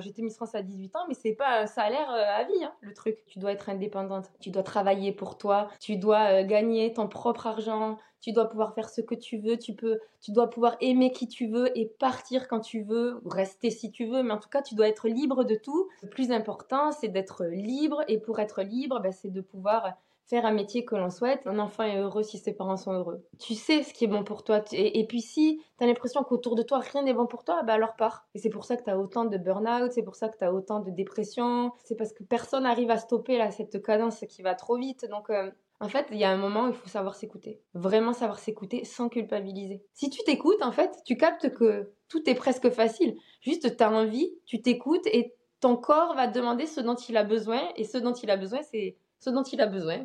J'étais 0.00 0.22
Miss 0.22 0.36
France 0.36 0.54
à 0.54 0.62
18 0.62 0.96
ans, 0.96 1.06
mais 1.08 1.14
c'est 1.14 1.34
pas 1.34 1.60
un 1.60 1.66
salaire 1.66 2.10
euh, 2.10 2.40
à 2.40 2.44
vie, 2.44 2.64
hein, 2.64 2.72
le 2.80 2.94
truc. 2.94 3.24
Tu 3.26 3.38
dois 3.38 3.52
être 3.52 3.68
indépendante, 3.68 4.30
tu 4.40 4.50
dois 4.50 4.62
travailler 4.62 5.12
pour 5.12 5.38
toi, 5.38 5.68
tu 5.80 5.96
dois 5.96 6.40
euh, 6.40 6.44
gagner 6.44 6.92
ton 6.92 7.08
propre 7.08 7.46
argent, 7.46 7.98
tu 8.20 8.32
dois 8.32 8.48
pouvoir 8.48 8.74
faire 8.74 8.88
ce 8.88 9.00
que 9.00 9.14
tu 9.14 9.38
veux, 9.38 9.56
tu 9.56 9.74
peux, 9.74 10.00
tu 10.20 10.32
dois 10.32 10.50
pouvoir 10.50 10.76
aimer 10.80 11.12
qui 11.12 11.28
tu 11.28 11.46
veux 11.46 11.76
et 11.78 11.86
partir 11.86 12.48
quand 12.48 12.60
tu 12.60 12.82
veux, 12.82 13.20
ou 13.24 13.28
rester 13.28 13.70
si 13.70 13.90
tu 13.90 14.06
veux, 14.06 14.22
mais 14.22 14.32
en 14.32 14.38
tout 14.38 14.48
cas, 14.48 14.62
tu 14.62 14.74
dois 14.74 14.88
être 14.88 15.08
libre 15.08 15.44
de 15.44 15.54
tout. 15.54 15.88
Le 16.02 16.08
plus 16.08 16.32
important, 16.32 16.90
c'est 16.92 17.08
d'être 17.08 17.44
libre, 17.44 18.02
et 18.08 18.18
pour 18.18 18.40
être 18.40 18.62
libre, 18.62 19.00
ben, 19.00 19.12
c'est 19.12 19.30
de 19.30 19.40
pouvoir 19.40 19.94
faire 20.28 20.44
un 20.44 20.52
métier 20.52 20.84
que 20.84 20.94
l'on 20.94 21.10
souhaite. 21.10 21.46
Un 21.46 21.58
enfant 21.58 21.84
est 21.84 21.98
heureux 21.98 22.22
si 22.22 22.38
ses 22.38 22.52
parents 22.52 22.76
sont 22.76 22.92
heureux. 22.92 23.24
Tu 23.38 23.54
sais 23.54 23.82
ce 23.82 23.94
qui 23.94 24.04
est 24.04 24.08
bon 24.08 24.24
pour 24.24 24.44
toi. 24.44 24.62
Et, 24.72 25.06
puis 25.06 25.22
si 25.22 25.60
tu 25.78 25.84
as 25.84 25.86
l'impression 25.86 26.22
qu'autour 26.22 26.54
de 26.54 26.62
toi, 26.62 26.80
rien 26.80 27.02
n'est 27.02 27.14
bon 27.14 27.26
pour 27.26 27.44
toi, 27.44 27.62
bah 27.62 27.74
alors 27.74 27.96
pars. 27.96 28.28
Et 28.34 28.38
c'est 28.38 28.50
pour 28.50 28.64
ça 28.64 28.76
que 28.76 28.84
tu 28.84 28.90
as 28.90 28.98
autant 28.98 29.24
de 29.24 29.38
burn-out, 29.38 29.92
c'est 29.92 30.02
pour 30.02 30.16
ça 30.16 30.28
que 30.28 30.36
tu 30.36 30.44
as 30.44 30.52
autant 30.52 30.80
de 30.80 30.90
dépression. 30.90 31.72
C'est 31.84 31.96
parce 31.96 32.12
que 32.12 32.22
personne 32.22 32.64
n'arrive 32.64 32.90
à 32.90 32.98
stopper 32.98 33.38
là, 33.38 33.50
cette 33.50 33.82
cadence 33.82 34.24
qui 34.28 34.42
va 34.42 34.54
trop 34.54 34.76
vite. 34.76 35.06
Donc... 35.10 35.30
Euh, 35.30 35.50
en 35.80 35.88
fait, 35.88 36.08
il 36.10 36.18
y 36.18 36.24
a 36.24 36.30
un 36.30 36.36
moment 36.36 36.64
où 36.64 36.70
il 36.70 36.74
faut 36.74 36.88
savoir 36.88 37.14
s'écouter. 37.14 37.62
Vraiment 37.72 38.12
savoir 38.12 38.40
s'écouter 38.40 38.84
sans 38.84 39.08
culpabiliser. 39.08 39.84
Si 39.94 40.10
tu 40.10 40.24
t'écoutes, 40.24 40.60
en 40.60 40.72
fait, 40.72 40.90
tu 41.04 41.16
captes 41.16 41.54
que 41.54 41.92
tout 42.08 42.28
est 42.28 42.34
presque 42.34 42.68
facile. 42.70 43.16
Juste, 43.42 43.76
tu 43.76 43.84
as 43.84 43.92
envie, 43.92 44.34
tu 44.44 44.60
t'écoutes 44.60 45.06
et 45.06 45.36
ton 45.60 45.76
corps 45.76 46.16
va 46.16 46.26
demander 46.26 46.66
ce 46.66 46.80
dont 46.80 46.96
il 46.96 47.16
a 47.16 47.22
besoin. 47.22 47.60
Et 47.76 47.84
ce 47.84 47.96
dont 47.96 48.12
il 48.12 48.28
a 48.28 48.36
besoin, 48.36 48.60
c'est 48.62 48.96
ce 49.20 49.30
dont 49.30 49.44
il 49.44 49.60
a 49.60 49.66
besoin. 49.66 50.04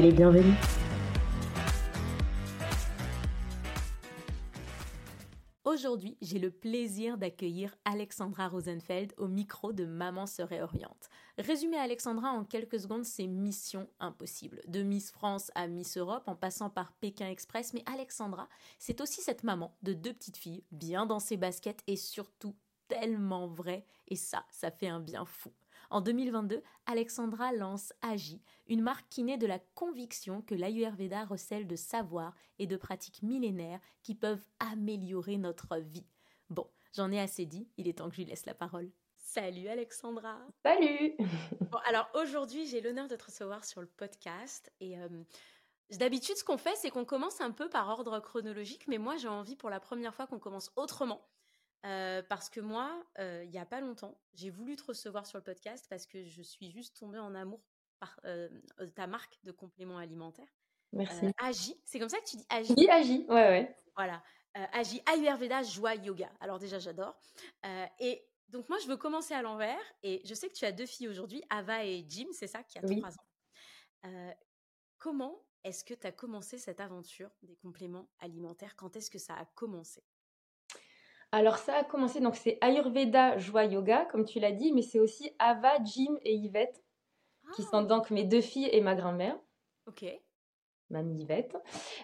les 0.00 0.12
bienvenus. 0.12 0.54
Aujourd'hui, 5.64 6.16
j'ai 6.20 6.38
le 6.38 6.50
plaisir 6.50 7.18
d'accueillir 7.18 7.74
Alexandra 7.84 8.48
Rosenfeld 8.48 9.12
au 9.16 9.26
micro 9.26 9.72
de 9.72 9.84
Maman 9.84 10.26
se 10.26 10.42
réoriente. 10.42 11.08
Résumer 11.38 11.78
Alexandra 11.78 12.30
en 12.30 12.44
quelques 12.44 12.80
secondes, 12.80 13.04
c'est 13.04 13.26
mission 13.26 13.88
impossible. 13.98 14.60
De 14.68 14.82
Miss 14.82 15.10
France 15.10 15.50
à 15.54 15.66
Miss 15.66 15.96
Europe 15.96 16.24
en 16.26 16.34
passant 16.34 16.70
par 16.70 16.92
Pékin 16.92 17.28
Express, 17.28 17.72
mais 17.72 17.82
Alexandra, 17.86 18.48
c'est 18.78 19.00
aussi 19.00 19.22
cette 19.22 19.44
maman 19.44 19.76
de 19.82 19.92
deux 19.92 20.12
petites 20.12 20.38
filles, 20.38 20.64
bien 20.72 21.06
dans 21.06 21.20
ses 21.20 21.36
baskets 21.36 21.82
et 21.86 21.96
surtout 21.96 22.54
tellement 22.88 23.46
vraie, 23.46 23.84
et 24.08 24.16
ça, 24.16 24.44
ça 24.50 24.70
fait 24.70 24.88
un 24.88 25.00
bien 25.00 25.24
fou. 25.24 25.52
En 25.90 26.00
2022, 26.00 26.62
Alexandra 26.86 27.52
lance 27.52 27.92
Agi, 28.02 28.42
une 28.66 28.82
marque 28.82 29.08
qui 29.08 29.22
naît 29.22 29.38
de 29.38 29.46
la 29.46 29.58
conviction 29.58 30.42
que 30.42 30.54
l'Ayurveda 30.54 31.24
recèle 31.24 31.66
de 31.66 31.76
savoirs 31.76 32.34
et 32.58 32.66
de 32.66 32.76
pratiques 32.76 33.22
millénaires 33.22 33.80
qui 34.02 34.14
peuvent 34.14 34.44
améliorer 34.58 35.38
notre 35.38 35.78
vie. 35.78 36.06
Bon, 36.50 36.66
j'en 36.94 37.12
ai 37.12 37.20
assez 37.20 37.46
dit, 37.46 37.68
il 37.76 37.88
est 37.88 37.98
temps 37.98 38.08
que 38.08 38.16
je 38.16 38.22
lui 38.22 38.26
laisse 38.26 38.46
la 38.46 38.54
parole. 38.54 38.90
Salut 39.16 39.68
Alexandra. 39.68 40.38
Salut. 40.64 41.14
bon, 41.70 41.78
alors 41.86 42.08
aujourd'hui, 42.14 42.66
j'ai 42.66 42.80
l'honneur 42.80 43.08
de 43.08 43.16
te 43.16 43.24
recevoir 43.24 43.64
sur 43.64 43.80
le 43.80 43.86
podcast 43.86 44.72
et 44.80 44.98
euh, 44.98 45.08
d'habitude, 45.90 46.36
ce 46.36 46.44
qu'on 46.44 46.58
fait, 46.58 46.74
c'est 46.76 46.90
qu'on 46.90 47.04
commence 47.04 47.40
un 47.40 47.50
peu 47.50 47.68
par 47.68 47.88
ordre 47.88 48.18
chronologique, 48.20 48.86
mais 48.88 48.98
moi, 48.98 49.16
j'ai 49.16 49.28
envie 49.28 49.56
pour 49.56 49.70
la 49.70 49.80
première 49.80 50.14
fois 50.14 50.26
qu'on 50.26 50.38
commence 50.38 50.72
autrement. 50.76 51.26
Euh, 51.86 52.22
parce 52.28 52.50
que 52.50 52.60
moi, 52.60 53.00
euh, 53.20 53.44
il 53.44 53.50
n'y 53.50 53.58
a 53.58 53.66
pas 53.66 53.80
longtemps, 53.80 54.18
j'ai 54.34 54.50
voulu 54.50 54.74
te 54.74 54.82
recevoir 54.84 55.24
sur 55.24 55.38
le 55.38 55.44
podcast 55.44 55.86
parce 55.88 56.06
que 56.06 56.24
je 56.24 56.42
suis 56.42 56.70
juste 56.70 56.96
tombée 56.96 57.18
en 57.18 57.34
amour 57.34 57.60
par 58.00 58.18
euh, 58.24 58.48
ta 58.96 59.06
marque 59.06 59.38
de 59.44 59.52
compléments 59.52 59.98
alimentaires. 59.98 60.48
Merci. 60.92 61.26
Agi, 61.38 61.80
c'est 61.84 62.00
comme 62.00 62.08
ça 62.08 62.18
que 62.18 62.28
tu 62.28 62.36
dis 62.36 62.46
Agi 62.48 62.74
Oui, 62.76 62.88
Agi, 62.88 63.26
ouais, 63.28 63.34
ouais. 63.34 63.76
Voilà. 63.94 64.22
Agi, 64.72 65.02
Ayurveda, 65.06 65.62
joie, 65.62 65.94
yoga. 65.96 66.30
Alors 66.40 66.58
déjà, 66.58 66.78
j'adore. 66.78 67.14
et 68.00 68.26
donc 68.48 68.68
moi, 68.68 68.78
je 68.78 68.88
veux 68.88 68.96
commencer 68.96 69.34
à 69.34 69.42
l'envers. 69.42 69.80
Et 70.02 70.22
je 70.24 70.32
sais 70.34 70.48
que 70.48 70.54
tu 70.54 70.64
as 70.64 70.72
deux 70.72 70.86
filles 70.86 71.08
aujourd'hui, 71.08 71.42
Ava 71.50 71.84
et 71.84 72.06
Jim, 72.08 72.26
c'est 72.32 72.46
ça, 72.46 72.62
qui 72.62 72.78
a 72.78 72.82
trois 72.82 73.12
ans. 73.12 74.34
comment 74.98 75.44
est-ce 75.62 75.84
que 75.84 75.94
tu 75.94 76.06
as 76.06 76.12
commencé 76.12 76.56
cette 76.56 76.80
aventure 76.80 77.30
des 77.42 77.56
compléments 77.56 78.08
alimentaires? 78.18 78.76
Quand 78.76 78.96
est-ce 78.96 79.10
que 79.10 79.18
ça 79.18 79.34
a 79.34 79.44
commencé? 79.44 80.02
Alors 81.32 81.58
ça 81.58 81.76
a 81.76 81.84
commencé, 81.84 82.20
donc 82.20 82.36
c'est 82.36 82.58
Ayurveda, 82.60 83.38
Joie, 83.38 83.64
Yoga, 83.64 84.06
comme 84.06 84.24
tu 84.24 84.38
l'as 84.38 84.52
dit, 84.52 84.72
mais 84.72 84.82
c'est 84.82 85.00
aussi 85.00 85.32
Ava, 85.38 85.82
Jim 85.84 86.16
et 86.22 86.34
Yvette, 86.34 86.82
qui 87.54 87.62
sont 87.62 87.78
ah. 87.78 87.84
donc 87.84 88.10
mes 88.10 88.24
deux 88.24 88.40
filles 88.40 88.68
et 88.72 88.80
ma 88.80 88.94
grand-mère. 88.94 89.36
Ok. 89.86 90.04
Mamie 90.90 91.22
Yvette. 91.22 91.56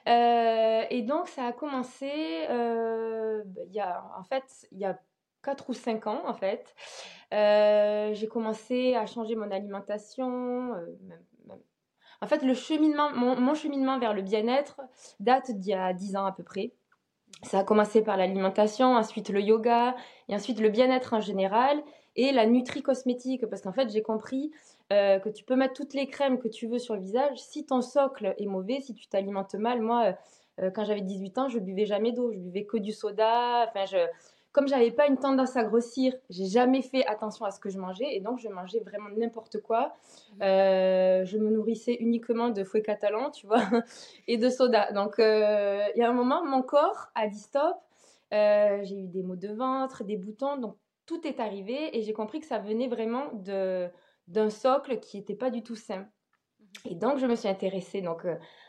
Euh, 0.09 0.83
et 0.91 1.03
donc 1.03 1.29
ça 1.29 1.47
a 1.47 1.53
commencé, 1.53 2.47
euh, 2.51 3.45
il 3.67 3.73
y 3.73 3.81
a, 3.81 4.05
en 4.19 4.25
fait, 4.25 4.67
il 4.73 4.79
y 4.79 4.85
a 4.85 4.99
4 5.43 5.71
ou 5.71 5.73
5 5.73 6.07
ans 6.07 6.23
en 6.27 6.35
fait. 6.35 6.75
Euh, 7.33 8.13
j'ai 8.15 8.29
commencé 8.29 8.95
à 8.95 9.07
changer 9.07 9.37
mon 9.37 9.51
alimentation. 9.51 10.75
En 12.21 12.27
fait, 12.27 12.43
le 12.43 12.55
cheminement, 12.55 13.13
mon, 13.13 13.37
mon 13.37 13.55
cheminement 13.55 13.99
vers 13.99 14.15
le 14.15 14.23
bien-être 14.23 14.81
date 15.21 15.51
d'il 15.53 15.71
y 15.71 15.75
a 15.75 15.93
10 15.93 16.17
ans 16.17 16.25
à 16.25 16.33
peu 16.33 16.43
près. 16.43 16.73
Ça 17.43 17.61
a 17.61 17.65
commencé 17.65 18.03
par 18.03 18.17
l'alimentation, 18.17 18.95
ensuite 18.95 19.29
le 19.29 19.41
yoga, 19.41 19.97
et 20.29 20.35
ensuite 20.35 20.61
le 20.61 20.69
bien-être 20.69 21.15
en 21.15 21.21
général, 21.21 21.83
et 22.15 22.33
la 22.33 22.47
nutri-cosmétique, 22.47 23.47
parce 23.47 23.63
qu'en 23.63 23.73
fait 23.73 23.91
j'ai 23.91 24.03
compris 24.03 24.53
euh, 24.93 25.19
que 25.19 25.29
tu 25.29 25.45
peux 25.45 25.57
mettre 25.57 25.75
toutes 25.75 25.95
les 25.95 26.07
crèmes 26.07 26.39
que 26.39 26.49
tu 26.49 26.67
veux 26.67 26.79
sur 26.79 26.95
le 26.95 27.01
visage, 27.01 27.39
si 27.39 27.65
ton 27.65 27.81
socle 27.81 28.35
est 28.39 28.47
mauvais, 28.47 28.81
si 28.81 28.95
tu 28.95 29.09
t'alimentes 29.09 29.55
mal, 29.55 29.81
moi 29.81 30.15
euh, 30.61 30.71
quand 30.71 30.85
j'avais 30.85 31.01
18 31.01 31.39
ans, 31.39 31.49
je 31.49 31.59
buvais 31.59 31.87
jamais 31.87 32.13
d'eau, 32.13 32.33
je 32.33 32.39
buvais 32.39 32.65
que 32.65 32.77
du 32.77 32.93
soda, 32.93 33.67
enfin 33.69 33.87
je 33.87 34.07
comme 34.53 34.69
j'avais 34.69 34.91
pas 34.91 35.07
une 35.07 35.17
tendance 35.17 35.57
à 35.57 35.65
grossir, 35.65 36.15
j'ai 36.29 36.45
jamais 36.45 36.83
fait 36.83 37.07
attention 37.07 37.47
à 37.47 37.51
ce 37.51 37.59
que 37.59 37.71
je 37.71 37.79
mangeais 37.79 38.15
et 38.15 38.21
donc 38.21 38.39
je 38.39 38.49
mangeais 38.49 38.81
vraiment 38.81 39.09
n'importe 39.17 39.61
quoi. 39.63 39.95
Mmh. 40.37 40.43
Euh, 40.43 41.25
je 41.25 41.39
me 41.39 41.51
nourrissais 41.51 41.95
uniquement 41.95 42.51
de 42.51 42.63
fouet 42.63 42.83
catalan, 42.83 43.31
tu 43.31 43.47
vois, 43.47 43.63
et 44.29 44.37
de 44.37 44.51
soda. 44.51 44.93
Donc 44.93 45.19
euh, 45.19 45.83
il 45.97 46.01
y 46.01 46.03
a 46.03 46.11
un 46.11 46.13
moment, 46.13 46.45
mon 46.45 46.63
corps 46.63 47.09
a 47.15 47.29
dit 47.29 47.39
stop. 47.39 47.77
Euh, 48.35 48.81
j'ai 48.85 48.97
eu 48.97 49.09
des 49.09 49.23
maux 49.23 49.37
de 49.37 49.49
ventre, 49.49 50.05
des 50.05 50.17
boutons, 50.17 50.59
donc 50.59 50.77
tout 51.07 51.27
est 51.27 51.41
arrivé 51.41 51.97
et 51.97 52.03
j'ai 52.03 52.13
compris 52.13 52.41
que 52.41 52.47
ça 52.47 52.59
venait 52.59 52.89
vraiment 52.89 53.31
de 53.33 53.89
d'un 54.29 54.51
socle 54.51 55.01
qui 55.01 55.17
n'était 55.17 55.35
pas 55.35 55.51
du 55.51 55.63
tout 55.63 55.77
sain. 55.77 56.01
Mmh. 56.01 56.91
Et 56.91 56.95
donc 56.95 57.19
je 57.19 57.27
me 57.27 57.37
suis 57.37 57.49
intéressée 57.49 58.03
donc 58.03 58.27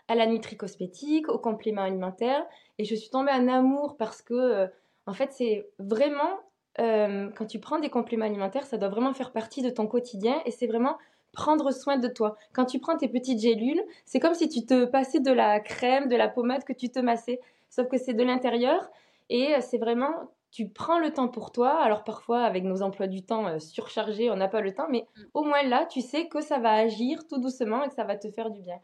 à 0.08 0.16
la 0.16 0.28
nutri 0.28 0.56
cosmétique, 0.56 1.28
aux 1.28 1.40
compléments 1.40 1.84
alimentaires 1.84 2.46
et 2.78 2.86
je 2.86 2.96
suis 2.96 3.10
tombée 3.10 3.32
en 3.32 3.50
amour 3.50 3.98
parce 3.98 4.22
que 4.22 4.70
en 5.06 5.14
fait, 5.14 5.32
c'est 5.32 5.68
vraiment, 5.80 6.40
euh, 6.80 7.30
quand 7.36 7.46
tu 7.46 7.60
prends 7.60 7.80
des 7.80 7.90
compléments 7.90 8.26
alimentaires, 8.26 8.66
ça 8.66 8.78
doit 8.78 8.90
vraiment 8.90 9.14
faire 9.14 9.32
partie 9.32 9.62
de 9.62 9.70
ton 9.70 9.88
quotidien 9.88 10.42
et 10.46 10.52
c'est 10.52 10.68
vraiment 10.68 10.98
prendre 11.34 11.72
soin 11.72 11.98
de 11.98 12.08
toi. 12.08 12.36
Quand 12.54 12.66
tu 12.66 12.80
prends 12.80 12.96
tes 12.96 13.08
petites 13.08 13.40
gélules, 13.40 13.84
c'est 14.06 14.20
comme 14.20 14.36
si 14.36 14.48
tu 14.48 14.66
te 14.66 14.86
passais 14.86 15.20
de 15.20 15.32
la 15.32 15.60
crème, 15.60 16.08
de 16.08 16.16
la 16.16 16.30
pommade 16.30 16.64
que 16.64 16.74
tu 16.74 16.90
te 16.90 17.00
massais, 17.00 17.40
sauf 17.70 17.88
que 17.88 17.98
c'est 17.98 18.14
de 18.14 18.24
l'intérieur 18.24 18.90
et 19.30 19.56
euh, 19.56 19.60
c'est 19.62 19.78
vraiment 19.78 20.30
tu 20.52 20.70
prends 20.70 21.00
le 21.00 21.12
temps 21.12 21.28
pour 21.28 21.52
toi. 21.52 21.72
Alors 21.82 22.04
parfois, 22.04 22.44
avec 22.44 22.64
nos 22.64 22.84
emplois 22.84 23.08
du 23.08 23.24
temps 23.24 23.48
euh, 23.48 23.58
surchargés, 23.58 24.30
on 24.30 24.36
n'a 24.36 24.48
pas 24.48 24.62
le 24.62 24.72
temps, 24.72 24.88
mais 24.88 25.08
mm. 25.18 25.22
au 25.34 25.44
moins 25.44 25.64
là, 25.64 25.88
tu 25.88 26.02
sais 26.02 26.28
que 26.28 26.42
ça 26.42 26.60
va 26.60 26.74
agir 26.74 27.28
tout 27.28 27.40
doucement 27.40 27.84
et 27.84 27.88
que 27.88 27.96
ça 27.96 28.04
va 28.04 28.16
te 28.16 28.30
faire 28.30 28.52
du 28.52 28.62
bien. 28.62 28.78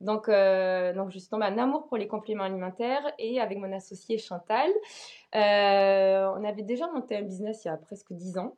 Donc, 0.00 0.28
euh, 0.28 0.92
donc 0.92 1.10
je 1.10 1.18
suis 1.18 1.28
tombée 1.28 1.46
en 1.46 1.58
amour 1.58 1.86
pour 1.88 1.96
les 1.96 2.06
compléments 2.06 2.44
alimentaires 2.44 3.12
et 3.18 3.40
avec 3.40 3.58
mon 3.58 3.72
associé 3.72 4.18
Chantal, 4.18 4.70
euh, 5.34 6.32
on 6.36 6.44
avait 6.44 6.62
déjà 6.62 6.86
monté 6.88 7.16
un 7.16 7.22
business 7.22 7.64
il 7.64 7.68
y 7.68 7.70
a 7.70 7.76
presque 7.76 8.12
10 8.12 8.38
ans. 8.38 8.56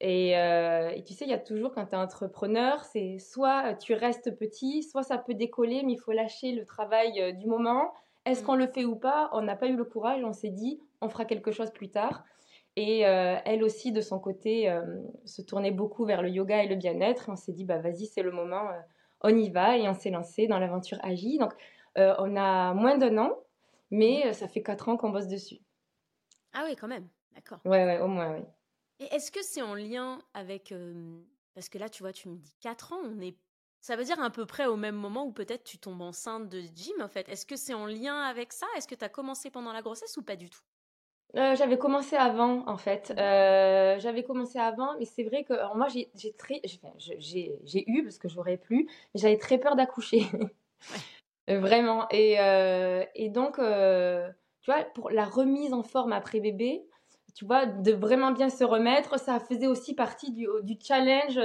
Euh, 0.00 0.90
et, 0.90 1.02
tu 1.02 1.12
sais, 1.14 1.24
il 1.24 1.30
y 1.30 1.34
a 1.34 1.38
toujours 1.38 1.74
quand 1.74 1.84
tu 1.86 1.94
es 1.94 1.98
entrepreneur, 1.98 2.84
c'est 2.84 3.18
soit 3.18 3.74
tu 3.74 3.94
restes 3.94 4.38
petit, 4.38 4.84
soit 4.84 5.02
ça 5.02 5.18
peut 5.18 5.34
décoller, 5.34 5.82
mais 5.84 5.94
il 5.94 5.98
faut 5.98 6.12
lâcher 6.12 6.52
le 6.52 6.64
travail 6.64 7.34
du 7.36 7.48
moment. 7.48 7.92
Est-ce 8.24 8.44
qu'on 8.44 8.54
le 8.54 8.68
fait 8.68 8.84
ou 8.84 8.94
pas? 8.94 9.28
On 9.32 9.42
n'a 9.42 9.56
pas 9.56 9.66
eu 9.66 9.74
le 9.74 9.84
courage, 9.84 10.22
on 10.22 10.32
s'est 10.32 10.50
dit, 10.50 10.80
on 11.00 11.08
fera 11.08 11.24
quelque 11.24 11.50
chose 11.50 11.72
plus 11.72 11.90
tard. 11.90 12.22
Et 12.76 13.00
elle 13.00 13.64
aussi, 13.64 13.90
de 13.90 14.00
son 14.00 14.20
côté, 14.20 14.72
se 15.24 15.42
tournait 15.42 15.72
beaucoup 15.72 16.04
vers 16.04 16.22
le 16.22 16.28
yoga 16.28 16.62
et 16.62 16.68
le 16.68 16.76
bien-être. 16.76 17.24
On 17.28 17.34
s'est 17.34 17.52
dit, 17.52 17.64
bah 17.64 17.78
vas-y, 17.78 18.06
c'est 18.06 18.22
le 18.22 18.30
moment 18.30 18.68
on 19.20 19.30
y 19.30 19.50
va 19.50 19.76
et 19.76 19.88
on 19.88 19.94
s'est 19.94 20.10
lancé 20.10 20.46
dans 20.46 20.58
l'aventure 20.58 20.98
Agi. 21.02 21.38
Donc, 21.38 21.52
euh, 21.96 22.14
on 22.18 22.36
a 22.36 22.74
moins 22.74 22.96
d'un 22.98 23.18
an, 23.18 23.36
mais 23.90 24.26
euh, 24.26 24.32
ça 24.32 24.48
fait 24.48 24.62
quatre 24.62 24.88
ans 24.88 24.96
qu'on 24.96 25.10
bosse 25.10 25.28
dessus. 25.28 25.58
Ah 26.52 26.64
oui, 26.66 26.76
quand 26.76 26.88
même. 26.88 27.08
D'accord. 27.34 27.60
Ouais, 27.64 27.84
ouais, 27.84 28.00
au 28.00 28.08
moins, 28.08 28.34
oui. 28.34 28.44
Et 29.00 29.14
est-ce 29.14 29.30
que 29.30 29.42
c'est 29.42 29.62
en 29.62 29.74
lien 29.74 30.18
avec... 30.34 30.74
parce 31.54 31.68
que 31.68 31.78
là, 31.78 31.88
tu 31.88 32.02
vois, 32.02 32.12
tu 32.12 32.28
me 32.28 32.36
dis 32.36 32.56
4 32.60 32.92
ans, 32.92 33.00
on 33.04 33.20
est... 33.20 33.36
Ça 33.80 33.94
veut 33.94 34.02
dire 34.02 34.20
à 34.20 34.30
peu 34.30 34.44
près 34.44 34.66
au 34.66 34.74
même 34.74 34.96
moment 34.96 35.24
où 35.24 35.32
peut-être 35.32 35.62
tu 35.62 35.78
tombes 35.78 36.02
enceinte 36.02 36.48
de 36.48 36.60
Jim, 36.74 37.00
en 37.00 37.06
fait. 37.06 37.28
Est-ce 37.28 37.46
que 37.46 37.54
c'est 37.54 37.74
en 37.74 37.86
lien 37.86 38.20
avec 38.22 38.52
ça? 38.52 38.66
Est-ce 38.76 38.88
que 38.88 38.96
tu 38.96 39.04
as 39.04 39.08
commencé 39.08 39.50
pendant 39.50 39.72
la 39.72 39.82
grossesse 39.82 40.16
ou 40.16 40.22
pas 40.22 40.34
du 40.34 40.50
tout? 40.50 40.62
Euh, 41.36 41.54
j'avais 41.56 41.76
commencé 41.76 42.16
avant, 42.16 42.66
en 42.66 42.78
fait. 42.78 43.12
Euh, 43.18 43.98
j'avais 43.98 44.22
commencé 44.22 44.58
avant, 44.58 44.96
mais 44.98 45.04
c'est 45.04 45.24
vrai 45.24 45.44
que 45.44 45.52
moi, 45.76 45.88
j'ai 45.88 47.84
eu 47.86 48.02
parce 48.02 48.18
que 48.18 48.28
j'aurais 48.28 48.56
pu, 48.56 48.88
j'avais 49.14 49.36
très 49.36 49.58
peur 49.58 49.76
d'accoucher, 49.76 50.22
vraiment. 51.48 52.06
Et, 52.10 53.28
donc, 53.30 53.56
tu 53.56 54.70
vois, 54.70 54.84
pour 54.94 55.10
la 55.10 55.26
remise 55.26 55.74
en 55.74 55.82
forme 55.82 56.12
après 56.12 56.40
bébé, 56.40 56.86
tu 57.34 57.44
vois, 57.44 57.66
de 57.66 57.92
vraiment 57.92 58.32
bien 58.32 58.48
se 58.48 58.64
remettre, 58.64 59.20
ça 59.20 59.38
faisait 59.38 59.68
aussi 59.68 59.94
partie 59.94 60.32
du, 60.32 60.48
challenge. 60.80 61.36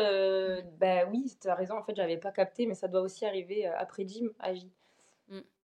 ben 0.80 1.10
oui, 1.12 1.36
tu 1.42 1.50
as 1.50 1.56
raison, 1.56 1.78
en 1.78 1.84
fait, 1.84 1.96
j'avais 1.96 2.18
pas 2.18 2.32
capté, 2.32 2.68
mais 2.68 2.76
ça 2.76 2.88
doit 2.88 3.02
aussi 3.02 3.26
arriver 3.26 3.66
après 3.66 4.08
Jim 4.08 4.30
à 4.40 4.54
J. 4.54 4.72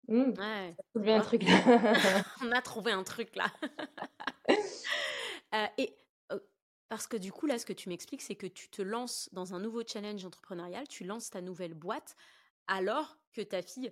Mmh. 0.09 0.33
Ouais, 0.39 1.13
un 1.13 1.21
truc 1.21 1.43
On 2.43 2.51
a 2.51 2.63
trouvé 2.63 2.93
un 2.93 3.05
truc 3.05 3.35
là. 3.37 3.47
Euh, 5.55 5.67
et 5.79 5.97
parce 6.91 7.07
que 7.07 7.17
du 7.17 7.33
coup, 7.33 7.47
là, 7.47 7.59
ce 7.59 7.65
que 7.65 7.73
tu 7.73 7.89
m'expliques, 7.89 8.21
c'est 8.21 8.35
que 8.35 8.47
tu 8.47 8.69
te 8.69 8.83
lances 8.83 9.31
dans 9.33 9.55
un 9.55 9.61
nouveau 9.61 9.83
challenge 9.87 10.23
entrepreneurial, 10.27 10.87
tu 10.89 11.05
lances 11.05 11.31
ta 11.31 11.41
nouvelle 11.41 11.73
boîte 11.73 12.17
alors 12.67 13.17
que 13.33 13.41
ta 13.41 13.63
fille 13.63 13.91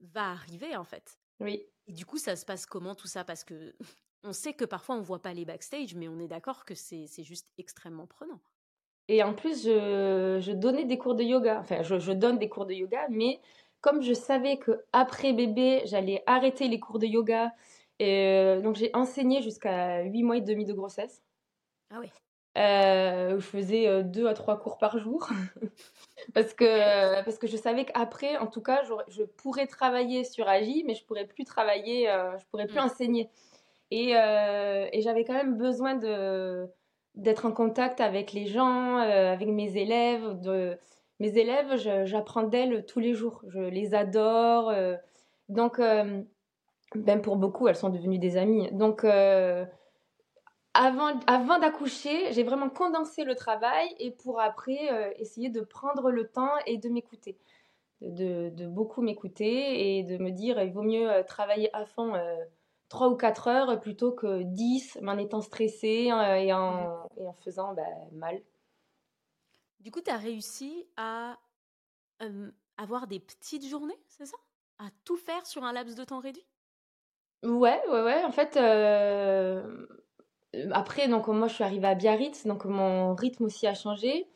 va 0.00 0.30
arriver 0.30 0.76
en 0.76 0.84
fait. 0.84 1.18
Oui. 1.40 1.66
Et 1.86 1.92
du 1.92 2.06
coup, 2.06 2.18
ça 2.18 2.36
se 2.36 2.44
passe 2.44 2.66
comment 2.66 2.94
tout 2.94 3.06
ça? 3.06 3.24
Parce 3.24 3.44
que 3.44 3.74
on 4.22 4.32
sait 4.32 4.54
que 4.54 4.64
parfois 4.64 4.96
on 4.96 5.00
voit 5.00 5.22
pas 5.22 5.34
les 5.34 5.44
backstage, 5.44 5.94
mais 5.94 6.08
on 6.08 6.18
est 6.18 6.28
d'accord 6.28 6.64
que 6.64 6.74
c'est 6.74 7.06
juste 7.22 7.48
extrêmement 7.58 8.06
prenant. 8.06 8.40
Et 9.08 9.22
en 9.22 9.34
plus, 9.34 9.64
je, 9.64 10.38
je, 10.40 10.52
donnais 10.52 10.84
des 10.84 10.96
cours 10.96 11.14
de 11.14 11.24
yoga. 11.24 11.58
Enfin, 11.58 11.82
je, 11.82 11.98
je 11.98 12.12
donne 12.12 12.38
des 12.38 12.48
cours 12.48 12.66
de 12.66 12.72
yoga, 12.72 13.06
mais 13.10 13.40
comme 13.82 14.00
je 14.00 14.14
savais 14.14 14.56
que 14.56 14.84
après 14.92 15.34
bébé, 15.34 15.82
j'allais 15.84 16.22
arrêter 16.26 16.68
les 16.68 16.80
cours 16.80 16.98
de 16.98 17.06
yoga, 17.06 17.52
et 17.98 18.28
euh, 18.28 18.60
donc 18.60 18.76
j'ai 18.76 18.90
enseigné 18.94 19.42
jusqu'à 19.42 20.02
8 20.02 20.22
mois 20.22 20.36
et 20.38 20.40
demi 20.40 20.64
de 20.64 20.72
grossesse. 20.72 21.22
Ah 21.90 21.98
oui. 22.00 22.08
Euh, 22.58 23.38
je 23.38 23.44
faisais 23.44 23.88
euh, 23.88 24.02
deux 24.02 24.26
à 24.26 24.34
trois 24.34 24.58
cours 24.58 24.76
par 24.76 24.98
jour 24.98 25.30
parce 26.34 26.52
que 26.52 27.24
parce 27.24 27.38
que 27.38 27.46
je 27.46 27.56
savais 27.56 27.86
qu'après 27.86 28.36
en 28.36 28.46
tout 28.46 28.60
cas 28.60 28.82
je 29.08 29.22
pourrais 29.22 29.66
travailler 29.66 30.22
sur 30.22 30.46
Agi 30.48 30.84
mais 30.86 30.94
je 30.94 31.02
pourrais 31.06 31.26
plus 31.26 31.44
travailler 31.44 32.08
je 32.38 32.44
pourrais 32.50 32.66
plus 32.66 32.76
mm. 32.76 32.84
enseigner 32.84 33.30
et, 33.90 34.10
et 34.10 35.00
j'avais 35.00 35.24
quand 35.24 35.32
même 35.32 35.56
besoin 35.56 35.94
de 35.94 36.68
d'être 37.14 37.46
en 37.46 37.52
contact 37.52 38.02
avec 38.02 38.34
les 38.34 38.46
gens 38.46 38.98
avec 38.98 39.48
mes 39.48 39.78
élèves 39.78 40.38
de 40.40 40.76
mes 41.22 41.38
élèves, 41.38 41.76
j'apprends 42.04 42.42
d'elles 42.42 42.84
tous 42.84 42.98
les 42.98 43.14
jours. 43.14 43.42
Je 43.46 43.60
les 43.60 43.94
adore. 43.94 44.70
Euh, 44.70 44.96
donc, 45.48 45.78
même 45.78 46.26
euh, 46.96 47.00
ben 47.00 47.22
pour 47.22 47.36
beaucoup, 47.36 47.68
elles 47.68 47.76
sont 47.76 47.90
devenues 47.90 48.18
des 48.18 48.36
amies. 48.36 48.72
Donc, 48.72 49.04
euh, 49.04 49.64
avant, 50.74 51.58
d'accoucher, 51.60 52.32
j'ai 52.32 52.42
vraiment 52.42 52.68
condensé 52.70 53.22
le 53.22 53.36
travail 53.36 53.86
et 54.00 54.10
pour 54.10 54.40
après 54.40 55.14
essayer 55.20 55.48
de 55.48 55.60
prendre 55.60 56.10
le 56.10 56.26
temps 56.26 56.54
et 56.66 56.76
de 56.76 56.88
m'écouter. 56.88 57.38
De, 58.00 58.66
beaucoup 58.66 59.00
m'écouter 59.00 59.98
et 59.98 60.02
de 60.02 60.18
me 60.18 60.30
dire 60.30 60.60
il 60.60 60.72
vaut 60.72 60.82
mieux 60.82 61.08
travailler 61.28 61.70
à 61.76 61.84
fond 61.84 62.14
3 62.88 63.10
ou 63.10 63.16
4 63.16 63.48
heures 63.48 63.80
plutôt 63.80 64.10
que 64.10 64.42
10 64.42 64.98
en 65.06 65.18
étant 65.18 65.42
stressée 65.42 66.08
et, 66.08 66.52
en, 66.52 67.06
et 67.16 67.28
en 67.28 67.34
faisant 67.34 67.74
ben, 67.74 67.86
mal. 68.12 68.40
Du 69.82 69.90
coup, 69.90 70.00
tu 70.00 70.10
as 70.10 70.16
réussi 70.16 70.86
à 70.96 71.36
avoir 72.76 73.08
des 73.08 73.18
petites 73.18 73.66
journées, 73.66 73.98
c'est 74.06 74.26
ça? 74.26 74.36
À 74.78 74.86
tout 75.04 75.16
faire 75.16 75.44
sur 75.44 75.64
un 75.64 75.72
laps 75.72 75.96
de 75.96 76.04
temps 76.04 76.20
réduit? 76.20 76.46
Ouais, 77.42 77.80
ouais, 77.88 78.02
ouais. 78.02 78.22
En 78.22 78.30
fait, 78.30 78.56
après, 80.70 81.08
donc 81.08 81.26
moi, 81.26 81.48
je 81.48 81.54
suis 81.54 81.64
arrivée 81.64 81.88
à 81.88 81.96
Biarritz, 81.96 82.46
donc 82.46 82.64
mon 82.64 83.14
rythme 83.16 83.44
aussi 83.44 83.66
a 83.66 83.74
changé. 83.74 84.28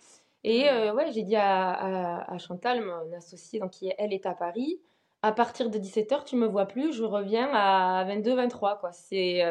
Et 0.43 0.65
mmh. 0.65 0.97
ouais, 0.97 1.13
j'ai 1.13 1.23
dit 1.23 1.37
à, 1.37 2.37
Chantal, 2.39 2.85
mon 2.85 3.17
associée, 3.17 3.61
donc 3.61 3.71
qui 3.71 3.93
elle 3.99 4.13
est 4.13 4.27
à 4.27 4.35
Paris, 4.35 4.81
à 5.23 5.31
partir 5.31 5.71
de 5.71 5.79
17h, 5.79 6.25
tu 6.25 6.35
me 6.35 6.47
vois 6.47 6.67
plus, 6.67 6.93
je 6.93 7.05
reviens 7.05 7.51
à 7.53 8.05
22-23, 8.05 8.81
quoi. 8.81 8.91
C'est 8.91 9.43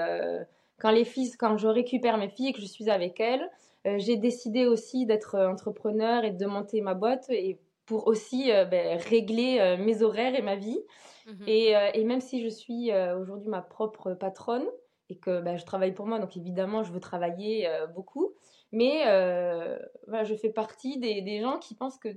quand 0.78 0.92
les 0.92 1.06
filles, 1.06 1.32
quand 1.40 1.56
je 1.56 1.68
récupère 1.68 2.18
mes 2.18 2.28
filles 2.30 2.50
et 2.50 2.54
que 2.54 2.62
je 2.62 2.66
suis 2.66 2.90
avec 2.90 3.22
elles, 3.22 3.42
euh, 3.44 3.50
j'ai 3.98 4.18
décidé 4.18 4.66
aussi 4.66 5.06
d'être 5.06 5.36
euh, 5.36 5.50
entrepreneur 5.50 6.24
et 6.24 6.32
de 6.32 6.46
monter 6.46 6.82
ma 6.82 6.94
boîte 6.94 7.26
et 7.30 7.60
pour 7.86 8.08
aussi 8.08 8.52
euh, 8.52 8.66
ben, 8.66 9.00
régler 9.00 9.78
mes 9.80 10.02
horaires 10.02 10.36
et 10.36 10.42
ma 10.42 10.56
vie. 10.56 10.80
Mhm. 11.28 11.44
Et, 11.48 11.74
et, 11.94 12.04
même 12.04 12.22
si 12.22 12.44
je 12.44 12.50
suis 12.50 12.92
aujourd'hui 13.20 13.50
ma 13.50 13.62
propre 13.62 14.14
patronne 14.14 14.66
et 15.10 15.18
que 15.18 15.42
ben, 15.42 15.58
je 15.58 15.66
travaille 15.66 15.94
pour 15.94 16.06
moi, 16.06 16.20
donc 16.20 16.38
évidemment 16.38 16.84
je 16.84 16.92
veux 16.92 17.00
travailler 17.00 17.68
beaucoup, 17.96 18.34
mais 18.72 19.04
je 19.06 20.36
fais 20.36 20.50
partie 20.50 21.00
des, 21.00 21.22
des, 21.22 21.42
gens 21.42 21.58
qui 21.58 21.74
pensent 21.74 21.98
que 21.98 22.10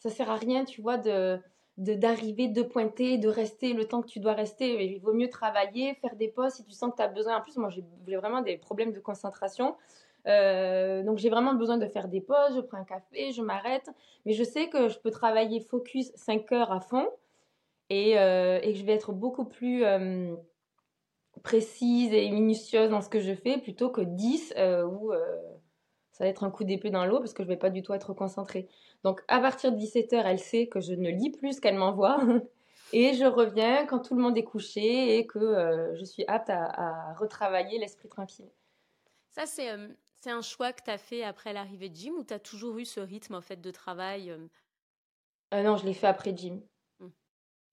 ça 0.00 0.10
sert 0.10 0.30
à 0.30 0.36
rien, 0.36 0.64
tu 0.64 0.80
vois, 0.80 0.96
de 0.98 1.40
d'arriver, 1.76 2.48
de, 2.48 2.62
pointer, 2.62 3.18
de 3.18 3.28
rester 3.28 3.74
le 3.74 3.86
temps 3.86 4.00
que 4.00 4.06
tu 4.06 4.18
dois 4.18 4.32
rester. 4.32 4.82
Il 4.86 4.98
vaut 5.00 5.12
mieux 5.12 5.28
travailler, 5.28 5.94
faire 5.96 6.16
des 6.16 6.28
pauses 6.28 6.54
si 6.54 6.64
tu 6.64 6.72
sens 6.72 6.90
que 6.90 6.96
tu 6.96 7.02
as 7.02 7.08
besoin. 7.08 7.36
En 7.36 7.42
plus, 7.42 7.56
moi, 7.58 7.68
j'ai 7.68 8.16
vraiment 8.16 8.40
des 8.40 8.56
problèmes 8.56 8.92
de 8.92 9.00
concentration. 9.00 9.76
Euh, 10.26 11.04
donc 11.04 11.18
j'ai 11.18 11.30
vraiment 11.30 11.54
besoin 11.54 11.78
de 11.78 11.86
faire 11.86 12.08
des 12.08 12.20
pauses, 12.20 12.56
je 12.56 12.60
prends 12.60 12.78
un 12.78 12.84
café, 12.84 13.32
je 13.32 13.42
m'arrête, 13.42 13.88
mais 14.24 14.32
je 14.32 14.42
sais 14.42 14.68
que 14.68 14.88
je 14.88 14.98
peux 14.98 15.10
travailler 15.10 15.60
focus 15.60 16.10
5 16.16 16.50
heures 16.52 16.72
à 16.72 16.80
fond 16.80 17.08
et, 17.90 18.18
euh, 18.18 18.58
et 18.62 18.72
que 18.72 18.78
je 18.78 18.84
vais 18.84 18.94
être 18.94 19.12
beaucoup 19.12 19.44
plus 19.44 19.84
euh, 19.84 20.34
précise 21.42 22.12
et 22.12 22.28
minutieuse 22.30 22.90
dans 22.90 23.00
ce 23.00 23.08
que 23.08 23.20
je 23.20 23.34
fais 23.34 23.58
plutôt 23.58 23.90
que 23.90 24.00
10 24.00 24.54
où 24.90 25.12
ça 26.10 26.24
va 26.24 26.30
être 26.30 26.44
un 26.44 26.50
coup 26.50 26.64
d'épée 26.64 26.90
dans 26.90 27.04
l'eau 27.04 27.18
parce 27.18 27.34
que 27.34 27.42
je 27.42 27.48
vais 27.48 27.58
pas 27.58 27.70
du 27.70 27.82
tout 27.82 27.92
être 27.92 28.14
concentrée. 28.14 28.68
Donc 29.04 29.22
à 29.28 29.38
partir 29.38 29.70
de 29.70 29.78
17h, 29.78 30.22
elle 30.24 30.38
sait 30.38 30.66
que 30.66 30.80
je 30.80 30.94
ne 30.94 31.10
lis 31.10 31.30
plus 31.30 31.56
ce 31.56 31.60
qu'elle 31.60 31.76
m'envoie. 31.76 32.18
Et 32.92 33.14
je 33.14 33.24
reviens 33.24 33.84
quand 33.84 33.98
tout 33.98 34.14
le 34.14 34.22
monde 34.22 34.38
est 34.38 34.44
couché 34.44 35.18
et 35.18 35.26
que 35.26 35.92
je 35.98 36.04
suis 36.04 36.24
apte 36.28 36.50
à 36.50 37.14
retravailler 37.14 37.78
l'esprit 37.80 38.08
tranquille. 38.08 38.48
Ça, 39.32 39.44
c'est 39.44 39.68
c'est 40.20 40.30
un 40.30 40.42
choix 40.42 40.72
que 40.72 40.82
tu 40.82 40.90
as 40.90 40.98
fait 40.98 41.22
après 41.22 41.52
l'arrivée 41.52 41.88
de 41.88 41.96
Jim 41.96 42.12
ou 42.18 42.24
tu 42.24 42.34
as 42.34 42.38
toujours 42.38 42.78
eu 42.78 42.84
ce 42.84 43.00
rythme 43.00 43.34
en 43.34 43.40
fait 43.40 43.60
de 43.60 43.70
travail 43.70 44.30
euh? 44.30 44.38
Euh, 45.54 45.62
Non, 45.62 45.76
je 45.76 45.86
l'ai 45.86 45.94
fait 45.94 46.06
après 46.06 46.36
Jim. 46.36 46.60
Mmh. 46.98 47.06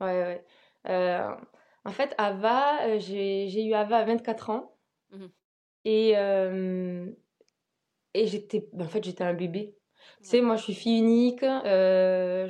Ouais, 0.01 0.23
ouais. 0.23 0.45
Euh, 0.87 1.35
en 1.85 1.91
fait, 1.91 2.13
Ava, 2.17 2.97
j'ai 2.99 3.65
eu 3.65 3.73
Ava 3.73 3.97
à 3.97 4.03
24 4.05 4.49
ans. 4.49 4.77
Mmh 5.11 5.25
et, 5.85 6.11
et 8.13 8.27
j'étais 8.27 8.69
en 8.79 8.87
fait, 8.87 9.03
j'étais 9.03 9.25
un 9.25 9.33
bébé. 9.33 9.75
Tu 10.21 10.29
sais, 10.29 10.41
moi, 10.41 10.55
je 10.55 10.63
suis 10.63 10.73
fille 10.73 10.99
unique. 10.99 11.43
Euh, 11.43 12.47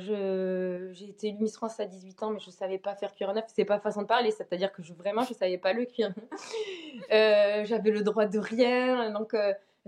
j'ai 0.92 1.08
été 1.08 1.32
Miss 1.32 1.56
France 1.56 1.80
à 1.80 1.86
18 1.86 2.22
ans, 2.22 2.30
mais 2.30 2.38
je 2.38 2.46
ne 2.46 2.52
savais 2.52 2.78
pas 2.78 2.94
faire 2.94 3.12
cuir 3.12 3.32
neuf. 3.34 3.44
C'est 3.48 3.64
pas 3.64 3.80
façon 3.80 4.02
de 4.02 4.06
parler, 4.06 4.30
c'est-à-dire 4.30 4.72
que 4.72 4.82
je, 4.82 4.92
vraiment, 4.92 5.22
je 5.22 5.30
ne 5.30 5.34
savais 5.34 5.58
pas 5.58 5.72
le 5.72 5.84
cuir. 5.84 6.14
euh, 7.12 7.64
J'avais 7.64 7.90
le 7.90 8.02
droit 8.02 8.26
de 8.26 8.38
rien. 8.38 9.10
Donc, 9.10 9.34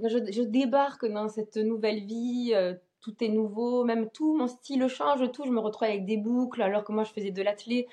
je, 0.03 0.43
débarque 0.43 1.07
dans 1.07 1.29
cette 1.29 1.57
nouvelle 1.57 2.05
vie, 2.05 2.53
euh, 2.55 2.75
tout 3.01 3.15
est 3.23 3.29
nouveau, 3.29 3.85
même 3.85 4.11
tout, 4.11 4.37
mon 4.37 4.47
style 4.47 4.87
change, 4.89 5.31
tout. 5.33 5.45
Je 5.45 5.51
me 5.51 5.61
retrouve 5.61 5.89
avec 5.89 6.05
des 6.05 6.17
boucles, 6.17 6.63
alors 6.63 6.85
que 6.85 6.93
moi 6.93 7.05
je 7.05 7.13
faisais 7.13 7.31
de 7.31 7.43
l'athlé. 7.43 7.87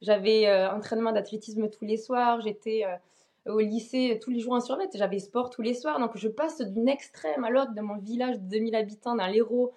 J'avais 0.00 0.46
euh, 0.46 0.70
entraînement 0.70 1.12
d'athlétisme 1.12 1.68
tous 1.68 1.84
les 1.84 1.98
soirs, 1.98 2.40
j'étais 2.40 2.84
euh, 2.86 3.52
au 3.52 3.60
lycée 3.60 4.18
tous 4.22 4.30
les 4.30 4.40
jours 4.40 4.54
en 4.54 4.60
survêt, 4.60 4.88
j'avais 4.94 5.18
sport 5.18 5.50
tous 5.50 5.62
les 5.62 5.74
soirs. 5.74 5.98
Donc 5.98 6.16
je 6.16 6.28
passe 6.28 6.62
d'une 6.62 6.88
extrême 6.88 7.44
à 7.44 7.50
l'autre 7.50 7.74
de 7.74 7.80
mon 7.80 7.98
village 7.98 8.38
de 8.38 8.48
2000 8.48 8.74
habitants 8.74 9.16
dans 9.16 9.26
l'Hérault 9.26 9.72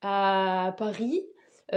à 0.00 0.74
Paris. 0.78 1.26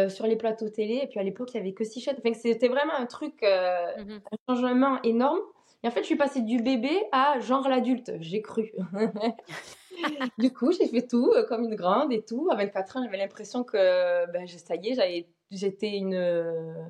sur 0.08 0.26
les 0.26 0.38
plateaux 0.38 0.70
télé, 0.70 1.02
et 1.04 1.08
puis 1.08 1.20
à 1.20 1.24
l'époque 1.24 1.54
il 1.54 1.58
y 1.58 1.60
avait 1.60 1.74
que 1.74 1.84
six 1.84 2.00
chaînes. 2.00 2.16
Enfin, 2.20 2.34
c'était 2.34 2.70
vraiment 2.70 2.94
un 2.94 3.06
truc, 3.06 3.42
mmh 3.42 4.20
un 4.48 4.56
changement 4.56 5.02
énorme. 5.04 5.42
Et 5.84 5.88
en 5.88 5.92
fait, 5.92 6.02
je 6.02 6.06
suis 6.06 6.16
passée 6.16 6.42
du 6.42 6.62
bébé 6.62 6.92
à 7.12 7.40
genre 7.40 7.68
l'adulte, 7.68 8.12
j'ai 8.20 8.42
cru. 8.42 8.72
du 10.38 10.54
coup, 10.54 10.72
j'ai 10.72 10.88
fait 10.88 11.08
tout 11.08 11.32
euh, 11.36 11.44
comme 11.48 11.64
une 11.64 11.76
grande 11.76 12.14
et 12.14 12.24
tout. 12.24 12.50
À 12.52 12.56
24 12.56 12.98
ans, 12.98 13.04
j'avais 13.04 13.18
l'impression 13.18 13.64
que 13.64 14.32
ben, 14.32 14.48
ça 14.48 14.76
y 14.76 14.90
est, 14.90 15.28
j'étais 15.50 15.98
une. 15.98 16.14
Euh, 16.14 16.84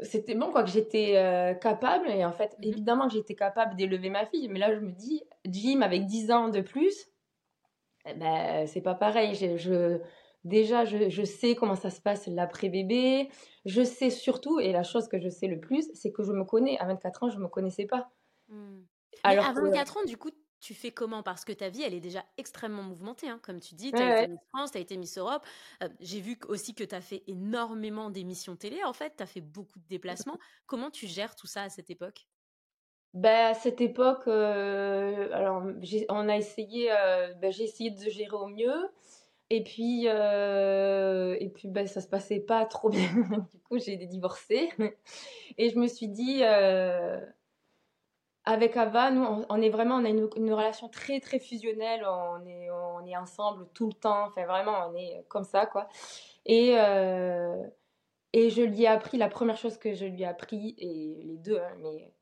c'était 0.00 0.34
bon, 0.34 0.50
quoi, 0.50 0.62
que 0.62 0.70
j'étais 0.70 1.16
euh, 1.16 1.54
capable. 1.54 2.08
Et 2.08 2.24
en 2.24 2.32
fait, 2.32 2.56
mmh 2.58 2.64
évidemment 2.64 3.08
que 3.08 3.14
j'étais 3.14 3.34
capable 3.34 3.76
d'élever 3.76 4.10
ma 4.10 4.26
fille. 4.26 4.48
Mais 4.48 4.58
là, 4.58 4.72
je 4.74 4.80
me 4.80 4.92
dis, 4.92 5.22
Jim, 5.44 5.80
avec 5.82 6.06
10 6.06 6.30
ans 6.30 6.48
de 6.48 6.60
plus, 6.60 7.08
eh 8.06 8.14
ben, 8.14 8.66
c'est 8.66 8.80
pas 8.80 8.94
pareil. 8.94 9.34
je, 9.34 9.98
Déjà, 10.44 10.84
je, 10.84 11.24
sais 11.24 11.54
comment 11.54 11.76
ça 11.76 11.90
se 11.90 12.00
passe 12.00 12.26
l'après-bébé. 12.26 13.28
Je 13.66 13.82
sais 13.82 14.10
surtout, 14.10 14.58
et 14.58 14.72
la 14.72 14.82
chose 14.82 15.08
que 15.08 15.20
je 15.20 15.28
sais 15.28 15.46
le 15.46 15.60
plus, 15.60 15.90
c'est 15.94 16.12
que 16.12 16.22
je 16.22 16.32
me 16.32 16.44
connais. 16.44 16.78
À 16.78 16.86
24 16.86 17.24
ans, 17.24 17.30
je 17.30 17.36
ne 17.36 17.42
me 17.42 17.48
connaissais 17.48 17.86
pas. 17.86 18.10
Hmm. 18.48 18.80
Alors, 19.22 19.44
à 19.44 19.52
24 19.52 19.98
ans, 19.98 20.04
du 20.04 20.16
coup, 20.16 20.30
tu 20.60 20.74
fais 20.74 20.90
comment? 20.90 21.22
Parce 21.22 21.44
que 21.44 21.52
ta 21.52 21.68
vie, 21.68 21.82
elle 21.82 21.94
est 21.94 22.00
déjà 22.00 22.24
extrêmement 22.38 22.82
mouvementée. 22.82 23.28
Hein. 23.28 23.40
Comme 23.42 23.60
tu 23.60 23.74
dis, 23.74 23.92
tu 23.92 23.98
as 23.98 24.22
été 24.22 24.32
Miss 24.32 24.40
France, 24.48 24.70
tu 24.72 24.78
as 24.78 24.80
été 24.80 24.96
Miss 24.96 25.18
Europe. 25.18 25.44
Euh, 25.82 25.88
j'ai 26.00 26.20
vu 26.20 26.38
aussi 26.48 26.74
que 26.74 26.84
tu 26.84 26.94
as 26.94 27.00
fait 27.00 27.22
énormément 27.26 28.10
d'émissions 28.10 28.56
télé. 28.56 28.84
En 28.84 28.92
fait, 28.92 29.14
tu 29.16 29.22
as 29.22 29.26
fait 29.26 29.40
beaucoup 29.40 29.78
de 29.78 29.86
déplacements. 29.88 30.38
Comment 30.66 30.90
tu 30.90 31.06
gères 31.06 31.34
tout 31.34 31.46
ça 31.46 31.62
à 31.62 31.68
cette 31.68 31.90
époque? 31.90 32.26
Ben, 33.12 33.50
à 33.50 33.54
cette 33.54 33.80
époque, 33.80 34.28
euh, 34.28 35.28
alors 35.32 35.64
on 36.10 36.28
a 36.28 36.36
essayé, 36.36 36.92
euh, 36.92 37.34
ben, 37.34 37.50
j'ai 37.50 37.64
essayé 37.64 37.90
de 37.90 38.08
gérer 38.08 38.36
au 38.36 38.46
mieux. 38.46 38.88
Et 39.50 39.64
puis, 39.64 40.06
et 40.06 41.48
puis 41.54 41.68
ben, 41.68 41.86
ça 41.86 42.00
se 42.00 42.06
passait 42.06 42.40
pas 42.40 42.64
trop 42.66 42.88
bien. 42.88 43.10
du 43.52 43.60
coup, 43.60 43.78
j'ai 43.78 43.96
divorcé. 43.96 44.70
Et 45.58 45.70
je 45.70 45.78
me 45.78 45.88
suis 45.88 46.08
dit, 46.08 46.42
avec 48.44 48.76
Ava, 48.76 49.10
nous, 49.10 49.44
on, 49.48 49.60
est 49.60 49.68
vraiment, 49.70 49.96
on 49.96 50.04
a 50.04 50.08
une, 50.08 50.52
relation 50.52 50.88
très, 50.88 51.20
très 51.20 51.38
fusionnelle. 51.38 52.04
On 52.06 52.46
est, 52.46 52.70
on 52.70 53.04
est 53.06 53.16
ensemble 53.16 53.66
tout 53.74 53.88
le 53.88 53.92
temps. 53.92 54.26
Enfin, 54.26 54.46
vraiment, 54.46 54.88
on 54.88 54.94
est 54.96 55.24
comme 55.28 55.44
ça, 55.44 55.66
quoi. 55.66 55.88
Et, 56.46 56.74
euh, 56.78 57.62
et 58.32 58.50
je 58.50 58.62
lui 58.62 58.82
ai 58.82 58.86
appris, 58.86 59.18
la 59.18 59.28
première 59.28 59.56
chose 59.56 59.78
que 59.78 59.94
je 59.94 60.06
lui 60.06 60.22
ai 60.22 60.26
appris, 60.26 60.74
et 60.78 61.22
les 61.24 61.36
deux, 61.38 61.58
hein, 61.58 61.76
mais 61.80 62.12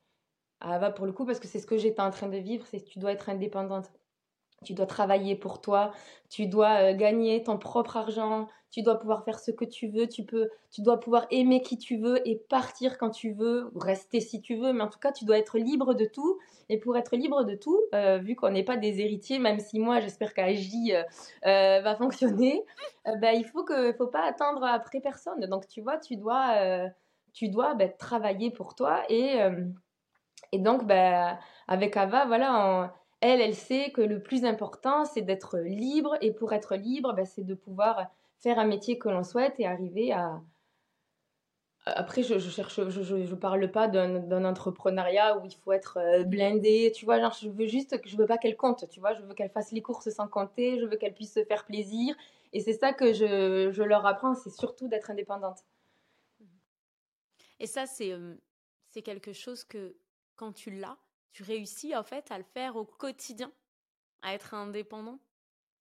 Ava 0.61 0.91
pour 0.91 1.07
le 1.07 1.13
coup, 1.13 1.25
parce 1.25 1.39
que 1.41 1.47
c'est 1.47 1.61
ce 1.61 1.67
que 1.67 1.79
j'étais 1.79 2.01
en 2.01 2.11
train 2.11 2.29
de 2.29 2.39
vivre, 2.39 2.67
c'est 2.67 2.81
que 2.81 2.89
tu 2.89 2.99
dois 2.99 3.13
être 3.13 3.29
indépendante. 3.29 3.91
Tu 4.65 4.75
dois 4.75 4.87
travailler 4.87 5.37
pour 5.37 5.61
toi, 5.61 5.93
tu 6.29 6.47
dois 6.47 6.91
euh, 6.91 6.95
gagner 6.95 7.43
ton 7.45 7.59
propre 7.59 7.97
argent, 7.97 8.49
tu 8.71 8.83
dois 8.83 8.99
pouvoir 8.99 9.25
faire 9.25 9.39
ce 9.39 9.53
que 9.53 9.65
tu 9.65 9.87
veux, 9.87 10.09
tu 10.09 10.25
peux, 10.25 10.51
tu 10.71 10.83
dois 10.83 10.99
pouvoir 10.99 11.27
aimer 11.31 11.63
qui 11.63 11.79
tu 11.79 11.97
veux 11.97 12.27
et 12.29 12.37
partir 12.37 12.99
quand 12.99 13.11
tu 13.11 13.33
veux, 13.33 13.71
ou 13.75 13.79
rester 13.79 14.21
si 14.21 14.41
tu 14.41 14.57
veux, 14.57 14.73
mais 14.73 14.83
en 14.83 14.89
tout 14.89 14.99
cas, 14.99 15.13
tu 15.13 15.25
dois 15.25 15.39
être 15.39 15.59
libre 15.59 15.95
de 15.95 16.05
tout. 16.07 16.39
Et 16.69 16.79
pour 16.79 16.97
être 16.97 17.17
libre 17.17 17.45
de 17.45 17.55
tout, 17.55 17.81
euh, 17.95 18.19
vu 18.19 18.35
qu'on 18.35 18.51
n'est 18.51 18.65
pas 18.65 18.77
des 18.77 19.01
héritiers, 19.01 19.39
même 19.39 19.61
si 19.61 19.79
moi, 19.79 20.01
j'espère 20.01 20.35
qu'Agi 20.35 20.93
euh, 20.93 21.81
va 21.81 21.95
fonctionner, 21.95 22.65
bah, 23.21 23.33
il 23.35 23.45
faut 23.45 23.65
que, 23.65 23.93
faut 23.93 24.09
pas 24.09 24.27
attendre 24.27 24.65
après 24.65 25.01
personne. 25.01 25.47
Donc, 25.47 25.69
tu 25.69 25.81
vois, 25.81 25.99
tu 25.99 26.17
dois, 26.17 26.91
tu 27.33 27.49
dois 27.49 27.75
bah, 27.75 27.89
travailler 27.89 28.51
pour 28.51 28.75
toi 28.75 29.03
et 29.09 29.39
et 30.53 30.59
donc, 30.59 30.87
bah, 30.87 31.39
avec 31.67 31.97
Ava, 31.97 32.27
voilà, 32.27 32.95
elle, 33.21 33.41
elle 33.41 33.55
sait 33.55 33.91
que 33.91 34.01
le 34.01 34.23
plus 34.23 34.45
important, 34.45 35.05
c'est 35.05 35.23
d'être 35.23 35.59
libre. 35.59 36.17
Et 36.21 36.33
pour 36.33 36.53
être 36.53 36.77
libre, 36.77 37.13
ben, 37.15 37.25
c'est 37.25 37.45
de 37.45 37.55
pouvoir 37.55 38.07
faire 38.39 38.59
un 38.59 38.67
métier 38.67 38.99
que 38.99 39.09
l'on 39.09 39.25
souhaite 39.25 39.55
et 39.59 39.67
arriver 39.67 40.13
à... 40.13 40.41
Après, 41.87 42.23
je, 42.23 42.39
je 42.39 42.51
cherche, 42.51 42.81
je, 42.91 43.25
je, 43.25 43.35
parle 43.35 43.71
pas 43.71 43.89
d'un 43.89 44.45
entrepreneuriat 44.45 45.39
où 45.39 45.47
il 45.47 45.55
faut 45.55 45.73
être 45.73 45.97
euh, 45.97 46.23
blindé, 46.23 46.93
tu 46.95 47.07
vois, 47.07 47.19
genre, 47.19 47.35
je 47.41 47.49
veux 47.49 47.67
juste, 47.67 47.99
je 48.05 48.15
veux 48.19 48.27
pas 48.27 48.37
qu'elle 48.37 48.59
compte, 48.59 48.87
tu 48.91 49.01
vois, 49.01 49.15
je 49.15 49.23
veux 49.23 49.33
qu'elle 49.33 49.49
fasse 49.49 49.73
les 49.73 49.81
courses 49.81 50.11
sans 50.11 50.29
compter, 50.29 50.79
je 50.79 50.85
veux 50.85 50.97
qu'elle 50.99 51.15
puisse 51.15 51.33
se 51.33 51.45
faire 51.45 51.65
plaisir. 51.65 52.15
Et 52.53 52.61
c'est 52.61 52.75
ça 52.75 52.93
que 52.93 53.15
je, 53.15 53.71
je 53.73 53.83
leur 53.83 54.05
apprends, 54.05 54.35
c'est 54.35 54.51
surtout 54.51 54.87
d'être 54.87 55.11
indépendante. 55.11 55.65
Et 57.59 57.67
ça, 57.67 57.87
c'est 57.87 58.13
euh, 58.13 58.35
c'est 58.91 59.03
quelque 59.03 59.33
chose 59.33 59.65
que, 59.65 59.97
quand 60.37 60.53
tu 60.53 60.71
l'as, 60.71 60.97
tu 61.33 61.43
réussis 61.43 61.95
en 61.95 62.03
fait 62.03 62.31
à 62.31 62.39
le 62.39 62.45
faire 62.45 62.77
au 62.77 62.85
quotidien, 62.85 63.53
à 64.23 64.35
être 64.35 64.55
indépendant? 64.55 65.19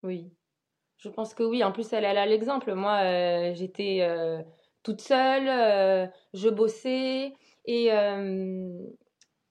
Oui, 0.04 0.32
je 0.98 1.10
pense 1.10 1.34
que 1.34 1.44
oui. 1.44 1.64
En 1.64 1.72
plus, 1.72 1.92
elle, 1.94 2.06
a 2.06 2.26
l'exemple. 2.26 2.74
Moi, 2.74 3.00
euh, 3.04 3.54
j'étais 3.54 4.00
euh, 4.02 4.42
toute 4.84 5.02
seule, 5.02 5.48
euh, 5.48 6.08
je 6.34 6.50
bossais 6.50 7.34
et, 7.66 7.90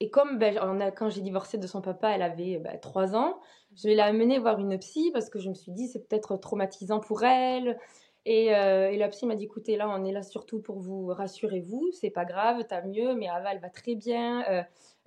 et 0.00 0.10
comme 0.10 0.38
ben, 0.38 0.58
a, 0.58 0.90
quand 0.90 1.10
j'ai 1.10 1.20
divorcé 1.20 1.58
de 1.58 1.66
son 1.66 1.80
papa, 1.80 2.10
elle 2.10 2.22
avait 2.22 2.58
ben, 2.58 2.78
3 2.80 3.14
ans, 3.14 3.40
je 3.74 3.88
l'ai 3.88 4.00
amenée 4.00 4.38
voir 4.38 4.58
une 4.58 4.78
psy 4.78 5.10
parce 5.12 5.30
que 5.30 5.38
je 5.38 5.48
me 5.48 5.54
suis 5.54 5.72
dit 5.72 5.88
c'est 5.88 6.08
peut-être 6.08 6.36
traumatisant 6.36 7.00
pour 7.00 7.24
elle. 7.24 7.78
Et, 8.28 8.46
et, 8.46 8.96
la 8.96 9.08
psy 9.08 9.24
m'a 9.24 9.36
dit 9.36 9.44
écoutez, 9.44 9.76
là, 9.76 9.88
on 9.88 10.04
est 10.04 10.12
là 10.12 10.22
surtout 10.22 10.60
pour 10.60 10.80
vous, 10.80 11.06
rassurez-vous, 11.06 11.90
c'est 11.92 12.10
pas 12.10 12.24
grave, 12.24 12.64
t'as 12.68 12.82
mieux, 12.82 13.14
mais 13.14 13.28
Ava, 13.28 13.52
elle 13.52 13.60
va 13.60 13.70
très 13.70 13.94
bien. 13.94 14.44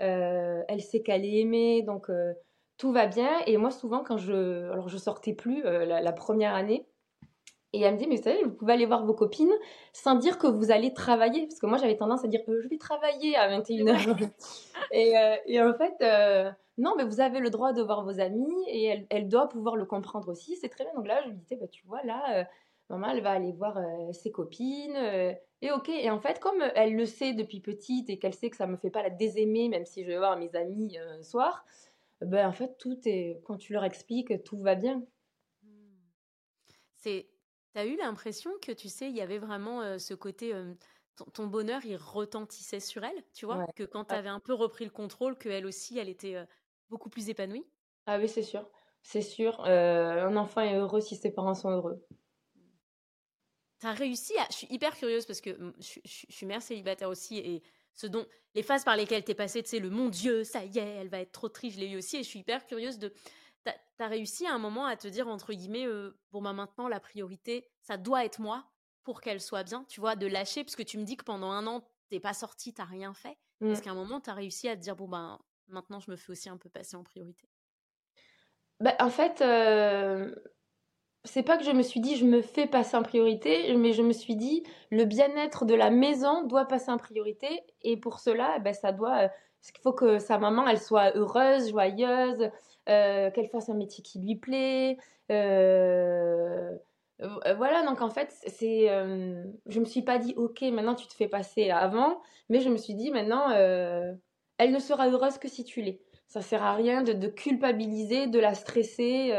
Euh, 0.01 0.63
elle 0.67 0.81
sait 0.81 1.01
qu'elle 1.01 1.25
est 1.25 1.39
aimée, 1.39 1.81
donc 1.81 2.09
euh, 2.09 2.33
tout 2.77 2.91
va 2.91 3.07
bien. 3.07 3.29
Et 3.47 3.57
moi, 3.57 3.71
souvent, 3.71 4.03
quand 4.03 4.17
je, 4.17 4.71
alors 4.71 4.87
je 4.87 4.97
sortais 4.97 5.33
plus 5.33 5.65
euh, 5.65 5.85
la, 5.85 6.11
première 6.13 6.55
année, 6.55 6.85
et 7.73 7.81
elle 7.81 7.95
me 7.95 7.99
dit, 7.99 8.07
mais 8.07 8.15
vous 8.15 8.23
savez, 8.23 8.43
vous 8.43 8.51
pouvez 8.51 8.73
aller 8.73 8.85
voir 8.85 9.05
vos 9.05 9.13
copines 9.13 9.53
sans 9.93 10.15
dire 10.15 10.37
que 10.37 10.47
vous 10.47 10.71
allez 10.71 10.93
travailler. 10.93 11.45
Parce 11.47 11.59
que 11.59 11.67
moi, 11.67 11.77
j'avais 11.77 11.97
tendance 11.97 12.23
à 12.23 12.27
dire, 12.27 12.41
je 12.47 12.67
vais 12.67 12.77
travailler 12.77 13.35
à 13.35 13.59
21h. 13.59 14.29
et, 14.91 15.13
et, 15.45 15.61
en 15.61 15.73
fait, 15.73 16.55
non, 16.77 16.95
mais 16.97 17.03
vous 17.03 17.19
avez 17.19 17.39
le 17.39 17.49
droit 17.49 17.73
de 17.73 17.81
voir 17.81 18.03
vos 18.03 18.19
amis 18.19 18.55
et 18.67 18.85
elle, 18.85 19.05
elle 19.09 19.27
doit 19.27 19.49
pouvoir 19.49 19.75
le 19.75 19.85
comprendre 19.85 20.29
aussi. 20.29 20.55
C'est 20.55 20.69
très 20.69 20.85
bien. 20.85 20.93
Donc 20.95 21.07
là, 21.07 21.21
je 21.23 21.29
lui 21.29 21.35
disais, 21.35 21.57
bah, 21.57 21.67
tu 21.67 21.85
vois, 21.85 22.01
là, 22.03 22.47
maman, 22.89 23.09
elle 23.09 23.21
va 23.21 23.31
aller 23.31 23.51
voir 23.53 23.79
ses 24.13 24.31
copines. 24.31 24.97
Et 25.61 25.71
ok, 25.71 25.89
et 25.89 26.09
en 26.09 26.19
fait, 26.19 26.39
comme 26.39 26.61
elle 26.75 26.95
le 26.95 27.05
sait 27.05 27.33
depuis 27.33 27.59
petite 27.59 28.09
et 28.09 28.17
qu'elle 28.17 28.33
sait 28.33 28.49
que 28.49 28.55
ça 28.55 28.67
me 28.67 28.77
fait 28.77 28.89
pas 28.89 29.03
la 29.03 29.09
désaimer, 29.09 29.67
même 29.67 29.85
si 29.85 30.03
je 30.03 30.07
vais 30.07 30.17
voir 30.17 30.37
mes 30.37 30.55
amis 30.55 30.97
un 30.97 31.19
euh, 31.19 31.23
soir, 31.23 31.65
ben 32.21 32.47
en 32.47 32.53
fait, 32.53 32.77
tout 32.77 32.97
est. 33.05 33.41
Quand 33.43 33.57
tu 33.57 33.73
leur 33.73 33.83
expliques, 33.83 34.43
tout 34.43 34.59
va 34.59 34.75
bien. 34.75 35.03
C'est. 36.95 37.29
T'as 37.73 37.85
eu 37.85 37.97
l'impression 37.97 38.51
que, 38.61 38.71
tu 38.71 38.89
sais, 38.89 39.09
il 39.09 39.15
y 39.15 39.21
avait 39.21 39.37
vraiment 39.37 39.81
euh, 39.81 39.97
ce 39.97 40.13
côté. 40.13 40.53
Euh, 40.53 40.73
ton, 41.33 41.47
bonheur, 41.47 41.81
il 41.83 41.97
retentissait 41.97 42.79
sur 42.79 43.03
elle, 43.03 43.23
tu 43.33 43.45
vois? 43.45 43.67
Que 43.75 43.83
quand 43.83 44.05
tu 44.05 44.15
avais 44.15 44.29
un 44.29 44.39
peu 44.39 44.53
repris 44.53 44.85
le 44.85 44.91
contrôle, 44.91 45.37
qu'elle 45.37 45.65
aussi, 45.65 45.97
elle 45.97 46.07
était 46.07 46.37
beaucoup 46.89 47.09
plus 47.09 47.29
épanouie? 47.29 47.65
Ah 48.05 48.17
oui, 48.17 48.29
c'est 48.29 48.43
sûr. 48.43 48.65
C'est 49.03 49.21
sûr. 49.21 49.59
un 49.65 50.37
enfant 50.37 50.61
est 50.61 50.75
heureux 50.75 51.01
si 51.01 51.17
ses 51.17 51.31
parents 51.31 51.55
sont 51.55 51.71
heureux. 51.71 52.01
T'as 53.79 53.93
réussi 53.93 54.37
à. 54.37 54.45
Je 54.49 54.57
suis 54.57 54.67
hyper 54.69 54.95
curieuse 54.95 55.25
parce 55.25 55.41
que 55.41 55.51
je, 55.79 55.99
suis 56.03 56.45
mère 56.45 56.61
célibataire 56.61 57.09
aussi 57.09 57.37
et 57.37 57.63
ce 57.95 58.07
dont 58.07 58.25
les 58.55 58.63
phases 58.63 58.83
par 58.83 58.95
lesquelles 58.95 59.23
t'es 59.23 59.35
passée, 59.35 59.63
tu 59.63 59.69
sais, 59.69 59.79
le 59.79 59.89
mon 59.89 60.09
Dieu, 60.09 60.43
ça 60.43 60.63
y 60.63 60.79
est, 60.79 60.95
elle 60.95 61.09
va 61.09 61.19
être 61.19 61.31
trop 61.31 61.49
triste, 61.49 61.75
je 61.75 61.81
l'ai 61.81 61.91
eu 61.91 61.97
aussi 61.97 62.17
et 62.17 62.23
je 62.23 62.27
suis 62.27 62.39
hyper 62.39 62.65
curieuse 62.65 62.97
de. 62.97 63.13
T'as 63.63 63.73
as 64.05 64.07
réussi 64.07 64.47
à 64.47 64.53
un 64.53 64.57
moment 64.57 64.85
à 64.85 64.95
te 64.95 65.07
dire, 65.07 65.27
entre 65.27 65.53
guillemets, 65.53 65.85
euh, 65.85 66.17
bon, 66.31 66.41
bah 66.41 66.53
maintenant, 66.53 66.87
la 66.87 67.01
priorité, 67.01 67.67
ça 67.81 67.97
doit 67.97 68.23
être 68.23 68.39
moi 68.39 68.65
pour 69.03 69.19
qu'elle 69.19 69.41
soit 69.41 69.63
bien, 69.63 69.83
tu 69.89 69.99
vois, 69.99 70.15
de 70.15 70.27
lâcher, 70.27 70.63
parce 70.63 70.77
que 70.77 70.83
tu 70.83 70.97
me 70.97 71.03
dis 71.03 71.17
que 71.17 71.25
pendant 71.25 71.51
un 71.51 71.67
an, 71.67 71.85
t'es 72.07 72.21
pas 72.21 72.33
sortie, 72.33 72.73
t'as 72.73 72.85
rien 72.85 73.13
fait. 73.13 73.37
Mmh. 73.59 73.71
Est-ce 73.71 73.81
qu'à 73.81 73.91
un 73.91 73.95
moment, 73.95 74.21
t'as 74.21 74.33
réussi 74.33 74.69
à 74.69 74.77
te 74.77 74.81
dire, 74.81 74.95
bon, 74.95 75.09
ben, 75.09 75.39
maintenant, 75.67 75.99
je 75.99 76.09
me 76.09 76.15
fais 76.15 76.31
aussi 76.31 76.49
un 76.49 76.57
peu 76.57 76.69
passer 76.69 76.95
en 76.95 77.03
priorité 77.03 77.49
bah, 78.79 78.95
En 78.99 79.09
fait, 79.09 79.41
euh, 79.41 80.33
c'est 81.25 81.43
pas 81.43 81.57
que 81.57 81.63
je 81.63 81.71
me 81.71 81.81
suis 81.81 81.99
dit 81.99 82.15
je 82.15 82.25
me 82.25 82.41
fais 82.41 82.65
passer 82.67 82.95
en 82.95 83.03
priorité, 83.03 83.75
mais 83.75 83.93
je 83.93 84.01
me 84.01 84.13
suis 84.13 84.35
dit 84.35 84.63
le 84.91 85.05
bien-être 85.05 85.65
de 85.65 85.75
la 85.75 85.89
maison 85.89 86.43
doit 86.45 86.65
passer 86.65 86.91
en 86.91 86.97
priorité 86.97 87.61
et 87.81 87.97
pour 87.97 88.19
cela, 88.19 88.55
eh 88.57 88.59
ben, 88.61 88.73
ça 88.73 88.91
doit, 88.91 89.25
euh, 89.25 89.27
il 89.75 89.81
faut 89.81 89.93
que 89.93 90.19
sa 90.19 90.37
maman 90.37 90.67
elle 90.67 90.79
soit 90.79 91.15
heureuse, 91.17 91.69
joyeuse, 91.71 92.49
euh, 92.87 93.31
qu'elle 93.31 93.49
fasse 93.49 93.69
un 93.69 93.75
métier 93.75 94.03
qui 94.03 94.19
lui 94.19 94.35
plaît. 94.37 94.97
Euh, 95.31 96.75
voilà, 97.57 97.83
donc 97.85 98.01
en 98.01 98.09
fait, 98.09 98.33
c'est, 98.47 98.87
je 98.87 99.79
me 99.79 99.85
suis 99.85 100.03
pas 100.03 100.19
dit 100.19 100.33
ok 100.37 100.61
maintenant 100.71 100.95
tu 100.95 101.05
te 101.07 101.13
fais 101.13 101.27
passer 101.27 101.69
avant, 101.69 102.21
mais 102.47 102.61
je 102.61 102.69
me 102.69 102.77
suis 102.77 102.95
dit 102.95 103.11
maintenant 103.11 103.49
elle 103.51 104.71
ne 104.71 104.79
sera 104.79 105.09
heureuse 105.09 105.37
que 105.37 105.49
si 105.49 105.65
tu 105.65 105.81
l'es. 105.81 106.01
Ça 106.27 106.41
sert 106.41 106.63
à 106.63 106.75
rien 106.75 107.01
de, 107.01 107.11
de 107.11 107.27
culpabiliser, 107.27 108.27
de 108.27 108.39
la 108.39 108.53
stresser 108.53 109.33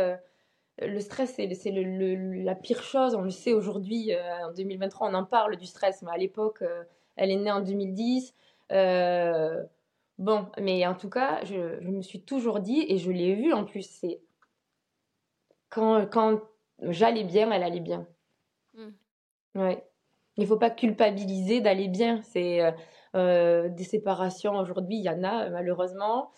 le 0.81 1.01
stress, 1.01 1.35
c'est 1.35 1.73
la 1.73 2.55
pire 2.55 2.83
chose. 2.83 3.15
On 3.15 3.23
le 3.23 3.31
sait 3.31 3.53
aujourd'hui, 3.53 4.13
euh, 4.13 4.47
en 4.47 4.53
2023, 4.53 5.09
on 5.11 5.15
en 5.15 5.25
parle 5.25 5.57
du 5.57 5.67
stress, 5.67 6.03
mais 6.03 6.11
à 6.11 6.17
l'époque, 6.17 6.63
euh, 6.63 6.85
elle 7.17 7.31
est 7.31 7.37
née 7.37 7.51
en 7.51 7.61
2010. 7.61 8.35
Euh, 8.73 9.63
bon, 10.19 10.47
mais 10.59 10.87
en 10.87 10.95
tout 10.95 11.11
cas, 11.11 11.45
je, 11.45 11.81
me 11.81 12.03
suis 12.03 12.23
toujours 12.23 12.61
dit, 12.61 12.85
et 12.89 12.99
je 12.99 13.11
l'ai 13.11 13.35
vu 13.35 13.53
en 13.53 13.65
plus, 13.65 13.89
c'est 13.89 14.21
quand, 15.69 16.07
quand 16.07 16.41
j'allais 16.81 17.25
bien, 17.25 17.51
elle 17.51 17.63
allait 17.63 17.81
bien. 17.81 18.07
Hmm. 18.75 18.91
Ouais. 19.55 19.85
Il 20.37 20.45
ne 20.45 20.47
faut 20.47 20.57
pas 20.57 20.71
culpabiliser 20.71 21.61
d'aller 21.61 21.89
bien. 21.89 22.23
C'est 22.23 22.75
des 23.13 23.85
séparations 23.85 24.57
aujourd'hui, 24.57 24.97
il 24.97 25.03
y 25.03 25.11
en 25.11 25.25
a 25.25 25.51
malheureusement. 25.51 26.31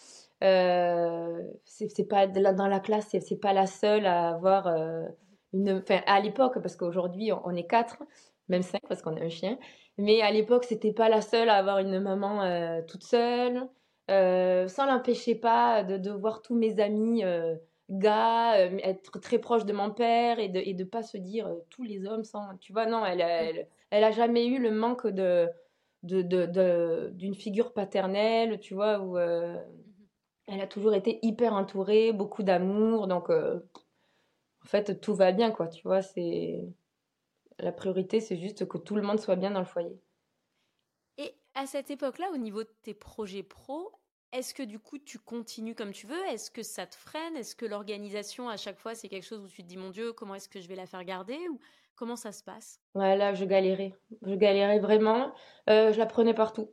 Euh, 0.42 1.42
c'est 1.64 2.08
pas 2.08 2.26
dans 2.26 2.66
la 2.66 2.80
classe, 2.80 3.08
c'est 3.10 3.40
pas 3.40 3.52
la 3.52 3.66
seule 3.66 4.06
à 4.06 4.30
avoir 4.30 4.66
euh, 4.66 5.04
une. 5.52 5.70
Enfin, 5.82 6.00
à 6.06 6.20
l'époque, 6.20 6.60
parce 6.60 6.76
qu'aujourd'hui 6.76 7.30
on, 7.32 7.54
est 7.54 7.66
quatre, 7.66 8.02
même 8.48 8.62
cinq 8.62 8.80
parce 8.88 9.02
qu'on 9.02 9.16
a 9.16 9.20
un 9.20 9.28
chien. 9.28 9.58
Mais 9.98 10.20
à 10.22 10.32
l'époque, 10.32 10.64
c'était 10.64 10.92
pas 10.92 11.08
la 11.08 11.20
seule 11.20 11.48
à 11.48 11.56
avoir 11.56 11.78
une 11.78 12.00
maman 12.00 12.42
euh, 12.42 12.80
toute 12.88 13.04
seule. 13.04 13.68
ça 14.08 14.86
l'empêchait 14.86 15.36
pas 15.36 15.84
de, 15.84 15.96
de, 15.96 16.10
voir 16.10 16.42
tous 16.42 16.56
mes 16.56 16.80
amis 16.80 17.22
gars, 17.90 18.58
être 18.58 19.20
très 19.20 19.38
proche 19.38 19.64
de 19.64 19.72
mon 19.72 19.90
père 19.90 20.38
et 20.38 20.48
de, 20.48 20.60
et 20.60 20.74
de 20.74 20.84
pas 20.84 21.02
se 21.02 21.18
dire 21.18 21.48
tous 21.70 21.84
les 21.84 22.04
hommes 22.06 22.24
sont. 22.24 22.42
Tu 22.60 22.72
vois, 22.72 22.86
non, 22.86 23.04
elle, 23.06 23.20
elle, 23.20 23.68
elle 23.90 24.04
a 24.04 24.10
jamais 24.10 24.46
eu 24.46 24.58
le 24.58 24.72
manque 24.72 25.06
de 25.06 25.48
d'une 26.02 26.26
de, 26.26 26.46
de, 27.12 27.32
figure 27.34 27.72
paternelle, 27.72 28.58
tu 28.58 28.74
vois, 28.74 28.98
où 28.98 29.16
Elle 30.52 30.60
a 30.60 30.66
toujours 30.66 30.92
été 30.94 31.18
hyper 31.22 31.54
entourée, 31.54 32.12
beaucoup 32.12 32.42
d'amour, 32.42 33.06
donc 33.08 33.30
en 33.30 33.60
fait 34.64 35.00
tout 35.00 35.14
va 35.14 35.32
bien 35.32 35.50
quoi, 35.50 35.68
tu 35.68 35.82
vois, 35.82 36.02
c'est 36.02 36.60
la 37.58 37.72
priorité 37.72 38.20
c'est 38.20 38.36
juste 38.36 38.66
que 38.68 38.78
tout 38.78 38.96
le 38.96 39.02
monde 39.02 39.18
soit 39.18 39.36
bien 39.36 39.50
dans 39.50 39.60
le 39.60 39.66
foyer. 39.66 39.98
Et 41.16 41.34
à 41.54 41.66
cette 41.66 41.90
époque-là, 41.90 42.30
au 42.32 42.36
niveau 42.36 42.64
de 42.64 42.70
tes 42.82 42.92
projets 42.94 43.42
pro, 43.42 43.92
est-ce 44.32 44.52
que 44.52 44.62
du 44.62 44.78
coup 44.78 44.98
tu 44.98 45.18
continues 45.18 45.74
comme 45.74 45.92
tu 45.92 46.06
veux? 46.06 46.22
Est-ce 46.26 46.50
que 46.50 46.62
ça 46.62 46.86
te 46.86 46.96
freine? 46.96 47.36
Est-ce 47.36 47.56
que 47.56 47.66
l'organisation 47.66 48.48
à 48.50 48.58
chaque 48.58 48.78
fois 48.78 48.94
c'est 48.94 49.08
quelque 49.08 49.26
chose 49.26 49.42
où 49.42 49.48
tu 49.48 49.62
te 49.62 49.68
dis 49.68 49.76
mon 49.78 49.90
Dieu 49.90 50.12
comment 50.12 50.34
est-ce 50.34 50.48
que 50.50 50.60
je 50.60 50.68
vais 50.68 50.76
la 50.76 50.86
faire 50.86 51.04
garder? 51.04 51.38
Ou 51.50 51.60
comment 51.96 52.16
ça 52.16 52.32
se 52.32 52.42
passe? 52.42 52.80
Ouais 52.94 53.16
là 53.16 53.34
je 53.34 53.44
galérais, 53.46 53.94
je 54.22 54.34
galérais 54.34 54.78
vraiment. 54.78 55.32
Euh, 55.70 55.92
je 55.92 55.98
la 55.98 56.06
prenais 56.06 56.34
partout. 56.34 56.70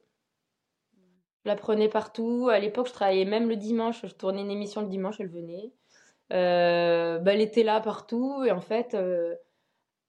La 1.46 1.56
prenais 1.56 1.90
partout. 1.90 2.50
À 2.52 2.60
l'époque 2.60 2.88
je 2.88 2.94
travaillais 2.94 3.26
même 3.26 3.50
le 3.50 3.56
dimanche. 3.56 4.02
Je 4.04 4.14
tournais 4.14 4.42
une 4.42 4.52
émission 4.52 4.82
le 4.82 4.88
dimanche, 4.88 5.20
elle 5.20 5.30
venait. 5.30 5.72
Euh, 6.32 7.18
bah, 7.20 7.34
elle 7.34 7.42
était 7.42 7.64
là 7.64 7.80
partout 7.80 8.44
et 8.46 8.52
en 8.52 8.62
fait 8.62 8.94
euh, 8.94 9.36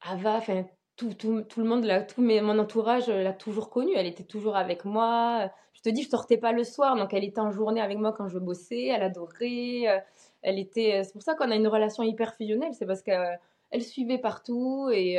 Ava, 0.02 0.34
enfin 0.34 0.66
tout, 0.96 1.14
tout, 1.14 1.42
tout, 1.42 1.60
le 1.60 1.66
monde, 1.66 1.84
là, 1.84 2.02
tout 2.02 2.20
mon 2.20 2.58
entourage 2.58 3.08
l'a 3.08 3.32
toujours 3.32 3.70
connue. 3.70 3.92
Elle 3.96 4.06
était 4.06 4.24
toujours 4.24 4.56
avec 4.56 4.84
moi. 4.84 5.50
Je 5.72 5.80
te 5.82 5.88
dis, 5.88 6.02
je 6.02 6.10
sortais 6.10 6.36
pas 6.36 6.52
le 6.52 6.64
soir, 6.64 6.96
donc 6.96 7.14
elle 7.14 7.24
était 7.24 7.40
en 7.40 7.50
journée 7.50 7.80
avec 7.80 7.96
moi 7.98 8.12
quand 8.12 8.28
je 8.28 8.38
bossais. 8.38 8.86
Elle 8.86 9.02
adorait. 9.02 9.88
Euh, 9.88 9.98
elle 10.42 10.58
était. 10.58 11.04
C'est 11.04 11.12
pour 11.12 11.22
ça 11.22 11.34
qu'on 11.34 11.50
a 11.50 11.56
une 11.56 11.68
relation 11.68 12.02
hyper 12.02 12.34
fusionnelle. 12.34 12.74
C'est 12.74 12.86
parce 12.86 13.02
qu'elle 13.02 13.40
elle 13.70 13.82
suivait 13.82 14.18
partout 14.18 14.90
et 14.92 15.16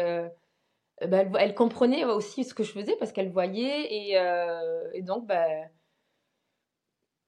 bah, 1.07 1.23
elle, 1.39 1.55
comprenait 1.55 2.05
aussi 2.05 2.43
ce 2.43 2.53
que 2.53 2.63
je 2.63 2.71
faisais 2.73 2.95
parce 2.97 3.11
qu'elle 3.11 3.29
voyait 3.29 3.87
et, 3.93 4.17
et 4.93 5.01
donc 5.01 5.25
bah, 5.25 5.45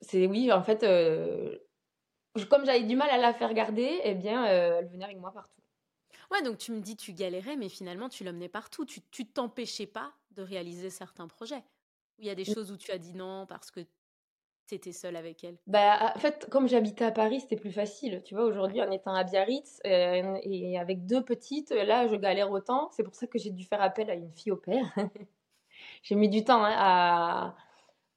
c'est 0.04 0.28
oui 0.28 0.52
en 0.52 0.64
fait 0.64 0.86
comme 2.50 2.66
j'avais 2.66 2.84
du 2.84 2.96
mal 2.96 3.10
à 3.10 3.18
la 3.18 3.34
faire 3.34 3.54
garder, 3.54 4.02
eh 4.04 4.16
bien 4.16 4.46
elle 4.46 4.88
venait 4.88 5.06
avec 5.06 5.18
moi 5.18 5.32
partout. 5.32 5.62
Ouais, 6.32 6.42
donc 6.42 6.58
tu 6.58 6.72
me 6.72 6.80
dis 6.82 6.96
tu 6.96 7.14
galérais, 7.14 7.56
mais 7.56 7.70
finalement 7.70 8.10
tu 8.10 8.24
l'emmenais 8.24 8.50
partout. 8.50 8.86
Tu, 8.86 9.02
tu 9.12 9.26
t'empêchais 9.26 9.86
pas 9.86 10.14
de 10.32 10.42
réaliser 10.42 10.90
certains 10.90 11.28
projets. 11.28 11.64
Il 12.20 12.26
y 12.26 12.30
a 12.30 12.36
des 12.36 12.46
choses 12.46 12.72
où 12.72 12.78
tu 12.78 12.92
as 12.92 12.98
dit 12.98 13.14
non 13.14 13.46
parce 13.46 13.72
que 13.72 13.82
tu 14.68 14.76
étais 14.76 14.94
seule 14.94 15.16
avec 15.16 15.44
elle? 15.44 15.58
Bah, 15.68 16.14
En 16.16 16.20
fait, 16.20 16.48
comme 16.50 16.68
j'habitais 16.68 17.06
à 17.06 17.12
Paris, 17.12 17.42
c'était 17.42 17.58
plus 17.58 17.72
facile. 17.72 18.22
Tu 18.24 18.34
vois, 18.34 18.46
aujourd'hui, 18.46 18.82
en 18.82 18.92
étant 18.92 19.14
à 19.14 19.24
Biarritz 19.24 19.82
euh, 19.86 20.38
et 20.44 20.80
avec 20.80 21.06
deux 21.06 21.24
petites, 21.24 21.72
là, 21.72 22.08
je 22.08 22.16
galère 22.16 22.52
autant. 22.52 22.90
C'est 22.92 23.04
pour 23.04 23.16
ça 23.16 23.28
que 23.28 23.38
j'ai 23.38 23.50
dû 23.50 23.66
faire 23.66 23.82
appel 23.82 24.10
à 24.10 24.14
une 24.14 24.32
fille 24.32 24.52
au 24.52 24.58
père. 24.58 24.86
j'ai 26.04 26.16
mis 26.16 26.30
du 26.30 26.44
temps 26.44 26.64
hein, 26.64 26.74
à, 26.76 27.56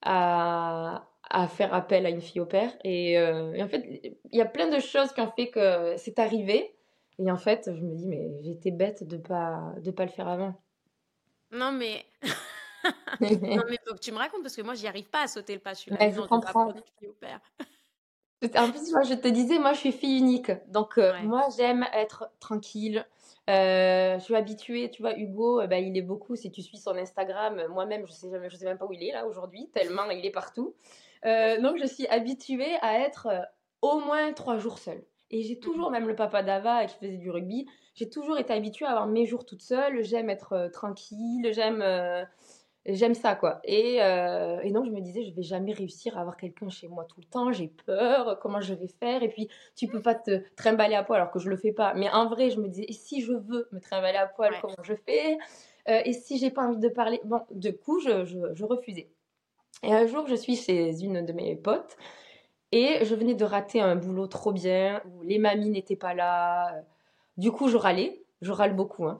à, 0.02 1.08
à, 1.30 1.48
faire 1.48 1.74
appel 1.74 2.06
à 2.06 2.10
une 2.10 2.20
fille 2.20 2.40
au 2.40 2.46
père. 2.46 2.70
Et, 2.84 3.18
euh, 3.18 3.52
et 3.52 3.62
en 3.62 3.68
fait, 3.68 4.16
il 4.30 4.38
y 4.38 4.40
a 4.40 4.46
plein 4.46 4.68
de 4.68 4.80
choses 4.80 5.12
qui 5.12 5.20
ont 5.20 5.30
fait 5.30 5.50
que 5.50 5.96
c'est 5.96 6.18
arrivé. 6.18 6.74
Et 7.18 7.30
en 7.30 7.36
fait, 7.36 7.70
je 7.74 7.80
me 7.80 7.94
dis, 7.94 8.06
mais 8.06 8.42
j'étais 8.42 8.70
bête 8.70 9.06
de 9.06 9.16
pas, 9.16 9.72
de 9.80 9.90
pas 9.90 10.04
le 10.04 10.10
faire 10.10 10.28
avant. 10.28 10.54
Non, 11.50 11.72
mais. 11.72 12.04
non, 13.20 13.62
mais 13.68 13.78
faut 13.86 13.94
que 13.94 14.00
tu 14.00 14.12
me 14.12 14.18
racontes 14.18 14.42
parce 14.42 14.56
que 14.56 14.62
moi, 14.62 14.74
j'y 14.74 14.86
arrive 14.86 15.08
pas 15.08 15.22
à 15.22 15.26
sauter 15.26 15.54
le 15.54 15.60
pas. 15.60 15.74
Je 15.74 15.80
suis 15.80 15.90
je 15.90 16.20
comprends. 16.20 16.72
Fille 16.98 17.08
au 17.08 17.14
père. 17.14 17.40
En 18.54 18.70
plus, 18.70 18.92
moi, 18.92 19.02
je 19.02 19.14
te 19.14 19.28
disais, 19.28 19.58
moi, 19.58 19.72
je 19.72 19.78
suis 19.78 19.92
fille 19.92 20.18
unique. 20.18 20.52
Donc, 20.68 20.98
euh, 20.98 21.14
moi, 21.22 21.48
j'aime 21.56 21.86
être 21.94 22.30
tranquille. 22.38 23.06
Euh, 23.48 24.18
je 24.18 24.24
suis 24.24 24.34
habituée, 24.34 24.90
tu 24.90 25.02
vois, 25.02 25.16
Hugo, 25.16 25.66
bah, 25.68 25.78
il 25.78 25.96
est 25.96 26.02
beaucoup, 26.02 26.36
si 26.36 26.50
tu 26.50 26.62
suis 26.62 26.78
son 26.78 26.96
Instagram, 26.96 27.62
moi-même, 27.70 28.04
je 28.06 28.12
sais 28.12 28.28
jamais, 28.28 28.50
je 28.50 28.56
sais 28.56 28.64
même 28.64 28.76
pas 28.76 28.86
où 28.86 28.92
il 28.92 29.02
est 29.04 29.12
là 29.12 29.24
aujourd'hui, 29.24 29.70
tellement 29.72 30.10
il 30.10 30.26
est 30.26 30.32
partout. 30.32 30.74
Euh, 31.24 31.60
donc, 31.60 31.78
je 31.78 31.86
suis 31.86 32.06
habituée 32.08 32.76
à 32.82 33.00
être 33.00 33.28
au 33.82 34.00
moins 34.00 34.32
trois 34.32 34.58
jours 34.58 34.78
seule. 34.78 35.04
Et 35.30 35.42
j'ai 35.42 35.58
toujours, 35.58 35.90
même 35.90 36.06
le 36.06 36.14
papa 36.14 36.42
d'Ava 36.42 36.84
qui 36.86 36.96
faisait 36.98 37.16
du 37.16 37.30
rugby, 37.30 37.66
j'ai 37.94 38.08
toujours 38.08 38.38
été 38.38 38.52
habituée 38.52 38.86
à 38.86 38.90
avoir 38.90 39.06
mes 39.06 39.26
jours 39.26 39.44
toute 39.44 39.62
seule. 39.62 40.04
J'aime 40.04 40.30
être 40.30 40.52
euh, 40.52 40.68
tranquille, 40.68 41.50
j'aime 41.52 41.82
euh, 41.82 42.24
j'aime 42.84 43.14
ça 43.14 43.34
quoi. 43.34 43.60
Et, 43.64 44.02
euh, 44.02 44.60
et, 44.62 44.70
donc 44.70 44.86
je 44.86 44.90
me 44.90 45.00
disais, 45.00 45.24
je 45.24 45.34
vais 45.34 45.42
jamais 45.42 45.72
réussir 45.72 46.16
à 46.16 46.20
avoir 46.20 46.36
quelqu'un 46.36 46.68
chez 46.68 46.86
moi 46.86 47.04
tout 47.06 47.20
le 47.20 47.26
temps. 47.26 47.50
J'ai 47.50 47.68
peur, 47.86 48.38
comment 48.40 48.60
je 48.60 48.74
vais 48.74 48.86
faire? 48.86 49.22
Et 49.22 49.28
puis 49.28 49.48
tu 49.74 49.88
peux 49.88 50.00
pas 50.00 50.14
te 50.14 50.42
trimballer 50.54 50.94
à 50.94 51.02
poil 51.02 51.20
alors 51.20 51.32
que 51.32 51.40
je 51.40 51.50
le 51.50 51.56
fais 51.56 51.72
pas. 51.72 51.94
Mais 51.94 52.08
en 52.10 52.28
vrai, 52.28 52.50
je 52.50 52.60
me 52.60 52.68
disais, 52.68 52.86
et 52.88 52.92
si 52.92 53.20
je 53.20 53.32
veux 53.32 53.68
me 53.72 53.80
trimballer 53.80 54.18
à 54.18 54.26
poil, 54.28 54.54
comment 54.60 54.76
je 54.82 54.94
fais? 54.94 55.38
Et 55.88 56.12
si 56.12 56.38
j'ai 56.38 56.50
pas 56.50 56.62
envie 56.62 56.80
de 56.80 56.88
parler? 56.88 57.20
Bon, 57.24 57.42
du 57.52 57.76
coup, 57.76 58.00
je, 58.00 58.24
je, 58.24 58.54
je 58.54 58.64
refusais. 58.64 59.08
Et 59.82 59.92
un 59.92 60.06
jour, 60.06 60.26
je 60.26 60.34
suis 60.34 60.56
chez 60.56 61.00
une 61.02 61.24
de 61.24 61.32
mes 61.32 61.56
potes 61.56 61.96
et 62.72 63.04
je 63.04 63.14
venais 63.14 63.34
de 63.34 63.44
rater 63.44 63.80
un 63.80 63.96
boulot 63.96 64.26
trop 64.26 64.52
bien, 64.52 65.02
où 65.06 65.22
les 65.22 65.38
mamies 65.38 65.70
n'étaient 65.70 65.96
pas 65.96 66.14
là. 66.14 66.82
Du 67.36 67.52
coup, 67.52 67.68
je 67.68 67.76
râlais. 67.76 68.22
Je 68.42 68.52
râle 68.52 68.74
beaucoup. 68.74 69.06
Hein. 69.06 69.18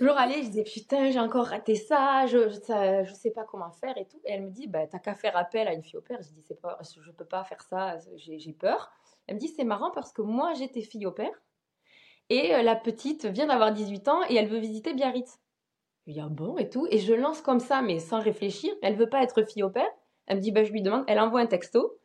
Je 0.00 0.06
râlais, 0.06 0.42
je 0.42 0.48
disais 0.48 0.64
putain, 0.64 1.10
j'ai 1.10 1.18
encore 1.18 1.46
raté 1.46 1.74
ça, 1.74 2.26
je, 2.26 2.50
je, 2.50 3.04
je, 3.04 3.14
sais 3.14 3.30
pas 3.30 3.44
comment 3.44 3.70
faire 3.70 3.96
et 3.96 4.04
tout. 4.04 4.20
Et 4.24 4.32
elle 4.32 4.42
me 4.42 4.50
dit, 4.50 4.68
bah, 4.68 4.86
t'as 4.86 4.98
qu'à 4.98 5.14
faire 5.14 5.36
appel 5.36 5.66
à 5.66 5.72
une 5.72 5.82
fille 5.82 5.96
au 5.96 6.02
père. 6.02 6.18
Je 6.22 6.28
dis, 6.28 6.42
c'est 6.46 6.60
pas, 6.60 6.78
je 6.82 7.10
peux 7.10 7.24
pas 7.24 7.42
faire 7.44 7.62
ça, 7.62 7.96
j'ai 8.16 8.52
peur. 8.52 8.92
Elle 9.26 9.36
me 9.36 9.40
dit, 9.40 9.48
c'est 9.48 9.64
marrant 9.64 9.90
parce 9.90 10.12
que 10.12 10.22
moi, 10.22 10.52
j'étais 10.54 10.82
fille 10.82 11.06
au 11.06 11.12
père. 11.12 11.42
Et 12.30 12.62
la 12.62 12.76
petite 12.76 13.24
vient 13.24 13.46
d'avoir 13.46 13.72
18 13.72 14.08
ans 14.08 14.20
et 14.28 14.36
elle 14.36 14.48
veut 14.48 14.58
visiter 14.58 14.92
Biarritz. 14.92 15.38
Je 16.08 16.14
dis, 16.14 16.20
bon 16.30 16.56
et 16.56 16.70
tout. 16.70 16.86
Et 16.90 16.98
je 16.98 17.12
lance 17.12 17.42
comme 17.42 17.60
ça, 17.60 17.82
mais 17.82 17.98
sans 17.98 18.20
réfléchir. 18.20 18.72
Elle 18.82 18.96
veut 18.96 19.08
pas 19.08 19.22
être 19.22 19.42
fille 19.44 19.62
au 19.62 19.70
père. 19.70 19.90
Elle 20.26 20.38
me 20.38 20.42
dit, 20.42 20.52
bah, 20.52 20.64
je 20.64 20.72
lui 20.72 20.80
demande, 20.80 21.04
elle 21.06 21.20
envoie 21.20 21.40
un 21.40 21.46
texto. 21.46 21.98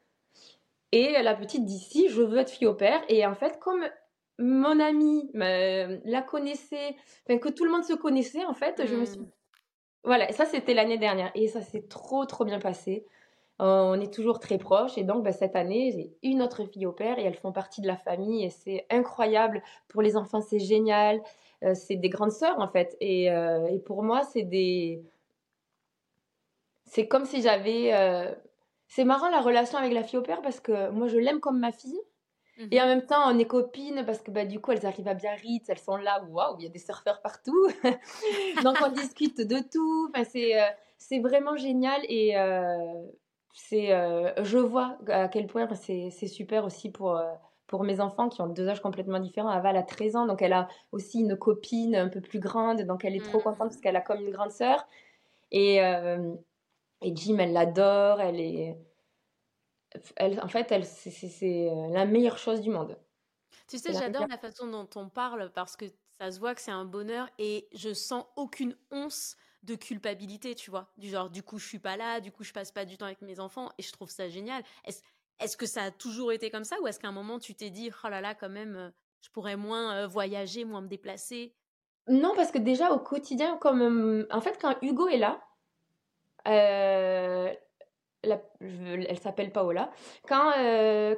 Et 0.91 1.13
la 1.23 1.33
petite 1.33 1.65
dit 1.65 1.79
si, 1.79 2.09
je 2.09 2.21
veux 2.21 2.37
être 2.37 2.51
fille 2.51 2.67
au 2.67 2.75
père. 2.75 3.01
Et 3.07 3.25
en 3.25 3.33
fait, 3.33 3.59
comme 3.59 3.83
mon 4.39 4.79
amie 4.79 5.29
la 5.33 6.21
connaissait, 6.21 6.95
enfin 7.25 7.39
que 7.39 7.49
tout 7.49 7.63
le 7.63 7.71
monde 7.71 7.85
se 7.85 7.93
connaissait, 7.93 8.45
en 8.45 8.53
fait, 8.53 8.85
je 8.85 8.95
me 8.95 9.05
suis. 9.05 9.19
Hmm. 9.19 9.29
Voilà, 10.03 10.29
ça 10.33 10.45
c'était 10.45 10.73
l'année 10.73 10.97
dernière. 10.97 11.31
Et 11.33 11.47
ça 11.47 11.61
s'est 11.61 11.87
trop, 11.87 12.25
trop 12.25 12.43
bien 12.43 12.59
passé. 12.59 13.05
on 13.59 13.99
est 14.01 14.13
toujours 14.13 14.39
très 14.39 14.57
proches. 14.57 14.97
Et 14.97 15.03
donc, 15.03 15.23
bah, 15.23 15.31
cette 15.31 15.55
année, 15.55 15.91
j'ai 15.95 16.29
une 16.29 16.41
autre 16.41 16.65
fille 16.65 16.85
au 16.85 16.91
père 16.91 17.19
et 17.19 17.23
elles 17.23 17.37
font 17.37 17.53
partie 17.53 17.79
de 17.79 17.87
la 17.87 17.97
famille. 17.97 18.43
Et 18.43 18.49
c'est 18.49 18.85
incroyable. 18.89 19.63
Pour 19.87 20.01
les 20.01 20.17
enfants, 20.17 20.41
c'est 20.41 20.59
génial. 20.59 21.21
Euh, 21.63 21.73
c'est 21.75 21.95
des 21.95 22.09
grandes 22.09 22.31
sœurs, 22.31 22.59
en 22.59 22.67
fait. 22.67 22.97
Et, 22.99 23.31
euh, 23.31 23.67
et 23.67 23.79
pour 23.79 24.03
moi, 24.03 24.23
c'est 24.23 24.43
des. 24.43 25.03
C'est 26.85 27.07
comme 27.07 27.25
si 27.25 27.41
j'avais. 27.41 27.93
Euh, 27.93 28.33
c'est 28.87 29.05
marrant 29.05 29.29
la 29.29 29.41
relation 29.41 29.77
avec 29.77 29.93
la 29.93 30.03
fille 30.03 30.19
au 30.19 30.21
père 30.21 30.41
parce 30.41 30.59
que 30.59 30.89
moi 30.89 31.07
je 31.07 31.17
l'aime 31.17 31.39
comme 31.39 31.59
ma 31.59 31.71
fille. 31.71 31.99
Et 32.71 32.79
en 32.79 32.83
mhm. 32.83 32.89
même 32.89 33.05
temps, 33.05 33.31
on 33.31 33.39
est 33.39 33.45
copines 33.45 34.03
parce 34.05 34.21
que 34.21 34.29
bah, 34.29 34.45
du 34.45 34.59
coup, 34.59 34.71
elles 34.71 34.85
arrivent 34.85 35.07
à 35.07 35.15
Biarritz, 35.15 35.67
elles 35.69 35.79
sont 35.79 35.95
là, 35.95 36.23
waouh, 36.29 36.55
il 36.59 36.63
y 36.63 36.67
a 36.67 36.69
des 36.69 36.79
surfeurs 36.79 37.21
partout. 37.21 37.67
Donc, 38.63 38.77
on 38.83 38.91
discute 38.91 39.41
de 39.41 39.57
tout. 39.57 40.09
Enfin, 40.09 40.23
c'est, 40.23 40.61
euh, 40.61 40.65
c'est 40.99 41.19
vraiment 41.19 41.55
génial 41.55 41.99
et 42.07 42.37
euh, 42.37 43.01
c'est, 43.53 43.91
euh, 43.91 44.31
je 44.43 44.59
vois 44.59 44.97
à 45.07 45.27
quel 45.29 45.47
point 45.47 45.67
c'est, 45.73 46.11
c'est 46.11 46.27
super 46.27 46.63
aussi 46.65 46.91
pour, 46.91 47.19
pour 47.67 47.83
mes 47.83 47.99
enfants 47.99 48.29
qui 48.29 48.41
ont 48.41 48.47
deux 48.47 48.67
âges 48.67 48.81
complètement 48.81 49.19
différents. 49.19 49.49
Ava, 49.49 49.69
a 49.69 49.83
13 49.83 50.15
ans, 50.15 50.25
donc 50.25 50.41
elle 50.41 50.53
a 50.53 50.67
aussi 50.91 51.21
une 51.21 51.37
copine 51.37 51.95
un 51.95 52.09
peu 52.09 52.21
plus 52.21 52.39
grande, 52.39 52.81
donc 52.81 53.05
elle 53.05 53.15
est 53.15 53.23
trop 53.23 53.37
mhm. 53.37 53.43
contente 53.43 53.69
parce 53.69 53.81
qu'elle 53.81 53.95
a 53.95 54.01
comme 54.01 54.21
une 54.21 54.31
grande 54.31 54.51
sœur. 54.51 54.85
Et, 55.51 55.81
et 57.03 57.15
Jim, 57.15 57.37
elle 57.39 57.53
l'adore, 57.53 58.21
elle 58.21 58.39
est. 58.39 58.77
Elle, 60.15 60.39
en 60.41 60.47
fait, 60.47 60.71
elle, 60.71 60.85
c'est 60.85 61.69
euh, 61.69 61.89
la 61.89 62.05
meilleure 62.05 62.39
chose 62.39 62.61
du 62.61 62.71
monde. 62.71 62.97
Tu 63.67 63.77
sais, 63.77 63.93
j'adore 63.93 64.25
la 64.27 64.39
façon 64.39 64.65
dont 64.65 64.89
on 64.95 65.07
parle 65.07 65.51
parce 65.53 65.75
que 65.75 65.85
ça 66.17 66.31
se 66.31 66.39
voit 66.39 66.55
que 66.55 66.61
c'est 66.61 66.71
un 66.71 66.85
bonheur 66.85 67.29
et 67.37 67.67
je 67.73 67.93
sens 67.93 68.25
aucune 68.35 68.75
once 68.89 69.37
de 69.61 69.75
culpabilité, 69.75 70.55
tu 70.55 70.71
vois. 70.71 70.91
Du 70.97 71.09
genre, 71.09 71.29
du 71.29 71.43
coup, 71.43 71.59
je 71.59 71.67
suis 71.67 71.79
pas 71.79 71.95
là, 71.95 72.21
du 72.21 72.31
coup, 72.31 72.43
je 72.43 72.53
passe 72.53 72.71
pas 72.71 72.85
du 72.85 72.97
temps 72.97 73.05
avec 73.05 73.21
mes 73.21 73.39
enfants 73.39 73.69
et 73.77 73.83
je 73.83 73.91
trouve 73.91 74.09
ça 74.09 74.27
génial. 74.29 74.63
Est-ce 74.85 75.03
est 75.43 75.55
que 75.57 75.65
ça 75.65 75.83
a 75.83 75.91
toujours 75.91 76.31
été 76.31 76.49
comme 76.49 76.63
ça 76.63 76.79
ou 76.81 76.87
est-ce 76.87 76.99
qu'à 76.99 77.07
un 77.07 77.13
moment 77.13 77.39
tu 77.39 77.55
t'es 77.55 77.69
dit, 77.69 77.91
oh 78.03 78.09
là 78.09 78.21
là, 78.21 78.35
quand 78.35 78.49
même, 78.49 78.75
euh, 78.75 78.89
je 79.21 79.29
pourrais 79.29 79.55
moins 79.55 80.07
voyager, 80.07 80.65
moins 80.65 80.81
me 80.81 80.87
déplacer? 80.87 81.53
Non, 82.07 82.33
parce 82.35 82.51
que 82.51 82.57
déjà 82.57 82.91
au 82.91 82.99
quotidien, 82.99 83.57
comme. 83.57 84.27
en 84.29 84.41
fait, 84.41 84.57
quand 84.61 84.75
Hugo 84.81 85.07
est 85.07 85.17
là, 85.17 85.39
elle 86.45 87.57
s'appelle 89.19 89.53
Paola. 89.53 89.89
Quand, 90.27 90.51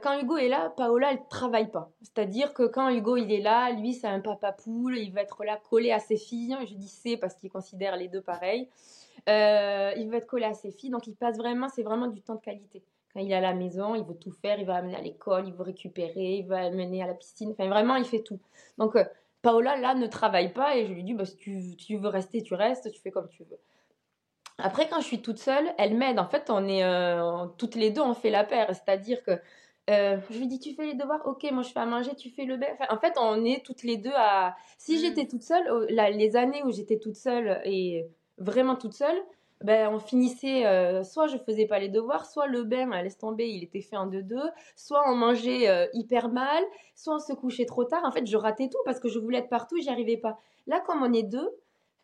quand 0.03 0.19
Hugo 0.19 0.38
est 0.38 0.47
là, 0.47 0.71
Paola, 0.77 1.11
elle 1.13 1.27
travaille 1.27 1.71
pas. 1.71 1.91
C'est-à-dire 2.01 2.53
que 2.53 2.63
quand 2.63 2.89
Hugo 2.89 3.17
il 3.17 3.31
est 3.31 3.41
là, 3.41 3.71
lui, 3.71 3.93
c'est 3.93 4.05
un 4.05 4.19
papa 4.19 4.51
poule, 4.51 4.99
il 4.99 5.11
va 5.11 5.21
être 5.21 5.43
là 5.43 5.59
collé 5.69 5.91
à 5.91 5.97
ses 5.97 6.17
filles. 6.17 6.55
Je 6.67 6.75
dis 6.75 6.88
c'est 6.88 7.17
parce 7.17 7.33
qu'il 7.33 7.49
considère 7.49 7.97
les 7.97 8.07
deux 8.07 8.21
pareils. 8.21 8.69
Il 9.27 10.07
va 10.11 10.17
être 10.17 10.27
collé 10.27 10.45
à 10.45 10.53
ses 10.53 10.69
filles, 10.71 10.91
donc 10.91 11.07
il 11.07 11.15
passe 11.15 11.38
vraiment, 11.38 11.67
c'est 11.69 11.81
vraiment 11.83 12.07
du 12.07 12.21
temps 12.21 12.35
de 12.35 12.41
qualité. 12.41 12.83
Quand 13.15 13.21
il 13.21 13.32
est 13.32 13.36
à 13.36 13.41
la 13.41 13.56
maison, 13.56 13.95
il 13.95 14.04
veut 14.04 14.13
tout 14.13 14.32
faire, 14.32 14.60
il 14.60 14.65
va 14.67 14.75
amener 14.75 14.95
à 14.95 15.01
l'école, 15.01 15.47
il 15.47 15.54
veut 15.54 15.63
récupérer, 15.63 16.36
il 16.36 16.45
va 16.45 16.65
amener 16.65 17.01
à 17.01 17.08
la 17.08 17.15
piscine. 17.15 17.51
Enfin, 17.54 17.67
vraiment, 17.67 17.95
il 17.95 18.06
fait 18.06 18.21
tout. 18.21 18.39
Donc, 18.78 18.95
Paola, 19.41 19.78
là, 19.78 19.95
ne 19.95 20.06
travaille 20.06 20.54
pas 20.54 20.75
et 20.78 20.86
je 20.86 20.93
lui 20.93 21.04
dis, 21.04 21.13
bah, 21.15 21.25
si 21.25 21.38
tu, 21.38 21.75
tu 21.78 21.97
veux 21.97 22.10
rester, 22.10 22.43
tu 22.43 22.54
restes, 22.54 22.91
tu 22.91 23.01
fais 23.01 23.12
comme 23.12 23.30
tu 23.30 23.43
veux. 23.43 23.58
Après, 24.58 24.88
quand 24.88 24.99
je 24.99 25.06
suis 25.06 25.21
toute 25.21 25.39
seule, 25.39 25.65
elle 25.78 25.95
m'aide. 25.95 26.19
En 26.19 26.28
fait, 26.28 26.49
on 26.49 26.67
est 26.67 26.84
euh, 26.84 27.45
toutes 27.58 27.75
les 27.75 27.89
deux, 27.89 28.01
on 28.01 28.13
fait 28.13 28.30
la 28.30 28.43
paire. 28.43 28.67
C'est-à-dire 28.75 29.23
que 29.23 29.39
Euh, 29.89 30.17
je 30.32 30.39
lui 30.39 30.47
dis, 30.47 30.60
tu 30.60 30.73
fais 30.73 30.86
les 30.88 30.95
devoirs? 30.95 31.21
Ok, 31.28 31.43
moi 31.51 31.62
je 31.62 31.69
fais 31.69 31.80
à 31.80 31.86
manger, 31.86 32.15
tu 32.15 32.32
fais 32.32 32.45
le 32.45 32.58
bain. 32.58 32.73
en 32.89 32.97
fait, 32.97 33.13
on 33.19 33.45
est 33.45 33.63
toutes 33.63 33.84
les 33.84 33.97
deux 33.97 34.13
à. 34.15 34.56
Si 34.80 34.95
mm. 34.95 34.99
j'étais 34.99 35.28
toute 35.28 35.43
seule, 35.43 35.86
les 35.89 36.36
années 36.36 36.63
où 36.63 36.71
j'étais 36.71 36.97
toute 36.97 37.15
seule 37.15 37.62
et 37.65 38.08
vraiment 38.39 38.75
toute 38.75 38.93
seule, 38.93 39.17
ben, 39.65 39.89
on 39.91 39.97
finissait, 39.97 40.67
euh, 40.67 41.04
soit 41.04 41.25
je 41.25 41.38
faisais 41.38 41.65
pas 41.65 41.80
les 41.80 41.89
devoirs, 41.89 42.28
soit 42.28 42.45
le 42.45 42.63
bain, 42.63 43.01
laisse 43.01 43.17
tomber, 43.17 43.49
il 43.49 43.63
était 43.63 43.82
fait 43.82 43.97
en 43.97 44.06
deux-deux, 44.06 44.47
soit 44.75 45.01
on 45.10 45.15
mangeait 45.15 45.67
euh, 45.67 45.88
hyper 45.93 46.30
mal, 46.30 46.63
soit 46.93 47.15
on 47.15 47.19
se 47.19 47.34
couchait 47.34 47.65
trop 47.65 47.84
tard. 47.84 48.04
En 48.06 48.12
fait, 48.12 48.28
je 48.28 48.38
ratais 48.38 48.69
tout 48.69 48.78
parce 48.86 48.99
que 48.99 49.10
je 49.10 49.17
voulais 49.17 49.39
être 49.39 49.49
partout, 49.49 49.75
j'y 49.82 49.89
arrivais 49.89 50.17
pas. 50.17 50.38
Là, 50.67 50.82
comme 50.82 51.01
on 51.01 51.12
est 51.13 51.23
deux, 51.23 51.49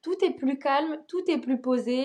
tout 0.01 0.25
est 0.25 0.31
plus 0.31 0.57
calme, 0.57 0.97
tout 1.07 1.21
est 1.29 1.37
plus 1.37 1.61
posé. 1.61 2.03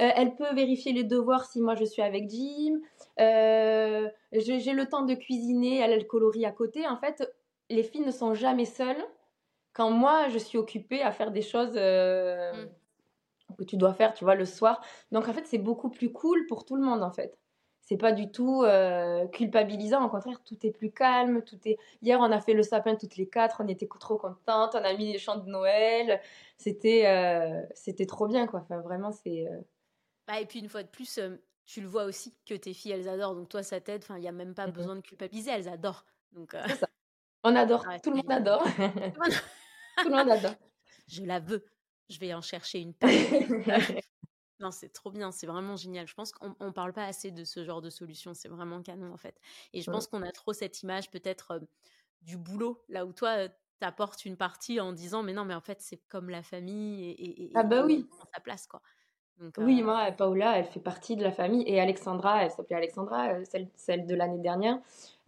Euh, 0.00 0.10
elle 0.16 0.34
peut 0.34 0.52
vérifier 0.56 0.92
les 0.92 1.04
devoirs 1.04 1.44
si 1.44 1.60
moi 1.60 1.76
je 1.76 1.84
suis 1.84 2.02
avec 2.02 2.28
Jim. 2.28 2.80
J'ai 3.16 4.72
le 4.72 4.86
temps 4.88 5.02
de 5.02 5.14
cuisiner, 5.14 5.78
elle 5.78 5.92
a 5.92 5.96
le 5.98 6.04
coloris 6.04 6.46
à 6.46 6.50
côté. 6.50 6.84
En 6.88 6.96
fait, 6.96 7.32
les 7.70 7.84
filles 7.84 8.04
ne 8.04 8.10
sont 8.10 8.34
jamais 8.34 8.64
seules 8.64 9.04
quand 9.72 9.90
moi 9.90 10.28
je 10.30 10.38
suis 10.38 10.58
occupée 10.58 11.02
à 11.02 11.12
faire 11.12 11.30
des 11.30 11.42
choses. 11.42 11.76
Mm 11.76 12.66
que 13.58 13.64
tu 13.64 13.76
dois 13.76 13.94
faire, 13.94 14.14
tu 14.14 14.24
vois, 14.24 14.34
le 14.34 14.44
soir. 14.44 14.84
Donc 15.12 15.28
en 15.28 15.32
fait, 15.32 15.46
c'est 15.46 15.58
beaucoup 15.58 15.90
plus 15.90 16.12
cool 16.12 16.46
pour 16.46 16.64
tout 16.64 16.76
le 16.76 16.82
monde 16.82 17.02
en 17.02 17.12
fait. 17.12 17.38
C'est 17.80 17.96
pas 17.96 18.10
du 18.10 18.32
tout 18.32 18.64
euh, 18.64 19.28
culpabilisant, 19.28 20.04
au 20.04 20.08
contraire, 20.08 20.42
tout 20.44 20.56
est 20.66 20.72
plus 20.72 20.90
calme, 20.90 21.42
tout 21.42 21.58
est. 21.64 21.78
Hier, 22.02 22.18
on 22.18 22.32
a 22.32 22.40
fait 22.40 22.52
le 22.52 22.64
sapin 22.64 22.96
toutes 22.96 23.16
les 23.16 23.28
quatre, 23.28 23.62
on 23.64 23.68
était 23.68 23.86
trop 23.86 24.18
contentes, 24.18 24.74
on 24.74 24.84
a 24.84 24.92
mis 24.94 25.12
les 25.12 25.18
chants 25.18 25.38
de 25.38 25.48
Noël, 25.48 26.20
c'était 26.56 27.06
euh, 27.06 27.62
c'était 27.74 28.06
trop 28.06 28.26
bien 28.26 28.46
quoi. 28.48 28.60
Enfin 28.60 28.80
vraiment, 28.80 29.12
c'est. 29.12 29.46
Euh 29.48 29.60
bah, 30.26 30.40
et 30.40 30.46
puis 30.46 30.58
une 30.58 30.68
fois 30.68 30.82
de 30.82 30.88
plus, 30.88 31.20
tu 31.64 31.80
le 31.80 31.86
vois 31.86 32.04
aussi 32.04 32.34
que 32.44 32.54
tes 32.54 32.74
filles 32.74 32.92
elles 32.92 33.08
adorent, 33.08 33.36
donc 33.36 33.48
toi 33.48 33.62
ça 33.62 33.80
t'aide. 33.80 34.02
Enfin, 34.02 34.18
il 34.18 34.24
y 34.24 34.28
a 34.28 34.32
même 34.32 34.54
pas 34.54 34.66
mmh 34.66 34.72
besoin 34.72 34.96
de 34.96 35.00
culpabiliser, 35.02 35.52
elles 35.52 35.68
adorent. 35.68 36.04
Donc. 36.32 36.56
On 37.44 37.54
adore, 37.54 37.84
tout 38.02 38.10
le 38.10 38.16
monde 38.16 38.32
adore. 38.32 38.64
tout 38.64 40.08
le 40.08 40.16
monde 40.16 40.30
adore. 40.30 40.54
Je 41.06 41.22
la 41.22 41.38
veux 41.38 41.64
je 42.08 42.18
vais 42.18 42.34
en 42.34 42.40
chercher 42.40 42.80
une 42.80 42.94
non, 44.60 44.70
c'est 44.70 44.88
trop 44.88 45.10
bien, 45.10 45.32
c'est 45.32 45.46
vraiment 45.46 45.76
génial. 45.76 46.06
Je 46.06 46.14
pense 46.14 46.32
qu'on 46.32 46.54
ne 46.60 46.70
parle 46.70 46.92
pas 46.92 47.04
assez 47.04 47.30
de 47.30 47.44
ce 47.44 47.64
genre 47.64 47.82
de 47.82 47.90
solution, 47.90 48.32
c'est 48.34 48.48
vraiment 48.48 48.82
canon 48.82 49.12
en 49.12 49.16
fait. 49.16 49.38
Et 49.72 49.82
je 49.82 49.90
pense 49.90 50.06
qu'on 50.06 50.22
a 50.22 50.32
trop 50.32 50.52
cette 50.52 50.82
image 50.82 51.10
peut-être 51.10 51.60
du 52.22 52.36
boulot, 52.36 52.82
là 52.88 53.04
où 53.04 53.12
toi, 53.12 53.48
tu 53.48 53.54
apportes 53.86 54.24
une 54.24 54.36
partie 54.36 54.80
en 54.80 54.92
disant 54.92 55.22
mais 55.22 55.32
non, 55.32 55.44
mais 55.44 55.54
en 55.54 55.60
fait, 55.60 55.80
c'est 55.80 56.00
comme 56.08 56.30
la 56.30 56.42
famille 56.42 57.10
et, 57.10 57.50
ah 57.54 57.62
bah 57.62 57.84
oui. 57.84 58.08
sa 58.34 58.40
place 58.40 58.66
quoi. 58.66 58.80
oui, 59.58 59.82
moi, 59.82 60.10
Paola, 60.12 60.58
elle 60.58 60.64
fait 60.64 60.80
partie 60.80 61.16
de 61.16 61.22
la 61.22 61.32
famille. 61.32 61.62
Et 61.66 61.78
Alexandra, 61.78 62.44
elle 62.44 62.50
s'appelait 62.50 62.76
Alexandra, 62.76 63.44
celle, 63.44 63.68
celle 63.76 64.06
de 64.06 64.14
l'année 64.14 64.38
dernière. 64.38 64.78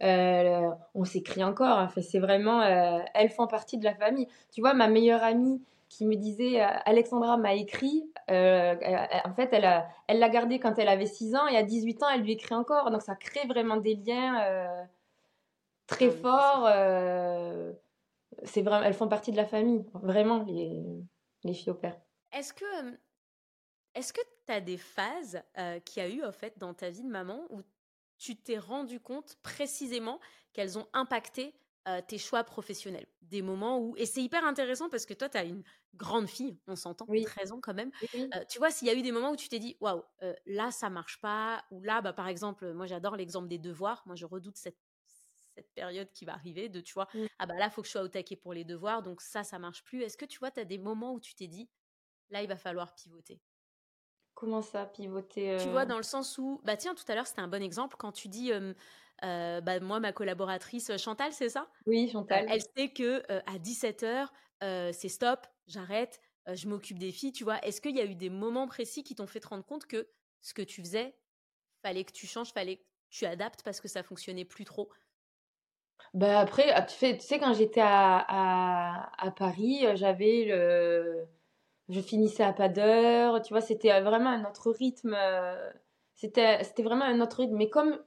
on 0.01 1.05
s'écrit 1.05 1.43
encore. 1.43 1.77
Hein. 1.77 1.91
c'est 2.01 2.19
vraiment, 2.19 2.63
elles 2.63 3.29
font 3.29 3.45
partie 3.45 3.77
de 3.77 3.83
la 3.83 3.93
famille. 3.93 4.27
Tu 4.51 4.61
vois, 4.61 4.73
ma 4.73 4.87
meilleure 4.87 5.21
amie, 5.21 5.61
qui 5.89 6.05
me 6.05 6.15
disait 6.15 6.61
euh, 6.61 6.67
Alexandra 6.85 7.37
m'a 7.37 7.55
écrit. 7.55 8.09
Euh, 8.29 8.75
en 9.25 9.33
fait, 9.33 9.49
elle 9.51 9.85
elle 10.07 10.19
l'a 10.19 10.29
gardé 10.29 10.59
quand 10.59 10.77
elle 10.77 10.87
avait 10.87 11.07
6 11.07 11.35
ans 11.35 11.47
et 11.47 11.57
à 11.57 11.63
18 11.63 12.03
ans, 12.03 12.09
elle 12.09 12.21
lui 12.21 12.33
écrit 12.33 12.55
encore. 12.55 12.91
Donc 12.91 13.01
ça 13.01 13.15
crée 13.15 13.45
vraiment 13.47 13.77
des 13.77 13.95
liens 13.95 14.41
euh, 14.43 14.83
très 15.87 16.11
forts. 16.11 16.69
c'est 18.43 18.61
vraiment, 18.61 18.83
elles 18.85 18.93
font 18.93 19.07
partie 19.07 19.31
de 19.31 19.37
la 19.37 19.45
famille, 19.45 19.83
vraiment 19.93 20.43
les, 20.43 20.83
les 21.43 21.53
filles 21.53 21.71
au 21.71 21.75
père. 21.75 21.99
Est-ce 22.31 22.53
que 22.53 22.97
est-ce 23.95 24.13
que 24.13 24.21
tu 24.45 24.53
as 24.53 24.61
des 24.61 24.77
phases 24.77 25.41
qu'il 25.85 26.03
y 26.03 26.05
a 26.05 26.09
eu 26.09 26.23
en 26.23 26.31
fait 26.31 26.57
dans 26.59 26.75
ta 26.75 26.91
vie 26.91 27.03
de 27.03 27.09
maman 27.09 27.41
où 27.49 27.61
tu 28.19 28.35
t'es 28.35 28.59
rendu 28.59 28.99
compte 28.99 29.37
précisément 29.41 30.19
qu'elles 30.53 30.77
ont 30.77 30.87
impacté 30.93 31.55
tes 32.07 32.17
choix 32.17 32.43
professionnels. 32.43 33.07
Des 33.21 33.41
moments 33.41 33.79
où. 33.79 33.95
Et 33.97 34.05
c'est 34.05 34.21
hyper 34.21 34.43
intéressant 34.43 34.89
parce 34.89 35.05
que 35.05 35.13
toi, 35.13 35.29
tu 35.29 35.37
as 35.37 35.43
une 35.43 35.63
grande 35.95 36.27
fille, 36.27 36.59
on 36.67 36.75
s'entend, 36.75 37.05
oui. 37.07 37.23
13 37.23 37.51
ans 37.51 37.61
quand 37.61 37.73
même. 37.73 37.91
tu 38.49 38.59
vois, 38.59 38.71
s'il 38.71 38.87
y 38.87 38.91
a 38.91 38.93
eu 38.93 39.01
des 39.01 39.11
moments 39.11 39.31
où 39.31 39.35
tu 39.35 39.49
t'es 39.49 39.59
dit, 39.59 39.75
waouh, 39.79 40.03
là, 40.45 40.71
ça 40.71 40.89
marche 40.89 41.19
pas, 41.19 41.63
ou 41.71 41.81
là, 41.81 42.01
bah, 42.01 42.13
par 42.13 42.27
exemple, 42.27 42.73
moi, 42.73 42.85
j'adore 42.85 43.15
l'exemple 43.15 43.47
des 43.47 43.57
devoirs. 43.57 44.03
Moi, 44.05 44.15
je 44.15 44.25
redoute 44.25 44.57
cette, 44.57 44.77
cette 45.59 45.73
période 45.73 46.11
qui 46.11 46.25
va 46.25 46.33
arriver 46.33 46.69
de, 46.69 46.79
tu 46.81 46.93
vois, 46.93 47.07
mmh. 47.13 47.25
ah 47.39 47.45
bah 47.45 47.55
là, 47.55 47.65
il 47.65 47.71
faut 47.71 47.81
que 47.81 47.87
je 47.87 47.91
sois 47.91 48.01
au 48.01 48.07
taquet 48.07 48.35
pour 48.35 48.53
les 48.53 48.63
devoirs, 48.63 49.03
donc 49.03 49.21
ça, 49.21 49.43
ça 49.43 49.59
marche 49.59 49.83
plus. 49.83 50.01
Est-ce 50.03 50.17
que 50.17 50.25
tu 50.25 50.39
vois, 50.39 50.51
tu 50.51 50.59
as 50.59 50.65
des 50.65 50.77
moments 50.77 51.13
où 51.13 51.19
tu 51.19 51.35
t'es 51.35 51.47
dit, 51.47 51.69
là, 52.29 52.41
il 52.41 52.47
va 52.47 52.55
falloir 52.55 52.95
pivoter 52.95 53.41
Comment 54.39 54.61
ça, 54.61 54.85
pivoter 54.85 55.57
Tu 55.61 55.67
vois, 55.67 55.85
dans 55.85 55.97
le 55.97 56.03
sens 56.03 56.37
où, 56.37 56.61
bah 56.63 56.77
tiens, 56.77 56.95
tout 56.95 57.03
à 57.09 57.15
l'heure, 57.15 57.27
c'était 57.27 57.41
un 57.41 57.49
bon 57.49 57.61
exemple 57.61 57.97
quand 57.99 58.13
tu 58.13 58.29
dis, 58.29 58.53
euh, 59.23 59.61
bah, 59.61 59.79
moi, 59.79 59.99
ma 59.99 60.13
collaboratrice 60.13 60.95
Chantal, 60.97 61.33
c'est 61.33 61.49
ça? 61.49 61.67
Oui, 61.85 62.09
Chantal. 62.09 62.45
elle 62.49 62.61
sait 62.61 62.89
que 62.89 63.23
euh, 63.31 63.41
à 63.45 63.57
17h, 63.57 64.27
euh, 64.63 64.91
c'est 64.93 65.09
stop, 65.09 65.45
j'arrête, 65.67 66.21
je 66.51 66.67
m'occupe 66.67 66.97
des 66.97 67.11
filles, 67.11 67.33
tu 67.33 67.43
vois. 67.43 67.59
Est-ce 67.65 67.81
qu'il 67.81 67.95
y 67.95 68.01
a 68.01 68.05
eu 68.05 68.15
des 68.15 68.29
moments 68.29 68.67
précis 68.67 69.03
qui 69.03 69.13
t'ont 69.13 69.27
fait 69.27 69.39
te 69.39 69.47
rendre 69.47 69.65
compte 69.65 69.85
que 69.85 70.07
ce 70.41 70.53
que 70.53 70.61
tu 70.61 70.81
faisais, 70.81 71.15
fallait 71.83 72.05
que 72.05 72.11
tu 72.11 72.27
changes, 72.27 72.51
fallait 72.53 72.77
que 72.77 72.85
tu 73.09 73.25
adaptes 73.25 73.61
parce 73.63 73.81
que 73.81 73.87
ça 73.87 74.03
fonctionnait 74.03 74.45
plus 74.45 74.65
trop? 74.65 74.89
Bah 76.13 76.39
après, 76.39 76.71
ah, 76.71 76.81
tu 76.81 76.95
sais, 76.95 77.17
tu 77.17 77.25
sais 77.25 77.39
quand 77.39 77.53
j'étais 77.53 77.81
à, 77.83 79.11
à, 79.17 79.31
Paris, 79.31 79.85
j'avais 79.95 80.45
le... 80.45 81.27
Je 81.89 81.99
finissais 82.01 82.43
à 82.43 82.53
pas 82.53 82.69
d'heure, 82.69 83.41
tu 83.41 83.53
vois, 83.53 83.61
c'était 83.61 83.99
vraiment 84.01 84.29
un 84.29 84.45
autre 84.45 84.71
rythme. 84.71 85.17
C'était 86.13 86.61
vraiment 86.83 87.05
un 87.05 87.19
autre 87.21 87.37
rythme. 87.37 87.55
Mais 87.55 87.69
comme 87.69 87.97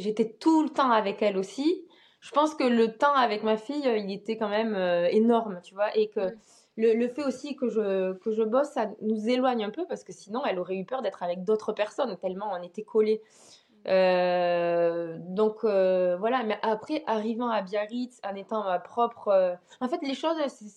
j'étais 0.00 0.36
tout 0.40 0.62
le 0.62 0.70
temps 0.70 0.90
avec 0.90 1.22
elle 1.22 1.36
aussi. 1.36 1.86
Je 2.20 2.30
pense 2.32 2.54
que 2.54 2.64
le 2.64 2.96
temps 2.96 3.14
avec 3.14 3.42
ma 3.42 3.56
fille, 3.56 3.86
euh, 3.86 3.96
il 3.96 4.12
était 4.12 4.36
quand 4.36 4.48
même 4.48 4.74
euh, 4.74 5.08
énorme, 5.10 5.60
tu 5.62 5.74
vois, 5.74 5.96
et 5.96 6.08
que 6.08 6.20
mm. 6.20 6.38
le, 6.76 6.94
le, 6.94 7.08
fait 7.08 7.24
aussi 7.24 7.56
que 7.56 7.68
je, 7.68 8.12
que 8.14 8.30
je 8.30 8.42
bosse, 8.42 8.70
ça 8.70 8.90
nous 9.00 9.28
éloigne 9.28 9.64
un 9.64 9.70
peu 9.70 9.86
parce 9.86 10.04
que 10.04 10.12
sinon, 10.12 10.44
elle 10.44 10.58
aurait 10.58 10.76
eu 10.76 10.84
peur 10.84 11.02
d'être 11.02 11.22
avec 11.22 11.44
d'autres 11.44 11.72
personnes, 11.72 12.16
tellement 12.18 12.52
on 12.52 12.62
était 12.62 12.82
collés. 12.82 13.22
Mm. 13.22 13.74
Euh, 13.88 15.16
donc 15.20 15.64
voilà, 15.64 16.42
mais 16.44 16.58
après, 16.62 17.02
arrivant 17.06 17.48
à 17.48 17.62
Biarritz, 17.62 18.20
en 18.22 18.34
étant 18.34 18.64
ma 18.64 18.78
propre. 18.78 19.58
en 19.80 19.88
fait, 19.88 20.00
les 20.02 20.14
choses, 20.14 20.36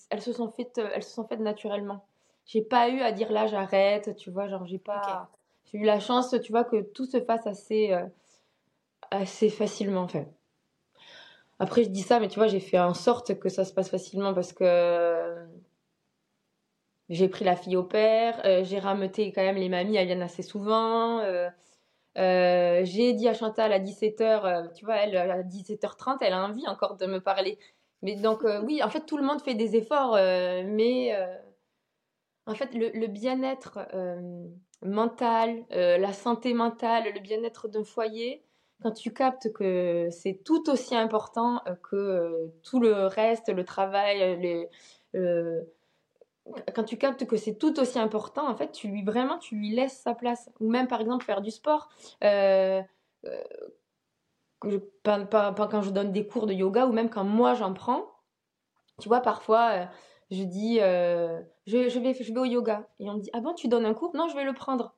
elles, 0.10 0.22
se 0.22 0.32
sont 0.32 0.50
faites, 0.50 0.78
elles 0.78 1.04
se 1.04 1.12
sont 1.14 1.26
faites 1.26 1.42
naturellement. 1.42 2.06
J'ai 2.46 2.62
pas 2.62 2.90
eu 2.90 3.02
à 3.02 3.12
dire 3.12 3.32
là, 3.32 3.48
j'arrête, 3.48 4.16
tu 4.16 4.30
vois, 4.32 4.48
genre, 4.48 4.66
j'ai 4.66 4.80
pas. 4.80 5.30
J'ai 5.66 5.80
eu 5.80 5.86
la 5.86 6.00
chance, 6.00 6.36
tu 6.44 6.52
vois, 6.52 6.64
que 6.64 6.82
tout 6.82 7.06
se 7.06 7.22
fasse 7.22 7.48
assez 7.48 7.94
assez 9.14 9.50
facilement 9.50 10.08
fait. 10.08 10.28
Après, 11.60 11.84
je 11.84 11.90
dis 11.90 12.02
ça, 12.02 12.20
mais 12.20 12.28
tu 12.28 12.40
vois, 12.40 12.48
j'ai 12.48 12.60
fait 12.60 12.80
en 12.80 12.94
sorte 12.94 13.40
que 13.40 13.50
ça 13.50 13.64
se 13.64 13.74
passe 13.74 13.90
facilement 13.90 14.34
parce 14.34 14.54
que 14.54 14.64
euh, 14.64 15.46
j'ai 17.10 17.28
pris 17.30 17.46
la 17.46 17.56
fille 17.56 17.78
au 17.78 17.84
père, 17.84 18.42
euh, 18.46 18.64
j'ai 18.64 18.80
rameuté 18.80 19.32
quand 19.32 19.44
même 19.44 19.56
les 19.56 19.70
mamies, 19.70 19.96
elles 19.96 20.08
viennent 20.08 20.22
assez 20.22 20.42
souvent. 20.42 21.20
Euh, 21.20 22.82
j'ai 22.84 23.14
dit 23.14 23.28
à 23.28 23.34
Chantal 23.34 23.72
à 23.72 23.80
17h, 23.80 24.74
tu 24.74 24.86
vois, 24.86 24.98
elle, 24.98 25.16
à 25.16 25.44
17h30, 25.44 26.18
elle 26.22 26.34
a 26.34 26.44
envie 26.44 26.68
encore 26.68 26.98
de 26.98 27.06
me 27.06 27.20
parler. 27.20 27.58
Mais 28.02 28.16
donc, 28.16 28.44
oui, 28.64 28.84
en 28.84 28.90
fait, 28.90 29.06
tout 29.06 29.18
le 29.18 29.24
monde 29.24 29.42
fait 29.42 29.54
des 29.56 29.76
efforts, 29.76 30.16
mais 30.16 31.16
en 32.46 32.56
fait, 32.56 32.70
le, 32.74 33.08
bien-être 33.08 33.80
mental, 34.82 35.66
la 35.70 36.14
santé 36.14 36.54
mentale, 36.54 37.06
le 37.14 37.20
bien-être 37.20 37.68
d'un 37.68 37.84
foyer, 37.84 38.44
quand 38.84 38.92
tu 38.92 39.14
captes 39.14 39.52
que 39.54 40.10
c'est 40.12 40.44
tout 40.44 40.70
aussi 40.70 40.96
important 40.96 41.62
euh, 41.68 41.76
que 41.76 41.96
euh, 41.96 42.54
tout 42.64 42.80
le 42.82 43.08
reste, 43.08 43.50
le 43.50 43.64
travail, 43.64 44.68
quand 46.76 46.84
tu 46.84 46.98
captes 46.98 47.26
que 47.26 47.38
c'est 47.38 47.56
tout 47.56 47.80
aussi 47.80 47.98
important, 47.98 48.46
en 48.50 48.56
fait, 48.56 48.74
tu 48.74 48.90
lui 48.90 49.04
vraiment, 49.04 49.38
tu 49.38 49.56
lui 49.56 49.74
laisses 49.74 49.98
sa 50.02 50.14
place. 50.14 50.50
Ou 50.60 50.70
même, 50.70 50.88
par 50.88 51.00
exemple, 51.00 51.24
faire 51.24 51.42
du 51.42 51.52
sport. 51.52 51.88
Euh, 52.24 52.82
quand 54.60 55.82
je 55.82 55.90
donne 55.92 56.12
des 56.12 56.28
cours 56.28 56.46
de 56.46 56.54
yoga 56.54 56.86
ou 56.86 56.92
même 56.92 57.10
quand 57.10 57.24
moi 57.24 57.54
j'en 57.54 57.74
prends, 57.74 58.06
tu 59.00 59.08
vois, 59.08 59.22
parfois, 59.22 59.88
je 60.34 60.44
dis, 60.44 60.80
je, 60.80 61.40
je, 61.66 62.00
vais, 62.00 62.14
je 62.14 62.34
vais 62.34 62.40
au 62.40 62.46
yoga. 62.46 62.88
Et 63.00 63.10
on 63.10 63.16
me 63.16 63.20
dit, 63.20 63.30
ah 63.34 63.40
bon, 63.40 63.54
tu 63.54 63.68
donnes 63.68 63.86
un 63.86 63.94
cours? 63.94 64.16
Non, 64.16 64.28
je 64.28 64.36
vais 64.36 64.44
le 64.44 64.54
prendre. 64.54 64.96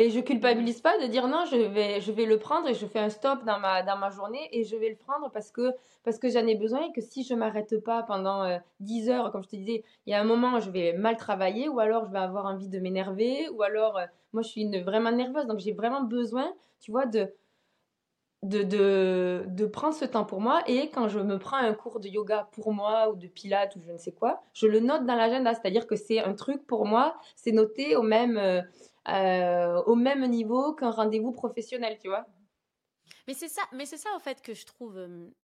Et 0.00 0.10
je 0.10 0.20
culpabilise 0.20 0.80
pas 0.80 0.96
de 0.98 1.08
dire 1.08 1.26
non, 1.26 1.44
je 1.50 1.56
vais, 1.56 2.00
je 2.00 2.12
vais 2.12 2.24
le 2.24 2.38
prendre 2.38 2.68
et 2.68 2.74
je 2.74 2.86
fais 2.86 3.00
un 3.00 3.08
stop 3.10 3.44
dans 3.44 3.58
ma, 3.58 3.82
dans 3.82 3.96
ma 3.96 4.10
journée 4.10 4.48
et 4.52 4.62
je 4.62 4.76
vais 4.76 4.90
le 4.90 4.94
prendre 4.94 5.28
parce 5.32 5.50
que, 5.50 5.74
parce 6.04 6.20
que 6.20 6.28
j'en 6.28 6.46
ai 6.46 6.54
besoin 6.54 6.82
et 6.82 6.92
que 6.92 7.00
si 7.00 7.24
je 7.24 7.34
m'arrête 7.34 7.82
pas 7.82 8.04
pendant 8.04 8.60
10 8.78 9.08
euh, 9.08 9.12
heures, 9.12 9.32
comme 9.32 9.42
je 9.42 9.48
te 9.48 9.56
disais, 9.56 9.82
il 10.06 10.10
y 10.10 10.14
a 10.14 10.20
un 10.20 10.24
moment 10.24 10.60
je 10.60 10.70
vais 10.70 10.92
mal 10.92 11.16
travailler 11.16 11.68
ou 11.68 11.80
alors 11.80 12.04
je 12.06 12.12
vais 12.12 12.20
avoir 12.20 12.46
envie 12.46 12.68
de 12.68 12.78
m'énerver 12.78 13.48
ou 13.48 13.62
alors 13.64 13.98
euh, 13.98 14.06
moi 14.32 14.42
je 14.42 14.48
suis 14.50 14.80
vraiment 14.82 15.10
nerveuse 15.10 15.46
donc 15.48 15.58
j'ai 15.58 15.72
vraiment 15.72 16.02
besoin, 16.02 16.54
tu 16.78 16.92
vois, 16.92 17.06
de, 17.06 17.32
de, 18.42 18.62
de, 18.62 19.44
de, 19.48 19.66
prendre 19.66 19.94
ce 19.94 20.04
temps 20.04 20.24
pour 20.24 20.40
moi 20.40 20.62
et 20.66 20.90
quand 20.90 21.08
je 21.08 21.18
me 21.18 21.38
prends 21.38 21.56
un 21.56 21.74
cours 21.74 21.98
de 21.98 22.08
yoga 22.08 22.48
pour 22.52 22.72
moi 22.72 23.10
ou 23.10 23.16
de 23.16 23.26
pilates 23.26 23.74
ou 23.76 23.80
je 23.84 23.90
ne 23.90 23.98
sais 23.98 24.12
quoi, 24.12 24.42
je 24.54 24.66
le 24.66 24.80
note 24.80 25.04
dans 25.06 25.16
l'agenda, 25.16 25.54
c'est-à-dire 25.54 25.86
que 25.86 25.96
c'est 25.96 26.20
un 26.20 26.34
truc 26.34 26.66
pour 26.66 26.86
moi, 26.86 27.16
c'est 27.36 27.52
noté 27.52 27.96
au 27.96 28.02
même... 28.02 28.36
Euh, 28.36 28.62
euh, 29.08 29.82
au 29.84 29.94
même 29.94 30.26
niveau 30.26 30.74
qu'un 30.74 30.90
rendez-vous 30.90 31.32
professionnel, 31.32 31.96
tu 31.98 32.08
vois. 32.08 32.26
Mais 33.26 33.32
c'est 33.32 33.48
ça, 33.48 33.62
mais 33.72 33.86
c'est 33.86 33.96
ça 33.96 34.10
en 34.14 34.18
fait 34.18 34.42
que 34.42 34.52
je 34.52 34.66
trouve 34.66 34.96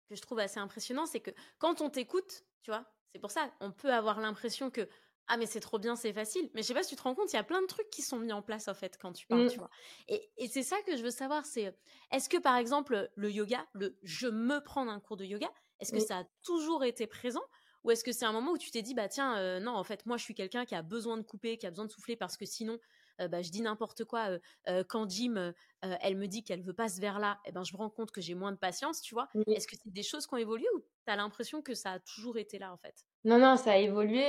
que 0.08 0.16
je 0.16 0.20
trouve 0.20 0.40
assez 0.40 0.58
impressionnant, 0.58 1.06
c'est 1.06 1.20
que 1.20 1.30
quand 1.58 1.80
on 1.80 1.88
t'écoute, 1.88 2.44
tu 2.62 2.72
vois, 2.72 2.84
c'est 3.12 3.20
pour 3.20 3.30
ça, 3.30 3.50
on 3.60 3.70
peut 3.70 3.92
avoir 3.92 4.20
l'impression 4.20 4.70
que 4.70 4.88
ah 5.28 5.36
mais 5.36 5.46
c'est 5.46 5.60
trop 5.60 5.78
bien, 5.78 5.96
c'est 5.96 6.12
facile. 6.12 6.50
Mais 6.54 6.62
je 6.62 6.66
sais 6.66 6.74
pas 6.74 6.82
si 6.82 6.90
tu 6.90 6.96
te 6.96 7.02
rends 7.02 7.14
compte, 7.14 7.32
il 7.32 7.36
y 7.36 7.38
a 7.38 7.44
plein 7.44 7.62
de 7.62 7.66
trucs 7.66 7.90
qui 7.90 8.02
sont 8.02 8.18
mis 8.18 8.32
en 8.32 8.42
place 8.42 8.68
en 8.68 8.74
fait 8.74 8.98
quand 9.00 9.12
tu 9.12 9.26
parles, 9.26 9.44
mmh. 9.44 9.50
tu 9.50 9.58
vois. 9.58 9.70
Et, 10.08 10.30
et 10.36 10.48
c'est 10.48 10.62
ça 10.62 10.76
que 10.86 10.96
je 10.96 11.02
veux 11.02 11.10
savoir, 11.10 11.46
c'est 11.46 11.76
est-ce 12.10 12.28
que 12.28 12.38
par 12.38 12.56
exemple 12.56 13.10
le 13.14 13.30
yoga, 13.30 13.66
le 13.72 13.98
je 14.02 14.28
me 14.28 14.60
prends 14.60 14.88
un 14.88 15.00
cours 15.00 15.16
de 15.16 15.24
yoga, 15.24 15.50
est-ce 15.80 15.92
que 15.92 16.00
ça 16.00 16.18
a 16.18 16.24
toujours 16.42 16.84
été 16.84 17.06
présent? 17.06 17.42
Ou 17.84 17.90
est-ce 17.90 18.04
que 18.04 18.12
c'est 18.12 18.24
un 18.24 18.32
moment 18.32 18.52
où 18.52 18.58
tu 18.58 18.70
t'es 18.70 18.82
dit 18.82 18.94
bah 18.94 19.08
tiens 19.08 19.36
euh, 19.38 19.58
non 19.58 19.72
en 19.72 19.82
fait 19.82 20.06
moi 20.06 20.16
je 20.16 20.22
suis 20.22 20.34
quelqu'un 20.34 20.64
qui 20.64 20.74
a 20.74 20.82
besoin 20.82 21.16
de 21.16 21.22
couper, 21.22 21.58
qui 21.58 21.66
a 21.66 21.70
besoin 21.70 21.86
de 21.86 21.90
souffler 21.90 22.16
parce 22.16 22.36
que 22.36 22.46
sinon 22.46 22.78
euh, 23.20 23.28
bah, 23.28 23.42
je 23.42 23.50
dis 23.50 23.60
n'importe 23.60 24.04
quoi. 24.04 24.38
Euh, 24.68 24.84
quand 24.88 25.08
Jim, 25.10 25.52
elle 25.82 26.16
me 26.16 26.26
dit 26.26 26.44
qu'elle 26.44 26.62
veut 26.62 26.72
pas 26.72 26.88
ce 26.88 27.00
verre-là, 27.00 27.40
et 27.44 27.48
eh 27.48 27.52
ben, 27.52 27.64
je 27.64 27.72
me 27.74 27.78
rends 27.78 27.90
compte 27.90 28.10
que 28.10 28.20
j'ai 28.20 28.34
moins 28.34 28.52
de 28.52 28.56
patience, 28.56 29.02
tu 29.02 29.14
vois. 29.14 29.28
Est-ce 29.48 29.66
que 29.66 29.76
c'est 29.82 29.92
des 29.92 30.02
choses 30.02 30.26
qui 30.26 30.34
ont 30.34 30.38
évolué 30.38 30.66
ou 30.74 30.80
tu 30.80 31.12
as 31.12 31.16
l'impression 31.16 31.60
que 31.60 31.74
ça 31.74 31.92
a 31.92 31.98
toujours 31.98 32.38
été 32.38 32.58
là, 32.58 32.72
en 32.72 32.78
fait? 32.78 33.04
Non, 33.24 33.38
non, 33.38 33.56
ça 33.56 33.72
a 33.72 33.76
évolué, 33.76 34.24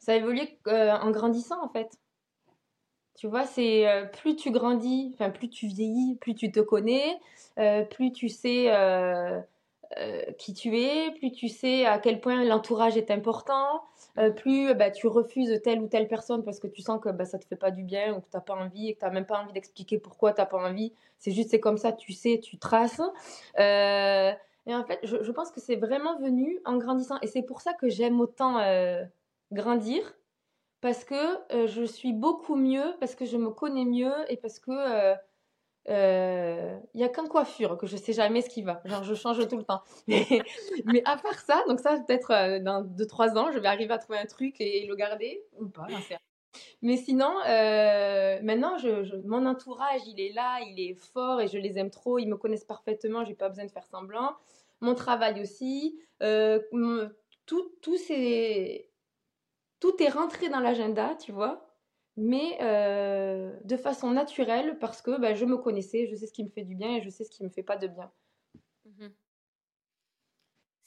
ça 0.00 0.12
a 0.12 0.14
évolué 0.16 0.58
en 0.66 1.10
grandissant, 1.10 1.62
en 1.64 1.68
fait. 1.68 1.98
Tu 3.16 3.28
vois, 3.28 3.44
c'est 3.46 3.86
plus 4.18 4.34
tu 4.36 4.50
grandis, 4.50 5.12
enfin 5.14 5.30
plus 5.30 5.48
tu 5.48 5.66
vieillis, 5.68 6.16
plus 6.20 6.34
tu 6.34 6.50
te 6.50 6.60
connais, 6.60 7.18
plus 7.90 8.12
tu 8.12 8.28
sais 8.28 8.70
qui 10.38 10.54
tu 10.54 10.76
es, 10.78 11.12
plus 11.12 11.32
tu 11.32 11.48
sais 11.48 11.86
à 11.86 11.98
quel 11.98 12.20
point 12.20 12.44
l'entourage 12.44 12.96
est 12.96 13.10
important, 13.10 13.82
euh, 14.18 14.30
plus 14.30 14.74
bah, 14.74 14.90
tu 14.90 15.06
refuses 15.06 15.60
telle 15.62 15.80
ou 15.80 15.88
telle 15.88 16.08
personne 16.08 16.42
parce 16.44 16.58
que 16.58 16.66
tu 16.66 16.82
sens 16.82 17.00
que 17.00 17.08
bah, 17.10 17.24
ça 17.24 17.38
te 17.38 17.44
fait 17.46 17.56
pas 17.56 17.70
du 17.70 17.82
bien 17.82 18.14
ou 18.14 18.20
que 18.20 18.30
tu 18.30 18.36
n'as 18.36 18.40
pas 18.40 18.54
envie 18.54 18.88
et 18.88 18.94
que 18.94 19.00
tu 19.00 19.04
n'as 19.04 19.10
même 19.10 19.26
pas 19.26 19.40
envie 19.40 19.52
d'expliquer 19.52 19.98
pourquoi 19.98 20.32
tu 20.32 20.40
n'as 20.40 20.46
pas 20.46 20.58
envie. 20.58 20.92
C'est 21.18 21.32
juste, 21.32 21.50
c'est 21.50 21.60
comme 21.60 21.78
ça, 21.78 21.92
tu 21.92 22.12
sais, 22.12 22.40
tu 22.42 22.58
traces. 22.58 23.00
Euh, 24.66 24.70
et 24.70 24.74
en 24.74 24.84
fait, 24.84 25.00
je, 25.02 25.30
pense 25.32 25.50
que 25.50 25.60
c'est 25.60 25.76
vraiment 25.76 26.18
venu 26.18 26.60
en 26.64 26.76
grandissant. 26.76 27.18
Et 27.22 27.26
c'est 27.26 27.42
pour 27.42 27.60
ça 27.60 27.74
que 27.74 27.88
j'aime 27.88 28.20
autant 28.20 28.58
euh, 28.58 29.04
grandir. 29.52 30.14
Parce 30.80 31.04
que 31.04 31.38
je 31.66 31.82
suis 31.82 32.12
beaucoup 32.12 32.56
mieux, 32.56 32.94
parce 33.00 33.14
que 33.14 33.24
je 33.24 33.38
me 33.38 33.48
connais 33.48 33.86
mieux 33.86 34.12
et 34.28 34.36
parce 34.36 34.58
que 34.58 35.16
il 35.86 35.92
euh, 35.92 36.78
y 36.94 37.04
a 37.04 37.10
qu'un 37.10 37.26
coiffure 37.26 37.76
que 37.76 37.86
je 37.86 37.98
sais 37.98 38.14
jamais 38.14 38.40
ce 38.40 38.48
qui 38.48 38.62
va. 38.62 38.80
Genre, 38.86 39.04
je 39.04 39.14
change 39.14 39.46
tout 39.48 39.58
le 39.58 39.64
temps. 39.64 39.82
Mais, 40.08 41.02
à 41.04 41.18
part 41.18 41.38
ça, 41.40 41.62
donc 41.68 41.80
ça, 41.80 41.98
peut-être 41.98 42.30
euh, 42.30 42.58
dans 42.58 42.82
2-3 42.82 43.36
ans, 43.36 43.52
je 43.52 43.58
vais 43.58 43.68
arriver 43.68 43.92
à 43.92 43.98
trouver 43.98 44.18
un 44.18 44.24
truc 44.24 44.54
et, 44.60 44.86
le 44.86 44.94
garder 44.94 45.42
ou 45.60 45.66
pas. 45.66 45.86
Mais 46.82 46.96
sinon, 46.96 47.32
euh, 47.48 48.40
maintenant, 48.42 48.78
je, 48.78 49.16
mon 49.26 49.46
entourage, 49.46 50.02
il 50.06 50.20
est 50.20 50.32
là, 50.32 50.60
il 50.60 50.80
est 50.80 50.94
fort 50.94 51.40
et 51.40 51.48
je 51.48 51.58
les 51.58 51.78
aime 51.78 51.90
trop. 51.90 52.18
Ils 52.18 52.28
me 52.28 52.36
connaissent 52.36 52.64
parfaitement, 52.64 53.24
j'ai 53.24 53.34
pas 53.34 53.48
besoin 53.48 53.64
de 53.64 53.70
faire 53.70 53.86
semblant. 53.86 54.36
Mon 54.80 54.94
travail 54.94 55.40
aussi. 55.40 55.98
tout, 56.20 57.72
tout, 57.82 57.96
est, 58.10 58.90
tout 59.80 60.02
est 60.02 60.08
rentré 60.08 60.48
dans 60.48 60.60
l'agenda, 60.60 61.14
tu 61.16 61.32
vois 61.32 61.74
mais 62.16 62.58
euh, 62.62 63.52
de 63.64 63.76
façon 63.76 64.10
naturelle 64.12 64.78
parce 64.78 65.02
que 65.02 65.18
bah, 65.20 65.34
je 65.34 65.44
me 65.44 65.56
connaissais, 65.56 66.06
je 66.06 66.14
sais 66.14 66.26
ce 66.26 66.32
qui 66.32 66.44
me 66.44 66.50
fait 66.50 66.62
du 66.62 66.74
bien 66.74 66.96
et 66.96 67.02
je 67.02 67.10
sais 67.10 67.24
ce 67.24 67.30
qui 67.30 67.42
me 67.42 67.48
fait 67.48 67.62
pas 67.62 67.76
de 67.76 67.88
bien. 67.88 68.10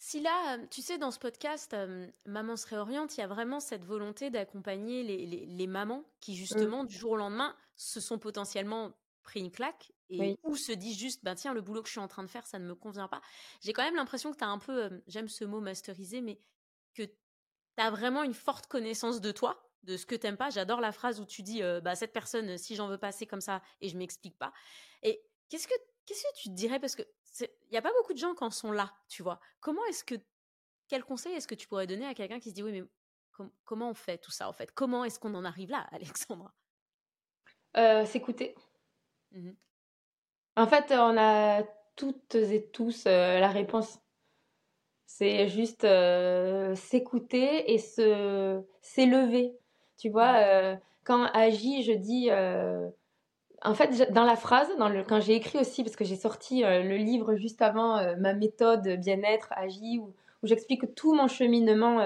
Si 0.07 0.21
là, 0.21 0.55
euh, 0.55 0.65
tu 0.71 0.81
sais, 0.81 0.97
dans 0.97 1.11
ce 1.11 1.19
podcast, 1.19 1.73
euh, 1.73 2.07
Maman 2.25 2.55
se 2.55 2.65
réoriente, 2.65 3.17
il 3.17 3.19
y 3.19 3.23
a 3.23 3.27
vraiment 3.27 3.59
cette 3.59 3.83
volonté 3.83 4.29
d'accompagner 4.29 5.03
les, 5.03 5.67
mamans 5.67 6.05
qui, 6.21 6.31
mmh. 6.31 6.35
justement, 6.35 6.83
du 6.85 6.95
jour 6.95 7.11
au 7.11 7.15
lendemain, 7.17 7.53
se 7.75 7.99
sont 7.99 8.17
potentiellement 8.17 8.93
pris 9.23 9.41
une 9.41 9.51
claque 9.51 9.91
et 10.09 10.37
ou 10.43 10.55
se 10.55 10.71
disent 10.71 10.97
juste, 10.97 11.25
ben 11.25 11.35
tiens, 11.35 11.53
le 11.53 11.59
boulot 11.59 11.81
que 11.81 11.89
je 11.89 11.91
suis 11.91 11.99
en 11.99 12.07
train 12.07 12.23
de 12.23 12.29
faire, 12.29 12.47
ça 12.47 12.57
ne 12.57 12.63
me 12.63 12.73
convient 12.73 13.09
pas. 13.09 13.19
J'ai 13.59 13.73
quand 13.73 13.83
même 13.83 13.97
l'impression 13.97 14.31
que 14.31 14.37
tu 14.37 14.45
as 14.45 14.47
un 14.47 14.59
peu, 14.59 15.03
j'aime 15.07 15.27
ce 15.27 15.43
mot 15.43 15.59
masterisé, 15.59 16.21
mais 16.21 16.39
que 16.93 17.03
tu 17.03 17.11
as 17.75 17.91
vraiment 17.91 18.23
une 18.23 18.33
forte 18.33 18.67
connaissance 18.67 19.19
de 19.19 19.33
toi 19.33 19.61
de 19.83 19.97
ce 19.97 20.05
que 20.05 20.15
t'aimes 20.15 20.37
pas. 20.37 20.51
J'adore 20.51 20.79
la 20.79 20.93
phrase 20.93 21.19
où 21.19 21.25
tu 21.25 21.43
dis 21.43 21.61
euh, 21.61 21.81
bah 21.81 21.95
cette 21.95 22.13
personne 22.13 22.57
si 22.57 22.75
j'en 22.77 22.87
veux 22.87 22.97
pas 22.97 23.11
c'est 23.11 23.27
comme 23.27 23.41
ça 23.41 23.61
et 23.81 23.89
je 23.89 23.97
m'explique 23.97 24.37
pas. 24.37 24.53
Et 25.03 25.21
qu'est-ce 25.49 25.67
que 25.67 25.75
qu'est-ce 26.05 26.23
que 26.23 26.41
tu 26.41 26.47
te 26.47 26.53
dirais? 26.53 26.79
Parce 26.79 26.95
que 26.95 27.03
il 27.41 27.73
y 27.73 27.77
a 27.77 27.81
pas 27.81 27.91
beaucoup 27.93 28.13
de 28.13 28.17
gens 28.17 28.33
qui 28.33 28.43
en 28.43 28.51
sont 28.51 28.71
là, 28.71 28.93
tu 29.07 29.23
vois. 29.23 29.39
Comment 29.59 29.85
est-ce 29.85 30.03
que 30.03 30.15
quel 30.87 31.03
conseil 31.03 31.33
est-ce 31.33 31.47
que 31.47 31.55
tu 31.55 31.67
pourrais 31.67 31.87
donner 31.87 32.05
à 32.05 32.13
quelqu'un 32.13 32.39
qui 32.39 32.49
se 32.49 32.55
dit 32.55 32.63
oui 32.63 32.71
mais 32.71 32.83
comment 33.65 33.89
on 33.89 33.93
fait 33.93 34.17
tout 34.17 34.31
ça 34.31 34.47
en 34.47 34.53
fait? 34.53 34.71
Comment 34.71 35.03
est-ce 35.03 35.19
qu'on 35.19 35.35
en 35.35 35.45
arrive 35.45 35.69
là, 35.69 35.87
Alexandra? 35.91 36.53
Euh, 37.75 38.05
S'écouter. 38.05 38.55
Mmh 39.31 39.51
en 40.59 40.65
fait, 40.65 40.91
on 40.91 41.15
a 41.19 41.61
toutes 41.95 42.33
et 42.33 42.67
tous 42.71 43.03
euh, 43.05 43.39
la 43.39 43.49
réponse. 43.49 43.99
C'est 45.05 45.47
juste 45.49 45.85
s'écouter 46.75 47.71
et 47.71 47.77
se 47.77 48.63
s'élever. 48.81 49.55
Tu 49.97 50.09
vois, 50.09 50.37
euh, 50.37 50.75
quand 51.03 51.25
agis, 51.33 51.83
je 51.83 51.91
dis. 51.91 52.31
Euh, 53.65 53.69
en 53.69 53.73
fait, 53.73 54.11
dans 54.11 54.23
la 54.23 54.35
phrase, 54.35 54.69
quand 55.07 55.19
j'ai 55.19 55.35
écrit 55.35 55.59
aussi, 55.59 55.83
parce 55.83 55.95
que 55.95 56.05
j'ai 56.05 56.15
sorti 56.15 56.63
euh, 56.63 56.83
le 56.83 56.97
livre 56.97 57.35
juste 57.35 57.61
avant, 57.61 58.15
ma 58.17 58.33
méthode 58.33 58.87
bien-être, 58.99 59.49
agis, 59.51 59.99
où, 59.99 60.13
j'explique 60.43 60.95
tout 60.95 61.13
mon 61.13 61.27
cheminement 61.27 61.97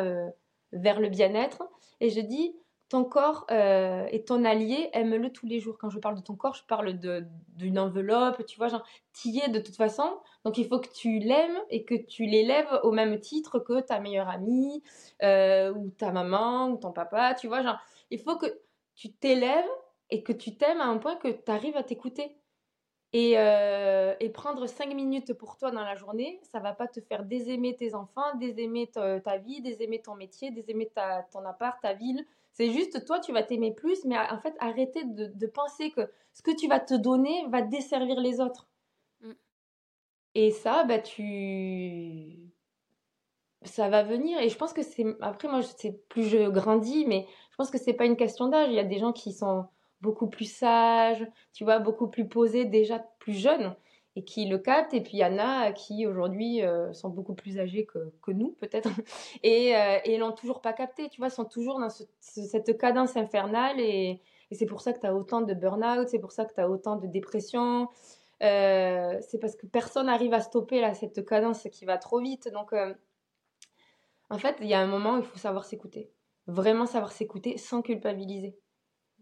vers 0.72 1.00
le 1.00 1.10
bien-être, 1.10 1.64
et 2.00 2.10
je 2.10 2.22
dis 2.22 2.56
ton 2.88 3.04
corps 3.04 3.46
est 3.50 4.28
ton 4.28 4.46
allié, 4.46 4.90
aime-le 4.94 5.32
tous 5.32 5.46
les 5.46 5.60
jours. 5.60 5.78
Quand 5.78 5.90
je 5.90 6.00
parle 6.00 6.16
de 6.16 6.22
ton 6.22 6.36
corps, 6.36 6.56
je 6.56 6.64
parle 6.64 6.98
d'une 7.56 7.78
enveloppe, 7.78 8.46
tu 8.46 8.58
vois, 8.58 8.70
genre, 8.70 8.84
t'y 9.14 9.40
es 9.40 9.50
de 9.50 9.60
toute 9.60 9.76
façon. 9.76 10.18
Donc 10.46 10.58
il 10.58 10.68
faut 10.68 10.80
que 10.80 10.90
tu 10.90 11.20
l'aimes 11.20 11.60
et 11.70 11.84
que 11.84 11.96
tu 11.96 12.26
l'élèves 12.26 12.80
au 12.84 12.92
même 12.92 13.20
titre 13.20 13.60
que 13.60 13.82
ta 13.82 14.00
meilleure 14.00 14.30
amie, 14.30 14.82
ou 15.22 15.90
ta 15.98 16.12
maman, 16.14 16.70
ou 16.70 16.78
ton 16.78 16.94
papa, 16.94 17.36
tu 17.36 17.48
vois, 17.48 17.62
genre, 17.62 17.78
il 18.10 18.20
faut 18.20 18.38
que 18.38 18.48
tu 18.96 19.12
t'élèves 19.12 19.70
et 20.12 20.24
que 20.24 20.34
tu 20.34 20.56
t'aimes 20.56 20.82
à 20.82 20.86
un 20.86 20.98
point 20.98 21.16
que 21.16 21.30
tu 21.30 21.52
arrives 21.52 21.78
à 21.78 21.84
t'écouter. 21.84 22.38
Et, 23.14 23.36
prendre 24.34 24.68
cinq 24.68 24.94
minutes 24.94 25.34
pour 25.34 25.58
toi 25.58 25.72
dans 25.72 25.84
la 25.84 25.96
journée, 25.96 26.40
ça 26.52 26.60
va 26.60 26.74
pas 26.74 26.88
te 26.88 27.02
faire 27.02 27.26
désaimer 27.26 27.76
tes 27.76 27.94
enfants, 27.96 28.36
désaimer 28.36 28.88
ta, 28.88 29.20
ta 29.20 29.38
vie, 29.38 29.62
désaimer 29.62 30.02
ton 30.02 30.16
métier, 30.16 30.52
désaimer 30.52 30.88
ta, 30.88 31.24
ton 31.32 31.44
appart, 31.46 31.82
ta 31.82 31.94
ville, 31.94 32.26
c'est 32.54 32.72
juste 32.72 33.06
toi, 33.06 33.20
tu 33.20 33.32
vas 33.32 33.44
t'aimer 33.44 33.74
plus, 33.74 34.04
mais 34.06 34.18
en 34.18 34.40
fait, 34.40 34.56
arrêter 34.60 35.04
de, 35.06 35.48
penser 35.48 35.92
que 35.92 36.02
ce 36.34 36.42
que 36.42 36.52
tu 36.52 36.68
vas 36.68 36.80
te 36.80 36.94
donner 36.94 37.46
va 37.48 37.62
desservir 37.62 38.20
les 38.20 38.42
autres. 38.42 38.68
Mm. 39.22 39.32
Et 40.36 40.52
ça, 40.52 40.84
bah, 40.84 41.00
tu. 41.00 42.38
Ça 43.64 43.90
va 43.90 44.04
venir. 44.04 44.40
Et 44.40 44.50
je 44.50 44.58
pense 44.58 44.74
que 44.74 44.84
c'est. 44.84 45.06
Après, 45.22 45.48
moi, 45.48 45.62
c'est 45.62 46.08
plus 46.10 46.24
je 46.24 46.50
grandis, 46.50 47.06
mais 47.06 47.26
je 47.52 47.56
pense 47.56 47.72
que 47.72 47.78
c'est 47.78 47.94
pas 47.94 48.06
une 48.06 48.18
question 48.18 48.50
d'âge. 48.50 48.70
Il 48.70 48.76
y 48.76 48.80
a 48.80 48.84
des 48.84 49.00
gens 49.00 49.14
qui 49.14 49.32
sont 49.32 49.68
beaucoup 50.02 50.28
plus 50.28 50.52
sages, 50.52 51.26
tu 51.54 51.64
vois, 51.64 51.80
beaucoup 51.80 52.08
plus 52.08 52.28
posés 52.28 52.66
déjà 52.66 53.00
plus 53.20 53.34
jeunes 53.34 53.76
et 54.16 54.24
qui 54.24 54.46
le 54.46 54.58
captent. 54.58 54.94
Et 54.94 55.02
puis 55.02 55.14
il 55.14 55.20
y 55.20 55.26
en 55.26 55.38
a 55.38 55.72
qui 55.72 56.06
aujourd'hui 56.06 56.64
euh, 56.64 56.92
sont 56.94 57.10
beaucoup 57.10 57.34
plus 57.34 57.60
âgés 57.60 57.86
que, 57.86 58.32
nous, 58.32 58.52
peut-être, 58.60 58.90
et, 59.44 59.76
euh, 59.76 60.18
l'ont 60.18 60.34
toujours 60.34 60.62
pas 60.62 60.74
capté, 60.74 61.10
tu 61.10 61.20
vois, 61.20 61.30
sont 61.30 61.46
toujours 61.46 61.80
dans 61.80 61.90
cette 62.20 62.78
cadence 62.78 63.16
infernale. 63.18 63.80
Et, 63.80 64.22
et 64.52 64.56
c'est 64.56 64.66
pour 64.66 64.82
ça 64.82 64.94
que 64.94 65.00
tu 65.00 65.08
as 65.08 65.16
autant 65.16 65.42
de 65.42 65.54
burn-out, 65.54 66.10
c'est 66.10 66.20
pour 66.20 66.34
ça 66.34 66.46
que 66.46 66.54
tu 66.54 66.60
as 66.60 66.70
autant 66.70 66.98
de 66.98 67.08
dépression. 67.08 67.88
Euh, 68.42 69.20
c'est 69.22 69.38
parce 69.38 69.56
que 69.56 69.68
personne 69.68 70.08
n'arrive 70.08 70.34
à 70.34 70.42
stopper 70.42 70.82
là, 70.82 70.94
cette 70.94 71.26
cadence 71.26 71.68
qui 71.72 71.86
va 71.86 71.98
trop 71.98 72.20
vite. 72.20 72.50
Donc, 72.52 72.74
euh, 72.74 72.94
en 74.30 74.38
fait, 74.38 74.58
il 74.62 74.68
y 74.68 74.74
a 74.74 74.80
un 74.80 74.88
moment 74.88 75.16
où 75.16 75.20
il 75.20 75.24
faut 75.24 75.38
savoir 75.38 75.66
s'écouter. 75.66 76.12
Vraiment 76.48 76.86
savoir 76.86 77.12
s'écouter 77.12 77.58
sans 77.58 77.82
culpabiliser. 77.82 78.58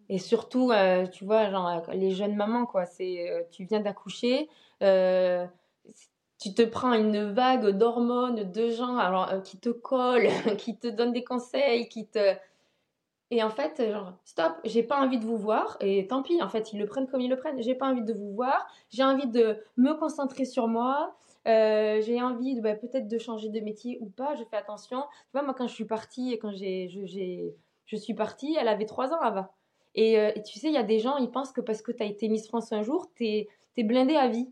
Et 0.10 0.18
surtout, 0.18 0.72
tu 1.12 1.24
vois, 1.24 1.50
genre 1.52 1.82
les 1.94 2.12
jeunes 2.12 2.36
mamans, 2.36 2.66
quoi. 2.66 2.86
C'est, 2.86 3.48
tu 3.52 3.66
viens 3.66 3.80
d'accoucher, 3.80 4.50
euh, 4.82 5.46
tu 6.40 6.54
te 6.54 6.62
prends 6.62 6.94
une 6.94 7.32
vague 7.34 7.68
d'hormones, 7.70 8.50
de 8.52 8.70
gens 8.70 8.98
alors, 8.98 9.30
euh, 9.32 9.42
qui 9.42 9.58
te 9.60 9.70
collent, 9.70 10.30
qui 10.58 10.78
te 10.78 10.88
donnent 10.88 11.14
des 11.14 11.24
conseils, 11.24 11.90
qui 11.90 12.08
te... 12.08 12.36
Et 13.32 13.44
en 13.44 13.50
fait, 13.50 13.92
genre, 13.92 14.14
stop, 14.26 14.54
j'ai 14.64 14.82
pas 14.82 15.00
envie 15.00 15.20
de 15.20 15.26
vous 15.26 15.38
voir, 15.38 15.78
et 15.82 16.08
tant 16.08 16.24
pis, 16.24 16.42
en 16.42 16.50
fait, 16.50 16.74
ils 16.74 16.80
le 16.80 16.88
prennent 16.88 17.08
comme 17.08 17.22
ils 17.22 17.30
le 17.30 17.36
prennent, 17.36 17.62
j'ai 17.62 17.76
pas 17.76 17.88
envie 17.88 18.02
de 18.02 18.14
vous 18.14 18.34
voir, 18.34 18.68
j'ai 18.90 19.04
envie 19.04 19.28
de 19.28 19.64
me 19.78 19.94
concentrer 19.94 20.46
sur 20.46 20.68
moi, 20.68 21.16
euh, 21.48 22.02
j'ai 22.02 22.22
envie 22.22 22.60
bah, 22.62 22.74
peut-être 22.74 23.08
de 23.08 23.18
changer 23.20 23.50
de 23.50 23.60
métier 23.60 24.00
ou 24.02 24.10
pas, 24.10 24.36
je 24.36 24.44
fais 24.46 24.58
attention. 24.58 25.02
Tu 25.02 25.32
vois, 25.34 25.44
moi, 25.44 25.54
quand 25.54 25.68
je 25.68 25.74
suis 25.74 25.86
partie, 25.86 26.40
quand 26.40 26.52
j'ai, 26.54 26.90
je, 27.86 27.96
suis 27.98 28.14
partie, 28.16 28.56
elle 28.60 28.68
avait 28.68 28.86
trois 28.86 29.14
ans, 29.14 29.22
avant 29.22 29.48
Et, 30.00 30.14
et 30.14 30.44
tu 30.44 30.60
sais, 30.60 30.68
il 30.68 30.74
y 30.74 30.78
a 30.78 30.84
des 30.84 31.00
gens, 31.00 31.18
ils 31.18 31.30
pensent 31.30 31.52
que 31.52 31.60
parce 31.60 31.82
que 31.82 31.92
tu 31.92 32.02
as 32.02 32.06
été 32.06 32.30
Miss 32.30 32.48
France 32.48 32.72
un 32.72 32.84
jour, 32.84 33.12
tu 33.16 33.26
es, 33.26 33.48
es 33.76 33.84
blindée 33.84 34.16
à 34.16 34.28
vie. 34.30 34.50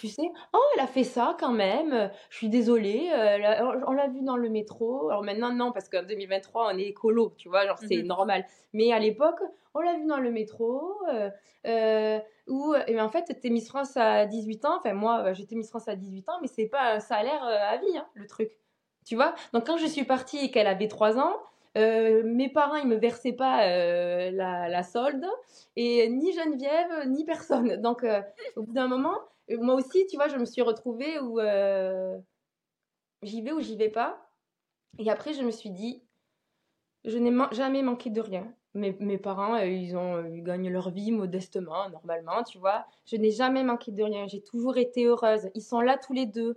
Tu 0.00 0.08
sais, 0.08 0.30
oh, 0.52 0.60
elle 0.74 0.80
a 0.80 0.86
fait 0.86 1.04
ça 1.04 1.34
quand 1.40 1.52
même, 1.52 2.10
je 2.28 2.36
suis 2.36 2.50
désolée, 2.50 3.08
euh, 3.10 3.80
on 3.86 3.92
l'a 3.92 4.08
vu 4.08 4.20
dans 4.20 4.36
le 4.36 4.50
métro. 4.50 5.08
Alors 5.08 5.24
maintenant, 5.24 5.50
non, 5.50 5.72
parce 5.72 5.88
qu'en 5.88 6.02
2023, 6.02 6.72
on 6.74 6.78
est 6.78 6.82
écolo, 6.82 7.32
tu 7.38 7.48
vois, 7.48 7.66
genre 7.66 7.78
c'est 7.78 7.96
mhm. 7.96 8.06
normal. 8.06 8.46
Mais 8.74 8.92
à 8.92 8.98
l'époque, 8.98 9.40
on 9.74 9.80
l'a 9.80 9.94
vu 9.94 10.04
dans 10.04 10.18
le 10.18 10.30
métro, 10.30 10.92
euh, 11.10 11.30
euh 11.66 12.18
où, 12.48 12.74
et 12.86 13.00
en 13.00 13.08
fait, 13.08 13.24
t'es 13.40 13.50
Miss 13.50 13.68
France 13.68 13.96
à 13.96 14.26
18 14.26 14.64
ans, 14.66 14.76
enfin 14.78 14.92
moi, 14.92 15.32
j'étais 15.32 15.54
Miss 15.54 15.70
France 15.70 15.88
à 15.88 15.96
18 15.96 16.28
ans, 16.28 16.38
mais 16.42 16.48
c'est 16.48 16.66
pas 16.66 16.94
un 16.94 17.00
salaire 17.00 17.42
à 17.42 17.76
vie, 17.78 17.96
hein, 17.96 18.06
le 18.14 18.26
truc. 18.26 18.50
Tu 19.06 19.16
vois? 19.16 19.34
Donc 19.54 19.66
quand 19.66 19.78
je 19.78 19.86
suis 19.86 20.04
partie 20.04 20.38
et 20.38 20.50
qu'elle 20.50 20.66
avait 20.66 20.88
3 20.88 21.18
ans, 21.18 21.36
euh, 21.78 22.22
mes 22.24 22.48
parents, 22.48 22.76
ils 22.76 22.88
me 22.88 22.96
versaient 22.96 23.32
pas 23.32 23.64
euh, 23.68 24.30
la, 24.32 24.82
solde, 24.82 25.24
et 25.76 26.08
ni 26.08 26.32
Geneviève, 26.32 27.08
ni 27.08 27.24
personne. 27.24 27.76
Donc, 27.82 28.04
euh, 28.04 28.20
au 28.56 28.62
bout 28.62 28.72
d'un 28.72 28.88
moment, 28.88 29.16
moi 29.50 29.74
aussi, 29.74 30.06
tu 30.06 30.16
vois, 30.16 30.28
je 30.28 30.36
me 30.36 30.44
suis 30.44 30.62
retrouvée 30.62 31.18
où 31.20 31.38
j'y 33.22 33.42
vais 33.42 33.52
ou 33.52 33.60
j'y 33.60 33.76
vais 33.76 33.88
pas. 33.88 34.18
Et 34.98 35.10
après, 35.10 35.32
je 35.32 35.42
me 35.42 35.50
suis 35.50 35.70
dit, 35.70 36.02
je 37.04 37.16
n'ai 37.18 37.32
jamais 37.52 37.82
manqué 37.82 38.10
de 38.10 38.20
rien. 38.20 38.52
Mes, 38.74 39.18
parents, 39.18 39.56
ils 39.56 40.42
gagnent 40.42 40.70
leur 40.70 40.90
vie 40.90 41.10
modestement, 41.10 41.88
normalement, 41.88 42.44
tu 42.44 42.58
vois. 42.58 42.84
Je 43.06 43.16
n'ai 43.16 43.30
jamais 43.30 43.64
manqué 43.64 43.90
de 43.90 44.02
rien. 44.02 44.26
J'ai 44.28 44.42
toujours 44.42 44.76
été 44.76 45.06
heureuse. 45.06 45.50
Ils 45.54 45.62
sont 45.62 45.80
là 45.80 45.96
tous 45.96 46.12
les 46.12 46.26
deux. 46.26 46.56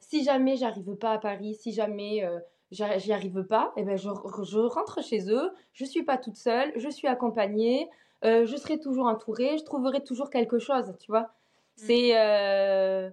si 0.00 0.24
jamais 0.24 0.56
j'arrive 0.56 0.96
pas 0.96 1.12
à 1.12 1.18
Paris, 1.18 1.54
si 1.54 1.72
jamais 1.72 2.26
j'y 2.70 3.12
arrive 3.12 3.42
pas, 3.44 3.72
et 3.76 3.80
eh 3.80 3.84
ben 3.84 3.96
je, 3.96 4.08
je, 4.44 4.58
rentre 4.58 5.02
chez 5.02 5.30
eux, 5.30 5.52
je 5.72 5.84
suis 5.84 6.04
pas 6.04 6.18
toute 6.18 6.36
seule, 6.36 6.72
je 6.76 6.88
suis 6.88 7.08
accompagnée, 7.08 7.88
euh, 8.24 8.46
je 8.46 8.56
serai 8.56 8.78
toujours 8.78 9.06
entourée, 9.06 9.58
je 9.58 9.64
trouverai 9.64 10.04
toujours 10.04 10.30
quelque 10.30 10.58
chose, 10.58 10.94
tu 11.00 11.10
vois. 11.10 11.22
Mm. 11.22 11.26
C'est 11.74 12.18
euh, 12.18 13.10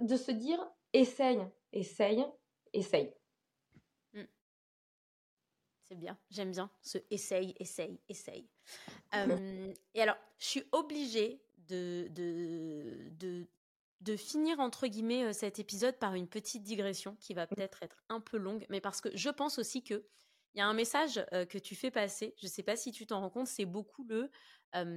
de 0.00 0.16
se 0.16 0.30
dire 0.30 0.58
essaye, 0.92 1.44
essaye, 1.72 2.24
essaye. 2.72 3.12
Mm. 4.14 4.22
C'est 5.82 5.98
bien, 5.98 6.16
j'aime 6.30 6.52
bien 6.52 6.70
ce 6.80 6.98
essaye, 7.10 7.54
essaye, 7.58 8.00
essaye. 8.08 8.48
Euh, 9.14 9.72
et 9.94 10.02
alors, 10.02 10.16
je 10.36 10.46
suis 10.46 10.64
obligée 10.72 11.40
de, 11.68 12.08
de, 12.08 13.08
de 13.12 13.46
de 14.00 14.16
finir 14.16 14.60
entre 14.60 14.86
guillemets 14.86 15.24
euh, 15.24 15.32
cet 15.32 15.58
épisode 15.58 15.98
par 15.98 16.14
une 16.14 16.28
petite 16.28 16.62
digression 16.62 17.16
qui 17.16 17.34
va 17.34 17.44
mmh. 17.44 17.48
peut-être 17.48 17.82
être 17.82 18.04
un 18.08 18.20
peu 18.20 18.36
longue, 18.36 18.66
mais 18.68 18.80
parce 18.80 19.00
que 19.00 19.08
je 19.14 19.30
pense 19.30 19.58
aussi 19.58 19.82
que 19.82 20.06
il 20.54 20.60
y 20.60 20.62
a 20.62 20.66
un 20.66 20.74
message 20.74 21.24
euh, 21.34 21.44
que 21.44 21.58
tu 21.58 21.74
fais 21.74 21.90
passer. 21.90 22.34
Je 22.38 22.46
ne 22.46 22.50
sais 22.50 22.62
pas 22.62 22.76
si 22.76 22.90
tu 22.90 23.06
t'en 23.06 23.20
rends 23.20 23.30
compte, 23.30 23.46
c'est 23.46 23.66
beaucoup 23.66 24.04
le 24.04 24.30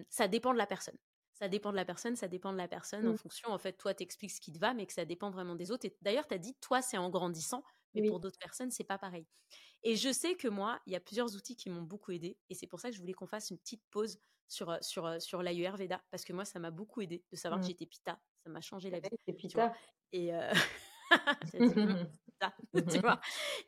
ça 0.09 0.27
dépend 0.27 0.51
de 0.51 0.57
la 0.57 0.65
personne. 0.65 0.97
Ça 1.33 1.47
dépend 1.47 1.71
de 1.71 1.77
la 1.77 1.85
personne, 1.85 2.17
ça 2.17 2.27
dépend 2.27 2.51
de 2.51 2.57
la 2.57 2.67
personne 2.67 3.07
en 3.07 3.13
mmh. 3.13 3.17
fonction. 3.17 3.49
En 3.49 3.57
fait, 3.57 3.73
toi, 3.73 3.93
t'expliques 3.93 4.31
ce 4.31 4.41
qui 4.41 4.51
te 4.51 4.59
va, 4.59 4.73
mais 4.73 4.85
que 4.85 4.91
ça 4.91 5.05
dépend 5.05 5.31
vraiment 5.31 5.55
des 5.55 5.71
autres. 5.71 5.85
Et 5.85 5.95
d'ailleurs, 6.01 6.27
tu 6.27 6.33
as 6.33 6.37
dit, 6.37 6.53
toi, 6.59 6.81
c'est 6.81 6.97
en 6.97 7.09
grandissant, 7.09 7.63
mais 7.93 8.05
pour 8.09 8.19
d'autres 8.19 8.39
personnes, 8.39 8.71
c'est 8.71 8.83
pas 8.83 8.97
pareil. 8.97 9.25
Et 9.83 9.95
je 9.95 10.11
sais 10.11 10.35
que 10.35 10.49
moi, 10.49 10.81
il 10.85 10.91
y 10.91 10.97
a 10.97 10.99
plusieurs 10.99 11.33
outils 11.37 11.55
qui 11.55 11.69
m'ont 11.69 11.81
beaucoup 11.81 12.11
aidé, 12.11 12.37
et 12.49 12.55
c'est 12.55 12.67
pour 12.67 12.81
ça 12.81 12.89
que 12.89 12.95
je 12.95 12.99
voulais 12.99 13.13
qu'on 13.13 13.27
fasse 13.27 13.51
une 13.51 13.57
petite 13.57 13.83
pause 13.89 14.19
sur 14.49 14.77
sur 14.81 15.21
sur 15.21 15.43
l'Ayurveda 15.43 16.01
parce 16.09 16.25
que 16.25 16.33
moi, 16.33 16.43
ça 16.43 16.59
m'a 16.59 16.71
beaucoup 16.71 17.01
aidé 17.01 17.23
de 17.31 17.37
savoir 17.37 17.61
que 17.61 17.65
mmh. 17.65 17.69
j'étais 17.69 17.85
Pita 17.85 18.19
ça 18.43 18.49
m'a 18.49 18.61
changé 18.61 18.89
la 18.89 18.99
vie. 18.99 19.09
Et 20.11 20.33
euh, 20.33 20.51
tu 22.91 22.99
vois? 22.99 23.19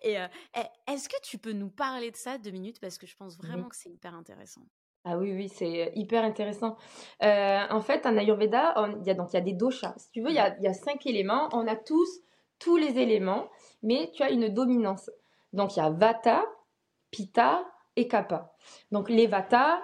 Et 0.02 0.20
euh, 0.20 0.28
eh, 0.56 0.92
est-ce 0.92 1.10
que 1.10 1.22
tu 1.24 1.38
peux 1.38 1.52
nous 1.52 1.70
parler 1.70 2.12
de 2.12 2.16
ça 2.16 2.38
deux 2.38 2.52
minutes? 2.52 2.80
Parce 2.80 2.98
que 2.98 3.06
je 3.06 3.16
pense 3.16 3.38
mmh 3.38 3.48
vraiment 3.48 3.70
que 3.70 3.76
c'est 3.76 3.90
hyper 3.90 4.16
intéressant. 4.16 4.62
Ah 5.04 5.18
oui, 5.18 5.34
oui, 5.34 5.50
c'est 5.50 5.88
euh, 5.88 5.92
hyper 5.96 6.24
intéressant. 6.24 6.78
en 7.22 7.82
fait, 7.82 8.06
en 8.06 8.16
Ayurveda, 8.18 8.76
il 9.00 9.08
y 9.08 9.10
a 9.10 9.14
donc 9.14 9.34
il 9.34 9.36
y 9.36 9.38
a 9.38 9.42
des 9.42 9.54
doshas. 9.54 9.96
Si 9.98 10.12
tu 10.12 10.22
veux, 10.22 10.30
il 10.30 10.36
y 10.36 10.40
a, 10.40 10.58
y 10.60 10.68
a, 10.68 10.74
cinq 10.74 11.06
éléments. 11.06 11.50
On 11.54 11.68
a 11.68 11.76
tous 11.76 12.22
tous 12.60 12.78
les 12.78 13.00
éléments, 13.00 13.50
mais 13.82 14.12
tu 14.14 14.22
as 14.22 14.30
une 14.30 14.48
dominance. 14.48 15.10
Donc 15.52 15.76
il 15.76 15.80
y 15.80 15.82
a 15.82 15.90
Vata, 15.90 16.46
Pitta 17.10 17.66
et 17.96 18.08
Kapha. 18.08 18.56
Donc 18.92 19.10
les 19.10 19.26
Vata, 19.26 19.82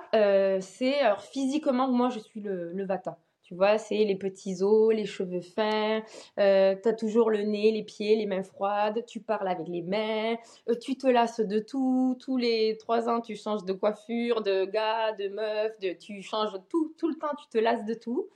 c'est 0.62 1.00
alors 1.00 1.22
physiquement 1.22 1.88
moi 1.88 2.10
je 2.10 2.20
suis 2.20 2.40
le, 2.40 2.72
le 2.72 2.86
Vata. 2.86 3.18
Tu 3.48 3.56
vois, 3.56 3.78
c'est 3.78 4.04
les 4.04 4.18
petits 4.18 4.62
os, 4.62 4.94
les 4.94 5.06
cheveux 5.06 5.40
fins, 5.40 6.04
euh, 6.38 6.76
tu 6.84 6.90
as 6.90 6.94
toujours 6.94 7.30
le 7.32 7.44
nez, 7.44 7.72
les 7.72 7.84
pieds, 7.84 8.18
les 8.18 8.26
mains 8.26 8.44
froides, 8.44 9.06
tu 9.06 9.22
parles 9.22 9.48
avec 9.48 9.70
les 9.70 9.84
mains, 9.84 10.36
euh, 10.68 10.76
tu 10.76 10.98
te 10.98 11.08
lasses 11.08 11.40
de 11.40 11.60
tout, 11.60 12.18
tous 12.20 12.36
les 12.36 12.76
trois 12.78 13.08
ans 13.08 13.22
tu 13.22 13.38
changes 13.38 13.64
de 13.64 13.72
coiffure, 13.72 14.42
de 14.42 14.66
gars, 14.66 15.14
de 15.14 15.30
meuf, 15.30 15.72
tu 15.98 16.22
changes 16.22 16.60
tout, 16.68 16.94
tout 16.98 17.08
le 17.08 17.16
temps 17.16 17.34
tu 17.40 17.48
te 17.48 17.58
lasses 17.58 17.86
de 17.86 17.94
tout. 17.94 18.28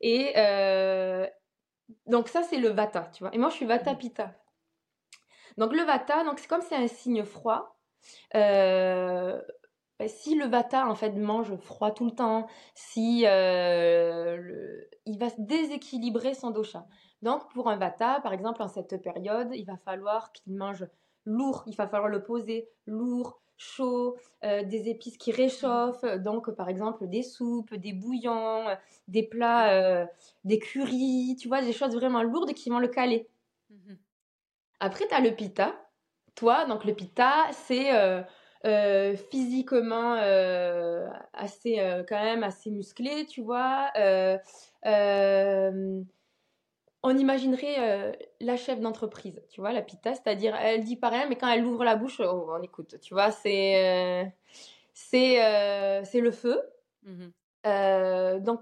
Et 0.00 0.32
euh, 0.38 1.26
donc 2.06 2.28
ça 2.28 2.42
c'est 2.42 2.56
le 2.56 2.70
vata, 2.70 3.10
tu 3.12 3.24
vois. 3.24 3.34
Et 3.34 3.38
moi 3.38 3.50
je 3.50 3.56
suis 3.56 3.66
vata 3.66 3.94
pitta. 3.94 4.32
Donc 5.58 5.74
le 5.74 5.82
vata, 5.82 6.24
c'est 6.38 6.48
comme 6.48 6.62
c'est 6.62 6.76
un 6.76 6.88
signe 6.88 7.24
froid. 7.24 7.76
Euh, 8.34 9.38
bah, 9.98 10.08
si 10.08 10.34
le 10.34 10.46
vata 10.46 10.88
en 10.88 10.94
fait 10.94 11.12
mange 11.12 11.56
froid 11.56 11.90
tout 11.90 12.04
le 12.04 12.10
temps, 12.10 12.46
si 12.74 13.24
euh, 13.26 14.82
il 15.06 15.18
va 15.18 15.28
déséquilibrer 15.38 16.34
son 16.34 16.50
dosha. 16.50 16.86
Donc 17.22 17.50
pour 17.52 17.70
un 17.70 17.76
vata, 17.76 18.20
par 18.20 18.34
exemple 18.34 18.62
en 18.62 18.68
cette 18.68 19.02
période, 19.02 19.48
il 19.54 19.64
va 19.64 19.78
falloir 19.78 20.32
qu'il 20.32 20.54
mange 20.54 20.86
lourd, 21.24 21.64
il 21.66 21.74
va 21.76 21.88
falloir 21.88 22.10
le 22.10 22.22
poser 22.22 22.68
lourd, 22.86 23.40
chaud, 23.56 24.16
euh, 24.44 24.62
des 24.64 24.90
épices 24.90 25.16
qui 25.16 25.32
réchauffent, 25.32 26.04
donc 26.18 26.50
par 26.50 26.68
exemple 26.68 27.08
des 27.08 27.22
soupes, 27.22 27.74
des 27.74 27.94
bouillons, 27.94 28.66
des 29.08 29.22
plats, 29.22 29.72
euh, 29.72 30.06
des 30.44 30.58
curries, 30.58 31.36
tu 31.40 31.48
vois, 31.48 31.62
des 31.62 31.72
choses 31.72 31.94
vraiment 31.94 32.22
lourdes 32.22 32.52
qui 32.52 32.68
vont 32.68 32.78
le 32.78 32.88
caler. 32.88 33.28
Mmh 33.70 33.94
Après, 34.80 35.08
tu 35.08 35.14
as 35.14 35.20
le 35.20 35.34
pita. 35.34 35.74
Toi, 36.34 36.66
donc 36.66 36.84
le 36.84 36.94
pita, 36.94 37.46
c'est 37.52 37.90
euh, 38.66 39.14
physiquement 39.30 40.16
euh, 40.16 41.06
assez 41.32 41.78
euh, 41.78 42.02
quand 42.08 42.20
même 42.20 42.42
assez 42.42 42.70
musclé, 42.70 43.24
tu 43.26 43.40
vois. 43.42 43.92
on 47.02 47.16
imaginerait 47.16 48.18
la 48.40 48.56
chef 48.56 48.80
d'entreprise, 48.80 49.40
tu 49.50 49.60
vois, 49.60 49.72
la 49.72 49.82
pita, 49.82 50.14
c'est-à-dire 50.14 50.56
elle 50.56 50.82
dit 50.82 50.96
pas 50.96 51.10
rien, 51.10 51.28
mais 51.28 51.36
quand 51.36 51.48
elle 51.48 51.64
ouvre 51.64 51.84
la 51.84 51.94
bouche, 51.94 52.20
oh, 52.20 52.48
on 52.50 52.62
écoute, 52.62 52.98
tu 53.00 53.14
vois, 53.14 53.30
c'est 53.30 54.32
c'est 54.92 56.02
c'est 56.04 56.20
le 56.20 56.30
feu. 56.32 56.60
Mmh 57.04 57.26
donc 58.40 58.60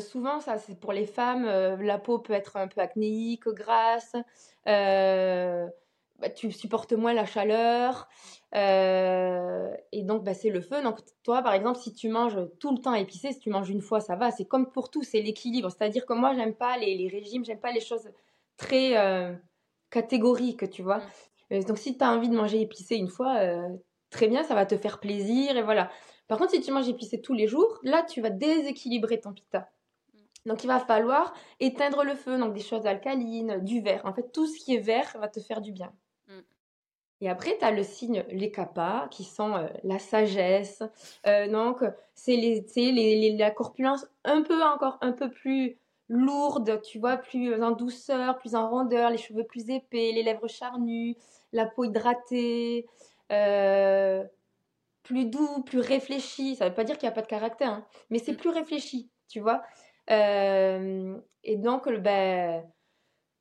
souvent, 0.00 0.40
ça, 0.40 0.58
c'est 0.58 0.78
pour 0.78 0.92
les 0.92 1.06
femmes. 1.06 1.46
la 1.46 1.98
peau 1.98 2.18
peut 2.18 2.34
être 2.34 2.56
un 2.56 2.68
peu 2.68 2.80
acnéique, 2.80 3.48
grasse. 3.48 4.16
Bah, 6.18 6.30
tu 6.30 6.50
supportes 6.50 6.92
moins 6.92 7.12
la 7.12 7.26
chaleur. 7.26 8.08
Euh, 8.54 9.72
et 9.92 10.02
donc, 10.02 10.24
bah, 10.24 10.34
c'est 10.34 10.50
le 10.50 10.60
feu. 10.60 10.82
Donc, 10.82 10.98
toi, 11.22 11.42
par 11.42 11.54
exemple, 11.54 11.78
si 11.78 11.92
tu 11.92 12.08
manges 12.08 12.38
tout 12.58 12.74
le 12.74 12.80
temps 12.80 12.94
épicé, 12.94 13.32
si 13.32 13.38
tu 13.38 13.50
manges 13.50 13.70
une 13.70 13.82
fois, 13.82 14.00
ça 14.00 14.16
va. 14.16 14.32
C'est 14.32 14.46
comme 14.46 14.70
pour 14.70 14.90
tout, 14.90 15.04
c'est 15.04 15.20
l'équilibre. 15.20 15.70
C'est-à-dire 15.70 16.06
que 16.06 16.14
moi, 16.14 16.34
j'aime 16.34 16.54
pas 16.54 16.76
les, 16.76 16.96
les 16.96 17.08
régimes, 17.08 17.44
j'aime 17.44 17.60
pas 17.60 17.70
les 17.70 17.80
choses 17.80 18.10
très 18.56 18.98
euh, 18.98 19.32
catégoriques, 19.90 20.68
tu 20.70 20.82
vois. 20.82 21.00
Mmh. 21.50 21.60
donc, 21.60 21.78
si 21.78 21.96
tu 21.96 22.04
as 22.04 22.10
envie 22.10 22.28
de 22.28 22.36
manger 22.36 22.60
épicé 22.60 22.96
une 22.96 23.08
fois, 23.08 23.36
euh, 23.38 23.68
très 24.10 24.28
bien, 24.28 24.42
ça 24.42 24.54
va 24.54 24.66
te 24.66 24.76
faire 24.76 24.98
plaisir 25.00 25.56
et 25.56 25.62
voilà. 25.62 25.90
Par 26.26 26.38
contre, 26.38 26.50
si 26.50 26.60
tu 26.60 26.72
manges 26.72 26.88
épicé 26.88 27.20
tous 27.20 27.34
les 27.34 27.46
jours, 27.46 27.78
là, 27.84 28.02
tu 28.02 28.20
vas 28.20 28.30
déséquilibrer 28.30 29.20
ton 29.20 29.32
pita. 29.32 29.70
Mmh. 30.12 30.18
Donc, 30.46 30.64
il 30.64 30.66
va 30.66 30.80
falloir 30.80 31.32
éteindre 31.60 32.02
le 32.02 32.16
feu, 32.16 32.38
donc 32.38 32.54
des 32.54 32.60
choses 32.60 32.86
alcalines, 32.86 33.60
du 33.64 33.80
vert. 33.80 34.02
En 34.04 34.12
fait, 34.12 34.32
tout 34.32 34.46
ce 34.46 34.58
qui 34.58 34.74
est 34.74 34.80
vert 34.80 35.16
va 35.20 35.28
te 35.28 35.40
faire 35.40 35.60
du 35.60 35.70
bien. 35.72 35.92
Et 37.20 37.28
après, 37.28 37.56
tu 37.58 37.64
as 37.64 37.72
le 37.72 37.82
signe 37.82 38.24
les 38.30 38.50
kappas, 38.50 39.08
qui 39.10 39.24
sont 39.24 39.54
euh, 39.54 39.66
la 39.82 39.98
sagesse. 39.98 40.82
Euh, 41.26 41.48
donc, 41.48 41.82
c'est 42.14 42.36
les, 42.36 42.64
les, 42.74 43.36
la 43.36 43.50
corpulence 43.50 44.06
un 44.24 44.42
peu 44.42 44.62
encore 44.62 44.98
un 45.00 45.12
peu 45.12 45.30
plus 45.30 45.78
lourde, 46.08 46.80
tu 46.82 46.98
vois, 46.98 47.16
plus 47.16 47.60
en 47.62 47.72
douceur, 47.72 48.38
plus 48.38 48.54
en 48.54 48.70
rondeur, 48.70 49.10
les 49.10 49.18
cheveux 49.18 49.44
plus 49.44 49.68
épais, 49.68 50.12
les 50.12 50.22
lèvres 50.22 50.48
charnues, 50.48 51.16
la 51.52 51.66
peau 51.66 51.84
hydratée, 51.84 52.86
euh, 53.32 54.24
plus 55.02 55.26
doux, 55.26 55.62
plus 55.64 55.80
réfléchi. 55.80 56.54
Ça 56.56 56.64
ne 56.64 56.70
veut 56.70 56.76
pas 56.76 56.84
dire 56.84 56.96
qu'il 56.98 57.08
n'y 57.08 57.12
a 57.12 57.14
pas 57.14 57.22
de 57.22 57.26
caractère, 57.26 57.70
hein, 57.70 57.86
mais 58.10 58.18
c'est 58.20 58.32
mm. 58.32 58.36
plus 58.36 58.50
réfléchi, 58.50 59.10
tu 59.28 59.40
vois. 59.40 59.62
et 60.08 61.56
donc, 61.56 61.88
ben 61.90 62.64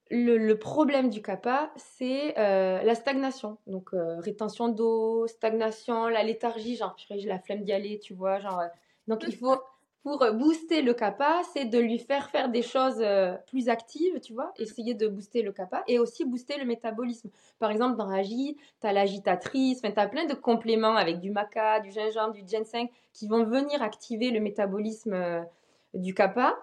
le, 0.10 0.54
problème 0.56 1.10
du 1.10 1.22
kappa, 1.22 1.72
c'est 1.76 2.38
euh, 2.38 2.82
la 2.84 2.96
stagnation. 2.96 3.58
Donc, 3.68 3.94
euh, 3.94 4.20
rétention 4.20 4.70
d'eau, 4.70 5.28
stagnation, 5.28 6.08
la 6.08 6.24
léthargie, 6.24 6.76
genre, 6.76 6.96
j'ai 7.10 7.28
la 7.28 7.40
flemme 7.40 7.64
d'y 7.64 7.74
aller, 7.74 8.00
tu 8.00 8.14
vois. 8.14 8.40
Genre, 8.40 8.60
euh. 8.60 8.68
donc, 9.08 9.24
il 9.28 9.36
faut, 9.36 9.56
pour 10.04 10.26
booster 10.34 10.82
le 10.82 10.94
kappa, 10.94 11.42
c'est 11.54 11.66
de 11.66 11.80
lui 11.80 12.00
faire 12.00 12.30
faire 12.30 12.50
des 12.50 12.62
choses 12.62 13.04
plus 13.48 13.68
actives, 13.68 14.20
tu 14.22 14.34
vois, 14.34 14.54
essayer 14.58 14.94
de 14.94 15.08
booster 15.08 15.42
le 15.42 15.52
kappa 15.52 15.84
et 15.88 16.00
aussi 16.00 16.24
booster 16.24 16.58
le 16.58 16.66
métabolisme. 16.66 17.30
Par 17.60 17.72
exemple, 17.72 17.98
dans 17.98 18.08
Raji, 18.08 18.58
tu 18.80 18.88
as 18.88 18.94
l'agitatrice, 18.94 19.82
tu 19.82 19.88
as 19.94 20.08
plein 20.08 20.26
de 20.26 20.34
compléments 20.34 20.96
avec 20.96 21.20
du 21.20 21.32
maca, 21.32 21.82
du 21.82 21.92
gingembre, 21.92 22.34
du 22.34 22.48
ginseng 22.48 22.88
qui 23.12 23.28
vont 23.28 23.44
venir 23.44 23.82
activer 23.82 24.32
le 24.32 24.40
métabolisme 24.40 25.46
du 25.94 26.14
kappa 26.14 26.58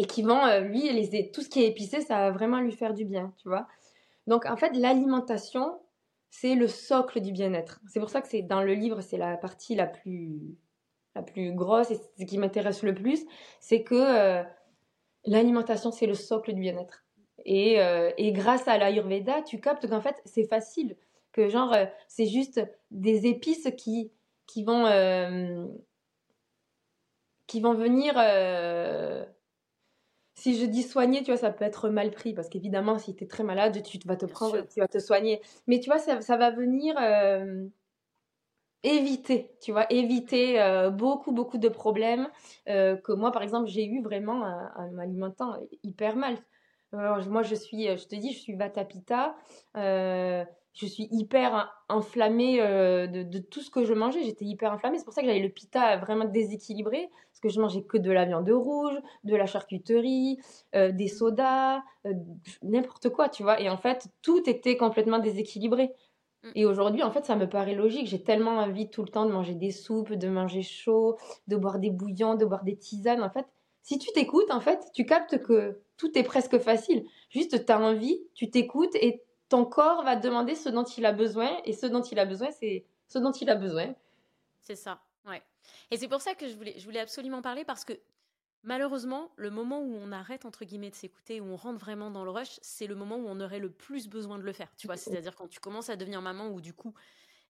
et 0.00 0.06
qui 0.06 0.22
vont, 0.22 0.40
lui, 0.60 0.90
les, 0.90 1.30
tout 1.30 1.42
ce 1.42 1.50
qui 1.50 1.62
est 1.62 1.66
épicé, 1.66 2.00
ça 2.00 2.16
va 2.16 2.30
vraiment 2.30 2.58
lui 2.58 2.72
faire 2.72 2.94
du 2.94 3.04
bien, 3.04 3.34
tu 3.36 3.48
vois. 3.48 3.68
Donc, 4.26 4.46
en 4.46 4.56
fait, 4.56 4.70
l'alimentation, 4.74 5.78
c'est 6.30 6.54
le 6.54 6.68
socle 6.68 7.20
du 7.20 7.32
bien-être. 7.32 7.82
C'est 7.86 8.00
pour 8.00 8.08
ça 8.08 8.22
que 8.22 8.28
c'est 8.28 8.40
dans 8.40 8.62
le 8.62 8.72
livre, 8.72 9.02
c'est 9.02 9.18
la 9.18 9.36
partie 9.36 9.74
la 9.74 9.86
plus, 9.86 10.56
la 11.14 11.20
plus 11.22 11.52
grosse 11.52 11.90
et 11.90 12.00
ce 12.18 12.24
qui 12.24 12.38
m'intéresse 12.38 12.82
le 12.82 12.94
plus, 12.94 13.26
c'est 13.60 13.82
que 13.82 14.42
l'alimentation, 15.26 15.92
c'est 15.92 16.06
le 16.06 16.14
socle 16.14 16.54
du 16.54 16.62
bien-être. 16.62 17.04
Et, 17.44 17.76
et, 18.16 18.32
grâce 18.32 18.66
à 18.68 18.78
l'Ayurveda, 18.78 19.42
tu 19.42 19.60
captes 19.60 19.86
qu'en 19.86 20.00
fait, 20.00 20.16
c'est 20.24 20.46
facile. 20.46 20.96
Que 21.32 21.50
genre, 21.50 21.76
c'est 22.08 22.26
juste 22.26 22.58
des 22.90 23.26
épices 23.26 23.68
qui, 23.76 24.12
qui 24.46 24.64
vont, 24.64 25.68
qui 27.46 27.60
vont 27.60 27.74
venir 27.74 28.14
si 30.40 30.58
je 30.58 30.64
dis 30.64 30.82
soigner, 30.82 31.22
tu 31.22 31.26
vois, 31.26 31.36
ça 31.36 31.50
peut 31.50 31.66
être 31.66 31.90
mal 31.90 32.10
pris 32.10 32.32
parce 32.32 32.48
qu'évidemment, 32.48 32.98
si 32.98 33.14
tu 33.14 33.24
es 33.24 33.26
très 33.26 33.44
malade, 33.44 33.82
tu 33.82 33.98
vas 34.06 34.16
te 34.16 34.24
prendre, 34.24 34.66
tu 34.66 34.80
vas 34.80 34.88
te 34.88 34.98
soigner. 34.98 35.42
Mais 35.66 35.80
tu 35.80 35.90
vois, 35.90 35.98
ça, 35.98 36.22
ça 36.22 36.38
va 36.38 36.50
venir 36.50 36.96
euh, 36.98 37.66
éviter, 38.82 39.52
tu 39.60 39.72
vois, 39.72 39.84
éviter 39.92 40.62
euh, 40.62 40.88
beaucoup, 40.88 41.32
beaucoup 41.32 41.58
de 41.58 41.68
problèmes 41.68 42.26
euh, 42.70 42.96
que 42.96 43.12
moi, 43.12 43.32
par 43.32 43.42
exemple, 43.42 43.68
j'ai 43.68 43.84
eu 43.84 44.02
vraiment 44.02 44.42
en 44.76 44.90
m'alimentant 44.92 45.56
hyper 45.82 46.16
mal. 46.16 46.38
moi, 46.92 47.42
je 47.42 47.54
suis, 47.54 47.88
je 47.88 48.06
te 48.08 48.16
dis, 48.16 48.32
je 48.32 48.38
suis 48.38 48.54
Vatapita 48.54 49.36
je 50.74 50.86
suis 50.86 51.08
hyper 51.10 51.72
inflammée 51.88 52.58
de, 52.58 53.22
de, 53.22 53.38
tout 53.38 53.60
ce 53.60 53.70
que 53.70 53.84
je 53.84 53.92
mangeais. 53.92 54.22
J'étais 54.22 54.44
hyper 54.44 54.72
inflammée. 54.72 54.98
C'est 54.98 55.04
pour 55.04 55.12
ça 55.12 55.20
que 55.20 55.26
j'avais 55.26 55.40
le 55.40 55.48
pita 55.48 55.96
vraiment 55.96 56.24
déséquilibré 56.24 57.10
que 57.40 57.48
je 57.48 57.60
mangeais 57.60 57.82
que 57.82 57.98
de 57.98 58.10
la 58.10 58.24
viande 58.24 58.50
rouge, 58.50 58.96
de 59.24 59.34
la 59.34 59.46
charcuterie, 59.46 60.38
euh, 60.74 60.92
des 60.92 61.08
sodas, 61.08 61.80
euh, 62.06 62.12
n'importe 62.62 63.08
quoi, 63.08 63.28
tu 63.28 63.42
vois. 63.42 63.60
Et 63.60 63.68
en 63.68 63.76
fait, 63.76 64.08
tout 64.22 64.48
était 64.48 64.76
complètement 64.76 65.18
déséquilibré. 65.18 65.90
Mm. 66.42 66.48
Et 66.54 66.66
aujourd'hui, 66.66 67.02
en 67.02 67.10
fait, 67.10 67.24
ça 67.24 67.36
me 67.36 67.48
paraît 67.48 67.74
logique. 67.74 68.06
J'ai 68.06 68.22
tellement 68.22 68.58
envie 68.58 68.90
tout 68.90 69.02
le 69.02 69.08
temps 69.08 69.26
de 69.26 69.32
manger 69.32 69.54
des 69.54 69.70
soupes, 69.70 70.12
de 70.12 70.28
manger 70.28 70.62
chaud, 70.62 71.16
de 71.48 71.56
boire 71.56 71.78
des 71.78 71.90
bouillons, 71.90 72.34
de 72.34 72.44
boire 72.44 72.64
des 72.64 72.76
tisanes. 72.76 73.22
En 73.22 73.30
fait, 73.30 73.46
si 73.82 73.98
tu 73.98 74.12
t'écoutes, 74.12 74.50
en 74.50 74.60
fait, 74.60 74.80
tu 74.94 75.06
captes 75.06 75.42
que 75.42 75.80
tout 75.96 76.16
est 76.18 76.22
presque 76.22 76.58
facile. 76.58 77.04
Juste, 77.30 77.64
tu 77.64 77.72
as 77.72 77.80
envie, 77.80 78.20
tu 78.34 78.50
t'écoutes 78.50 78.94
et 78.96 79.22
ton 79.50 79.66
corps 79.66 80.04
va 80.04 80.16
demander 80.16 80.54
ce 80.54 80.70
dont 80.70 80.84
il 80.84 81.04
a 81.04 81.12
besoin. 81.12 81.50
Et 81.66 81.74
ce 81.74 81.84
dont 81.84 82.02
il 82.02 82.18
a 82.18 82.24
besoin, 82.24 82.50
c'est 82.52 82.86
ce 83.08 83.18
dont 83.18 83.32
il 83.32 83.50
a 83.50 83.56
besoin. 83.56 83.94
C'est 84.62 84.76
ça, 84.76 85.02
ouais. 85.26 85.42
Et 85.90 85.98
c'est 85.98 86.08
pour 86.08 86.22
ça 86.22 86.34
que 86.34 86.48
je 86.48 86.56
voulais, 86.56 86.74
je 86.78 86.84
voulais 86.84 87.00
absolument 87.00 87.42
parler 87.42 87.64
parce 87.64 87.84
que 87.84 87.92
malheureusement, 88.62 89.32
le 89.36 89.50
moment 89.50 89.80
où 89.80 89.94
on 89.94 90.12
arrête 90.12 90.44
entre 90.44 90.64
guillemets 90.64 90.90
de 90.90 90.94
s'écouter, 90.94 91.40
où 91.40 91.44
on 91.46 91.56
rentre 91.56 91.80
vraiment 91.80 92.10
dans 92.10 92.24
le 92.24 92.30
rush, 92.30 92.58
c'est 92.62 92.86
le 92.86 92.94
moment 92.94 93.16
où 93.16 93.26
on 93.26 93.40
aurait 93.40 93.58
le 93.58 93.70
plus 93.70 94.08
besoin 94.08 94.38
de 94.38 94.44
le 94.44 94.52
faire. 94.52 94.72
Tu 94.76 94.86
vois, 94.86 94.96
c'est-à-dire 94.96 95.34
quand 95.34 95.48
tu 95.48 95.60
commences 95.60 95.90
à 95.90 95.96
devenir 95.96 96.22
maman, 96.22 96.48
où 96.48 96.60
du 96.60 96.72
coup 96.72 96.94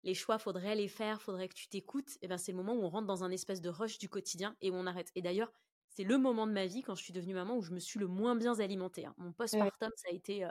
les 0.02 0.14
choix, 0.14 0.38
faudrait 0.38 0.74
les 0.74 0.88
faire, 0.88 1.20
faudrait 1.20 1.48
que 1.48 1.54
tu 1.54 1.68
t'écoutes. 1.68 2.12
Et 2.12 2.18
eh 2.22 2.28
ben 2.28 2.38
c'est 2.38 2.52
le 2.52 2.56
moment 2.56 2.72
où 2.72 2.82
on 2.82 2.88
rentre 2.88 3.06
dans 3.06 3.22
un 3.22 3.30
espèce 3.30 3.60
de 3.60 3.68
rush 3.68 3.98
du 3.98 4.08
quotidien 4.08 4.56
et 4.62 4.70
où 4.70 4.74
on 4.74 4.86
arrête. 4.86 5.10
Et 5.14 5.20
d'ailleurs, 5.20 5.52
c'est 5.90 6.04
le 6.04 6.16
moment 6.16 6.46
de 6.46 6.52
ma 6.52 6.64
vie 6.66 6.82
quand 6.82 6.94
je 6.94 7.02
suis 7.02 7.12
devenue 7.12 7.34
maman 7.34 7.56
où 7.56 7.62
je 7.62 7.72
me 7.72 7.80
suis 7.80 8.00
le 8.00 8.06
moins 8.06 8.34
bien 8.36 8.58
alimentée. 8.60 9.04
Hein. 9.04 9.14
Mon 9.18 9.32
postpartum, 9.32 9.90
ça 9.96 10.08
a 10.10 10.14
été 10.14 10.44
euh, 10.44 10.48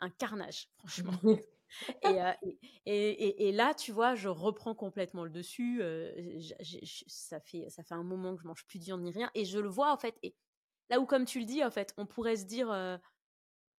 un 0.00 0.10
carnage, 0.10 0.68
franchement. 0.78 1.12
Euh, 2.04 2.32
et, 2.86 3.48
et, 3.48 3.52
là, 3.52 3.74
tu 3.74 3.92
vois, 3.92 4.14
je 4.14 4.28
reprends 4.28 4.74
complètement 4.74 5.24
le 5.24 5.30
dessus. 5.30 5.80
Euh, 5.82 6.40
ça, 7.06 7.40
fait, 7.40 7.68
ça 7.68 7.82
fait 7.82 7.94
un 7.94 8.02
moment 8.02 8.34
que 8.34 8.42
je 8.42 8.48
mange 8.48 8.64
plus 8.66 8.78
de 8.78 8.84
viande 8.84 9.02
ni 9.02 9.10
rien. 9.10 9.30
Et 9.34 9.44
je 9.44 9.58
le 9.58 9.68
vois, 9.68 9.92
en 9.92 9.96
fait. 9.96 10.16
Et 10.22 10.34
là 10.88 11.00
où, 11.00 11.06
comme 11.06 11.24
tu 11.24 11.38
le 11.38 11.44
dis, 11.44 11.64
en 11.64 11.70
fait, 11.70 11.94
on 11.96 12.06
pourrait 12.06 12.36
se 12.36 12.44
dire, 12.44 12.70
euh, 12.70 12.96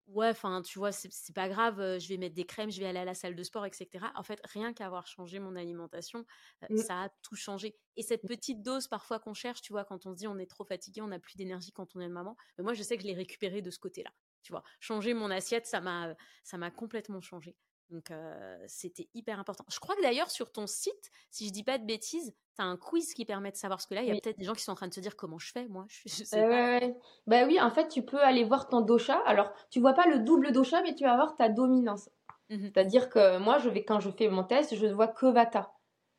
ouais, 0.06 0.28
enfin, 0.28 0.62
tu 0.62 0.78
vois, 0.78 0.92
c'est 0.92 1.34
pas 1.34 1.48
grave, 1.48 1.98
je 1.98 2.08
vais 2.08 2.16
mettre 2.16 2.34
des 2.34 2.46
crèmes, 2.46 2.70
je 2.70 2.80
vais 2.80 2.86
aller 2.86 3.00
à 3.00 3.04
la 3.04 3.14
salle 3.14 3.36
de 3.36 3.42
sport, 3.42 3.66
etc. 3.66 3.88
En 4.16 4.22
fait, 4.22 4.40
rien 4.44 4.72
qu'avoir 4.72 5.06
changé 5.06 5.38
mon 5.38 5.56
alimentation, 5.56 6.24
mmh. 6.70 6.76
ça 6.78 7.02
a 7.02 7.08
tout 7.22 7.36
changé. 7.36 7.76
Et 7.96 8.02
cette 8.02 8.26
petite 8.26 8.62
dose, 8.62 8.88
parfois, 8.88 9.18
qu'on 9.18 9.34
cherche, 9.34 9.60
tu 9.60 9.72
vois, 9.72 9.84
quand 9.84 10.06
on 10.06 10.12
se 10.12 10.18
dit 10.18 10.28
on 10.28 10.38
est 10.38 10.50
trop 10.50 10.64
fatigué, 10.64 11.02
on 11.02 11.08
n'a 11.08 11.18
plus 11.18 11.36
d'énergie 11.36 11.72
quand 11.72 11.94
on 11.94 12.00
est 12.00 12.08
maman, 12.08 12.36
mais 12.56 12.64
moi, 12.64 12.74
je 12.74 12.82
sais 12.82 12.96
que 12.96 13.02
je 13.02 13.08
l'ai 13.08 13.14
récupéré 13.14 13.60
de 13.60 13.70
ce 13.70 13.78
côté-là. 13.78 14.12
Tu 14.42 14.52
vois, 14.52 14.62
changer 14.80 15.14
mon 15.14 15.30
assiette, 15.30 15.66
ça 15.66 15.80
m'a, 15.80 16.14
ça 16.44 16.58
m'a 16.58 16.70
complètement 16.70 17.20
changé. 17.20 17.56
Donc, 17.92 18.10
c'était 18.66 19.08
hyper 19.12 19.38
important. 19.38 19.64
Je 19.70 19.78
crois 19.78 19.94
que 19.94 20.02
d'ailleurs, 20.02 20.30
sur 20.30 20.50
ton 20.50 20.66
site, 20.66 21.10
si 21.30 21.46
je 21.46 21.52
dis 21.52 21.62
pas 21.62 21.76
de 21.76 21.84
bêtises, 21.84 22.34
tu 22.56 22.62
as 22.62 22.64
un 22.64 22.76
quiz 22.78 23.12
qui 23.12 23.26
permet 23.26 23.50
de 23.50 23.56
savoir 23.56 23.80
ce 23.80 23.86
que 23.86 23.94
là. 23.94 24.02
Il 24.02 24.08
y 24.08 24.10
a 24.10 24.14
peut-être 24.14 24.38
des 24.38 24.44
gens 24.44 24.54
qui 24.54 24.62
sont 24.62 24.72
en 24.72 24.76
train 24.76 24.88
de 24.88 24.94
se 24.94 25.00
dire 25.00 25.14
comment 25.14 25.38
je 25.38 25.52
fais, 25.52 25.68
moi? 25.68 25.84
Je, 26.06 26.08
sais 26.08 26.48
pas. 26.48 26.80
Bah 27.26 27.44
oui, 27.46 27.60
en 27.60 27.70
fait, 27.70 27.88
tu 27.88 28.02
peux 28.02 28.20
aller 28.20 28.44
voir 28.44 28.68
ton 28.68 28.80
dosha. 28.80 29.20
Alors, 29.26 29.52
tu 29.70 29.78
vois 29.78 29.92
pas 29.92 30.06
le 30.06 30.20
double 30.20 30.52
dosha, 30.52 30.82
mais 30.82 30.94
tu 30.94 31.04
vas 31.04 31.16
voir 31.16 31.36
ta 31.36 31.50
dominance. 31.50 32.08
Mmh 32.48 32.62
C'est-à-dire 32.62 33.10
que 33.10 33.38
moi, 33.38 33.58
je 33.58 33.68
vais, 33.68 33.84
quand 33.84 34.00
je 34.00 34.10
fais 34.10 34.28
mon 34.28 34.44
test, 34.44 34.74
je 34.74 34.86
ne 34.86 34.94
vois 34.94 35.08
que 35.08 35.26
vata. 35.26 35.74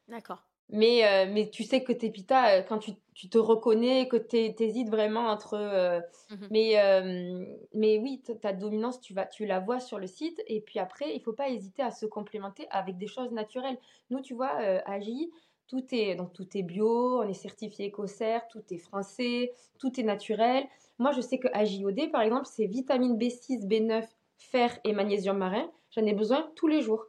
D'accord. 0.08 0.44
Mais, 0.70 1.06
euh, 1.06 1.32
mais 1.32 1.50
tu 1.50 1.64
sais 1.64 1.84
que 1.84 1.92
t'es 1.92 2.10
pita 2.10 2.50
euh, 2.50 2.62
quand 2.64 2.80
tu, 2.80 2.92
tu, 3.14 3.30
te 3.30 3.38
reconnais, 3.38 4.08
que 4.08 4.18
tu 4.18 4.38
hésites 4.64 4.90
vraiment 4.90 5.28
entre. 5.28 5.54
Euh, 5.56 6.00
mmh 6.32 6.48
mais, 6.50 7.68
mais 7.74 8.00
oui, 8.00 8.22
ta 8.42 8.54
dominance, 8.54 9.00
tu, 9.02 9.14
vas, 9.14 9.26
tu 9.26 9.46
la 9.46 9.60
vois 9.60 9.80
sur 9.80 10.00
le 10.00 10.08
site. 10.08 10.42
Et 10.48 10.62
puis 10.62 10.80
après, 10.80 11.16
il 11.16 11.22
faut 11.22 11.34
pas 11.34 11.50
hésiter 11.50 11.84
à 11.84 11.92
se 11.92 12.06
complémenter 12.06 12.68
avec 12.72 12.98
des 12.98 13.08
choses 13.08 13.32
naturelles. 13.32 13.78
Nous, 14.10 14.22
tu 14.22 14.34
vois, 14.34 14.56
Agi, 14.86 15.32
tout 15.68 15.84
est, 15.92 16.16
donc, 16.16 16.34
tout 16.34 16.48
est 16.56 16.64
bio, 16.64 17.22
on 17.22 17.28
est 17.28 17.34
certifié 17.34 17.86
écossaire, 17.86 18.48
tout 18.48 18.64
est 18.72 18.78
français, 18.78 19.54
tout 19.80 20.00
est 20.00 20.04
naturel. 20.04 20.66
Moi, 21.00 21.12
je 21.12 21.22
sais 21.22 21.40
que 21.40 21.48
AJOD, 21.54 22.12
par 22.12 22.22
exemple, 22.22 22.46
c'est 22.46 22.66
vitamine 22.66 23.18
B6, 23.18 23.68
B9, 23.68 24.06
fer 24.38 24.78
et 24.84 24.94
magnésium 24.94 25.38
marin. 25.38 25.70
J'en 25.92 26.06
ai 26.06 26.14
besoin 26.14 26.52
tous 26.56 26.68
les 26.68 26.82
jours. 26.82 27.06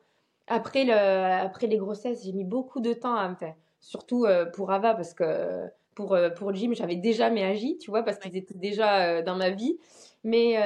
Après, 0.46 0.84
le, 0.84 0.92
après 0.92 1.66
les 1.66 1.78
grossesses, 1.78 2.24
j'ai 2.24 2.32
mis 2.32 2.44
beaucoup 2.44 2.80
de 2.80 2.92
temps 2.92 3.14
à 3.14 3.28
me 3.28 3.34
faire, 3.34 3.54
surtout 3.80 4.26
euh, 4.26 4.44
pour 4.44 4.70
Ava, 4.70 4.94
parce 4.94 5.14
que 5.14 5.66
pour, 5.94 6.12
euh, 6.14 6.28
pour 6.30 6.54
Jim, 6.54 6.72
j'avais 6.74 6.96
déjà 6.96 7.30
mes 7.30 7.44
agis, 7.44 7.78
tu 7.78 7.90
vois, 7.90 8.02
parce 8.02 8.18
qu'ils 8.18 8.36
étaient 8.36 8.54
déjà 8.54 9.06
euh, 9.06 9.22
dans 9.22 9.36
ma 9.36 9.50
vie. 9.50 9.78
Mais 10.22 10.56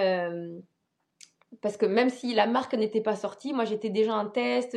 parce 1.63 1.77
que 1.77 1.87
même 1.87 2.11
si 2.11 2.35
la 2.35 2.47
marque 2.47 2.75
n'était 2.75 3.01
pas 3.01 3.17
sortie, 3.17 3.53
moi 3.53 3.65
j'étais 3.65 3.91
déjà 3.91 4.15
en 4.15 4.29
test, 4.29 4.77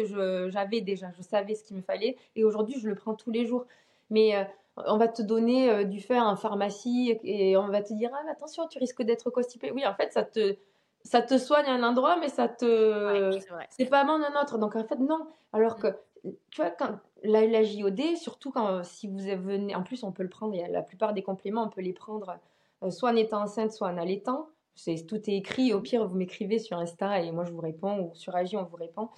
j'avais 0.49 0.81
déjà, 0.81 1.11
je 1.17 1.21
savais 1.21 1.53
ce 1.53 1.63
qu'il 1.63 1.75
me 1.77 1.81
fallait. 1.81 2.15
Et 2.35 2.43
aujourd'hui, 2.43 2.79
je 2.79 2.87
le 2.87 2.95
prends 2.95 3.13
tous 3.13 3.29
les 3.29 3.45
jours. 3.45 3.65
Mais 4.09 4.33
on 4.77 4.97
va 4.97 5.07
te 5.07 5.21
donner 5.21 5.85
du 5.85 5.99
fer 5.99 6.23
en 6.23 6.35
pharmacie 6.35 7.19
et 7.23 7.57
on 7.57 7.67
va 7.67 7.83
te 7.83 7.93
dire 7.93 8.09
ah, 8.13 8.31
attention, 8.31 8.67
tu 8.67 8.79
risques 8.79 9.03
d'être 9.03 9.29
constipé. 9.29 9.71
Oui, 9.71 9.85
en 9.85 9.93
fait, 9.93 10.13
ça 10.13 10.23
te 10.23 10.57
ça 11.03 11.21
te 11.21 11.37
soigne 11.37 11.65
à 11.65 11.73
un 11.73 11.83
endroit, 11.83 12.17
mais 12.17 12.29
ça 12.29 12.47
te. 12.47 13.31
c'est 13.69 13.89
pas 13.89 14.03
bon 14.03 14.21
un 14.23 14.41
autre. 14.41 14.57
Donc 14.57 14.75
en 14.75 14.83
fait, 14.83 14.99
non. 14.99 15.27
Alors 15.53 15.77
que, 15.77 15.87
tu 16.23 16.61
vois, 16.61 16.71
quand 16.71 16.99
la, 17.23 17.63
JOD, 17.63 18.15
surtout 18.15 18.51
quand 18.51 18.83
si 18.83 19.07
vous 19.07 19.17
venez. 19.17 19.75
En 19.75 19.83
plus, 19.83 20.03
on 20.03 20.11
peut 20.11 20.23
le 20.23 20.29
prendre, 20.29 20.55
la 20.69 20.81
plupart 20.81 21.13
des 21.13 21.23
compléments, 21.23 21.63
on 21.63 21.69
peut 21.69 21.81
les 21.81 21.93
prendre 21.93 22.37
euh, 22.83 22.89
soit 22.89 23.11
en 23.11 23.15
étant 23.15 23.41
enceinte, 23.41 23.71
soit 23.71 23.87
en 23.87 23.97
allaitant. 23.97 24.49
C'est, 24.75 25.05
tout 25.05 25.29
est 25.29 25.35
écrit. 25.35 25.73
Au 25.73 25.81
pire, 25.81 26.07
vous 26.07 26.15
m'écrivez 26.15 26.59
sur 26.59 26.77
Insta 26.77 27.21
et 27.21 27.31
moi 27.31 27.43
je 27.43 27.51
vous 27.51 27.61
réponds, 27.61 27.99
ou 27.99 28.15
sur 28.15 28.35
Agi, 28.35 28.57
on 28.57 28.63
vous 28.63 28.77
répond. 28.77 29.09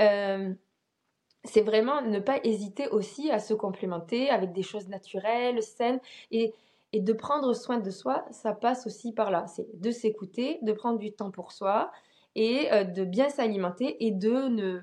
Euh, 0.00 0.52
c'est 1.44 1.62
vraiment 1.62 2.02
ne 2.02 2.18
pas 2.18 2.38
hésiter 2.44 2.88
aussi 2.88 3.30
à 3.30 3.38
se 3.38 3.54
complémenter 3.54 4.28
avec 4.28 4.52
des 4.52 4.62
choses 4.62 4.88
naturelles, 4.88 5.62
saines. 5.62 6.00
Et 6.30 6.52
et 6.92 7.00
de 7.00 7.12
prendre 7.12 7.52
soin 7.54 7.78
de 7.78 7.90
soi, 7.90 8.24
ça 8.30 8.52
passe 8.52 8.86
aussi 8.86 9.12
par 9.12 9.30
là. 9.30 9.46
C'est 9.46 9.66
de 9.80 9.90
s'écouter, 9.90 10.58
de 10.62 10.72
prendre 10.72 10.98
du 10.98 11.12
temps 11.12 11.30
pour 11.30 11.52
soi 11.52 11.90
et 12.34 12.72
euh, 12.72 12.84
de 12.84 13.04
bien 13.04 13.28
s'alimenter 13.28 14.04
et 14.04 14.10
de 14.10 14.48
ne... 14.48 14.80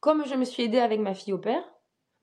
Comme 0.00 0.26
je 0.26 0.34
me 0.34 0.44
suis 0.44 0.64
aidée 0.64 0.80
avec 0.80 1.00
ma 1.00 1.14
fille 1.14 1.32
au 1.32 1.38
père, 1.38 1.64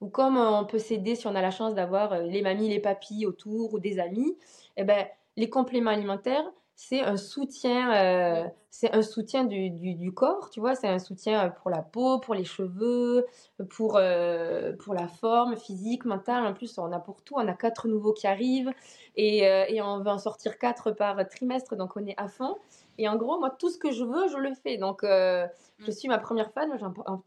ou 0.00 0.08
comme 0.08 0.36
euh, 0.36 0.50
on 0.50 0.66
peut 0.66 0.78
s'aider 0.78 1.14
si 1.14 1.26
on 1.26 1.34
a 1.34 1.40
la 1.40 1.50
chance 1.50 1.74
d'avoir 1.74 2.12
euh, 2.12 2.22
les 2.22 2.42
mamies, 2.42 2.68
les 2.68 2.80
papis 2.80 3.24
autour 3.24 3.72
ou 3.74 3.78
des 3.78 3.98
amis, 3.98 4.36
eh 4.76 4.84
ben, 4.84 5.06
les 5.36 5.48
compléments 5.48 5.90
alimentaires, 5.90 6.44
c'est 6.88 7.00
un 7.00 7.16
soutien, 7.16 7.94
euh, 7.94 8.48
c'est 8.68 8.92
un 8.92 9.02
soutien 9.02 9.44
du, 9.44 9.70
du, 9.70 10.12
corps, 10.12 10.50
tu 10.50 10.58
vois, 10.58 10.74
c'est 10.74 10.88
un 10.88 10.98
soutien 10.98 11.48
pour 11.48 11.70
la 11.70 11.80
peau, 11.80 12.18
pour 12.18 12.34
les 12.34 12.44
cheveux, 12.44 13.24
pour, 13.70 13.96
euh, 13.96 14.72
pour 14.72 14.92
la 14.92 15.06
forme 15.06 15.56
physique, 15.56 16.04
mentale. 16.04 16.44
En 16.44 16.52
plus, 16.52 16.76
on 16.78 16.90
a 16.90 16.98
pour 16.98 17.22
tout, 17.22 17.34
on 17.36 17.46
a 17.46 17.52
quatre 17.52 17.86
nouveaux 17.86 18.12
qui 18.12 18.26
arrivent 18.26 18.72
et, 19.14 19.46
euh, 19.48 19.64
et 19.68 19.80
on 19.80 20.00
va 20.00 20.12
en 20.12 20.18
sortir 20.18 20.58
quatre 20.58 20.90
par 20.90 21.16
trimestre, 21.28 21.76
donc 21.76 21.96
on 21.96 22.04
est 22.04 22.18
à 22.18 22.26
fond. 22.26 22.58
Et 22.98 23.08
en 23.08 23.14
gros, 23.16 23.38
moi, 23.38 23.50
tout 23.50 23.70
ce 23.70 23.78
que 23.78 23.92
je 23.92 24.02
veux, 24.02 24.28
je 24.28 24.38
le 24.38 24.52
fais. 24.52 24.76
Donc, 24.76 25.02
je 25.02 25.46
mm. 25.78 25.92
suis 25.92 26.08
ma 26.08 26.18
première 26.18 26.50
fan. 26.52 26.68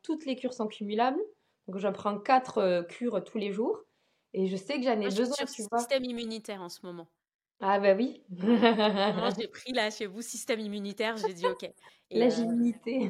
Toutes 0.03 0.25
les 0.25 0.35
cures 0.35 0.53
sont 0.53 0.67
cumulables. 0.67 1.21
Donc, 1.67 1.77
j'en 1.77 1.93
prends 1.93 2.17
quatre 2.19 2.85
cures 2.89 3.23
tous 3.23 3.37
les 3.37 3.53
jours. 3.53 3.79
Et 4.33 4.47
je 4.47 4.57
sais 4.57 4.75
que 4.75 4.83
j'en 4.83 4.99
ai 4.99 5.05
besoin. 5.05 5.45
tu 5.45 5.63
vois. 5.63 5.79
système 5.79 6.03
immunitaire 6.03 6.61
en 6.61 6.69
ce 6.69 6.85
moment. 6.85 7.07
Ah 7.59 7.79
bah 7.79 7.93
oui. 7.95 8.23
j'ai 9.37 9.47
pris 9.47 9.73
là 9.73 9.89
chez 9.91 10.05
vous 10.05 10.21
système 10.21 10.59
immunitaire, 10.59 11.17
j'ai 11.17 11.33
dit 11.33 11.47
ok. 11.47 11.65
L'agilité. 12.11 13.09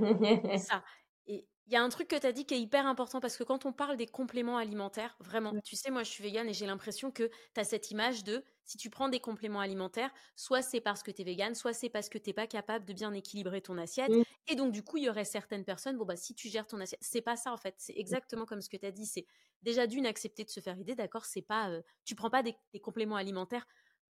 ça. 0.53 0.83
Et 1.27 1.47
Il 1.67 1.73
y 1.73 1.75
a 1.75 1.83
un 1.83 1.89
truc 1.89 2.07
que 2.07 2.15
tu 2.15 2.27
as 2.27 2.31
dit 2.31 2.45
qui 2.45 2.53
est 2.53 2.61
hyper 2.61 2.85
important 2.85 3.19
parce 3.19 3.37
que 3.37 3.43
quand 3.43 3.65
on 3.65 3.73
parle 3.73 3.97
des 3.97 4.05
compléments 4.07 4.57
alimentaires, 4.57 5.17
vraiment, 5.19 5.55
tu 5.63 5.75
sais, 5.75 5.89
moi 5.91 6.03
je 6.03 6.09
suis 6.11 6.23
végane 6.23 6.47
et 6.49 6.53
j'ai 6.53 6.65
l'impression 6.67 7.11
que 7.11 7.29
tu 7.53 7.59
as 7.59 7.63
cette 7.63 7.91
image 7.91 8.23
de 8.23 8.43
si 8.63 8.77
tu 8.77 8.89
prends 8.89 9.09
des 9.09 9.19
compléments 9.19 9.59
alimentaires, 9.59 10.11
soit 10.35 10.61
c'est 10.61 10.81
parce 10.81 11.03
que 11.03 11.11
tu 11.11 11.21
es 11.21 11.25
végane, 11.25 11.55
soit 11.55 11.73
c'est 11.73 11.89
parce 11.89 12.09
que 12.09 12.17
tu 12.17 12.29
n'es 12.29 12.33
pas 12.33 12.47
capable 12.47 12.85
de 12.85 12.93
bien 12.93 13.13
équilibrer 13.13 13.61
ton 13.61 13.77
assiette. 13.77 14.17
Et 14.47 14.55
donc, 14.55 14.71
du 14.71 14.83
coup, 14.83 14.97
il 14.97 15.03
y 15.05 15.09
aurait 15.09 15.25
certaines 15.25 15.65
personnes, 15.65 15.97
bon, 15.97 16.05
bah, 16.05 16.15
si 16.15 16.35
tu 16.35 16.49
gères 16.49 16.67
ton 16.67 16.79
assiette, 16.79 16.99
c'est 17.01 17.21
pas 17.21 17.35
ça 17.35 17.51
en 17.51 17.57
fait. 17.57 17.75
C'est 17.79 17.93
exactement 17.97 18.45
comme 18.45 18.61
ce 18.61 18.69
que 18.69 18.77
tu 18.77 18.85
as 18.85 18.91
dit. 18.91 19.05
C'est 19.07 19.25
déjà 19.63 19.87
d'une 19.87 20.05
accepter 20.05 20.43
de 20.43 20.49
se 20.51 20.59
faire 20.59 20.77
aider, 20.79 20.95
d'accord 20.95 21.25
C'est 21.25 21.41
pas, 21.41 21.69
euh, 21.71 21.81
tu 22.05 22.13
prends 22.15 22.29
pas 22.29 22.43
des 22.43 22.55
compléments 22.81 23.15
alimentaires 23.15 23.65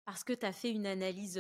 parce 0.06 0.24
que 0.24 0.34
tu 0.34 0.46
as 0.46 0.54
fait 0.54 0.72
une 0.72 0.86
analyse. 0.86 1.38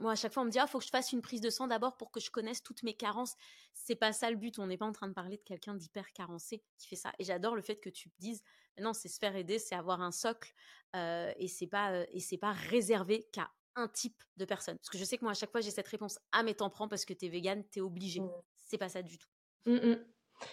moi, 0.00 0.12
à 0.12 0.14
chaque 0.16 0.32
fois, 0.32 0.42
on 0.42 0.46
me 0.46 0.50
dit, 0.50 0.58
il 0.58 0.60
«Ah, 0.60 0.66
faut 0.66 0.78
que 0.78 0.84
je 0.84 0.90
fasse 0.90 1.12
une 1.12 1.22
prise 1.22 1.40
de 1.40 1.50
sang 1.50 1.66
d'abord 1.68 1.96
pour 1.96 2.10
que 2.10 2.20
je 2.20 2.30
connaisse 2.30 2.62
toutes 2.62 2.82
mes 2.82 2.94
carences. 2.94 3.36
C'est 3.72 3.94
pas 3.94 4.12
ça 4.12 4.30
le 4.30 4.36
but. 4.36 4.58
On 4.58 4.66
n'est 4.66 4.76
pas 4.76 4.86
en 4.86 4.92
train 4.92 5.08
de 5.08 5.14
parler 5.14 5.36
de 5.36 5.42
quelqu'un 5.42 5.74
d'hyper 5.74 6.12
carencé 6.12 6.64
qui 6.78 6.88
fait 6.88 6.96
ça. 6.96 7.12
Et 7.18 7.24
j'adore 7.24 7.54
le 7.54 7.62
fait 7.62 7.76
que 7.76 7.90
tu 7.90 8.10
te 8.10 8.16
dises, 8.18 8.42
non, 8.80 8.92
c'est 8.92 9.08
se 9.08 9.18
faire 9.18 9.36
aider, 9.36 9.58
c'est 9.58 9.74
avoir 9.76 10.00
un 10.00 10.12
socle 10.12 10.52
et 10.94 11.48
c'est 11.48 11.66
pas 11.66 12.04
et 12.12 12.20
c'est 12.20 12.38
pas 12.38 12.52
réservé 12.52 13.28
qu'à 13.32 13.50
un 13.76 13.88
type 13.88 14.22
de 14.36 14.44
personne. 14.44 14.76
Parce 14.78 14.90
que 14.90 14.98
je 14.98 15.04
sais 15.04 15.18
que 15.18 15.24
moi, 15.24 15.32
à 15.32 15.34
chaque 15.34 15.50
fois, 15.50 15.60
j'ai 15.60 15.70
cette 15.70 15.88
réponse, 15.88 16.18
ah, 16.32 16.42
mais 16.42 16.54
t'en 16.54 16.70
prends 16.70 16.88
parce 16.88 17.04
que 17.04 17.12
t'es 17.12 17.28
végane, 17.28 17.64
t'es 17.64 17.80
obligé. 17.80 18.20
Mmh. 18.20 18.30
C'est 18.56 18.78
pas 18.78 18.88
ça 18.88 19.02
du 19.02 19.18
tout. 19.18 19.28
Mmh 19.66 19.96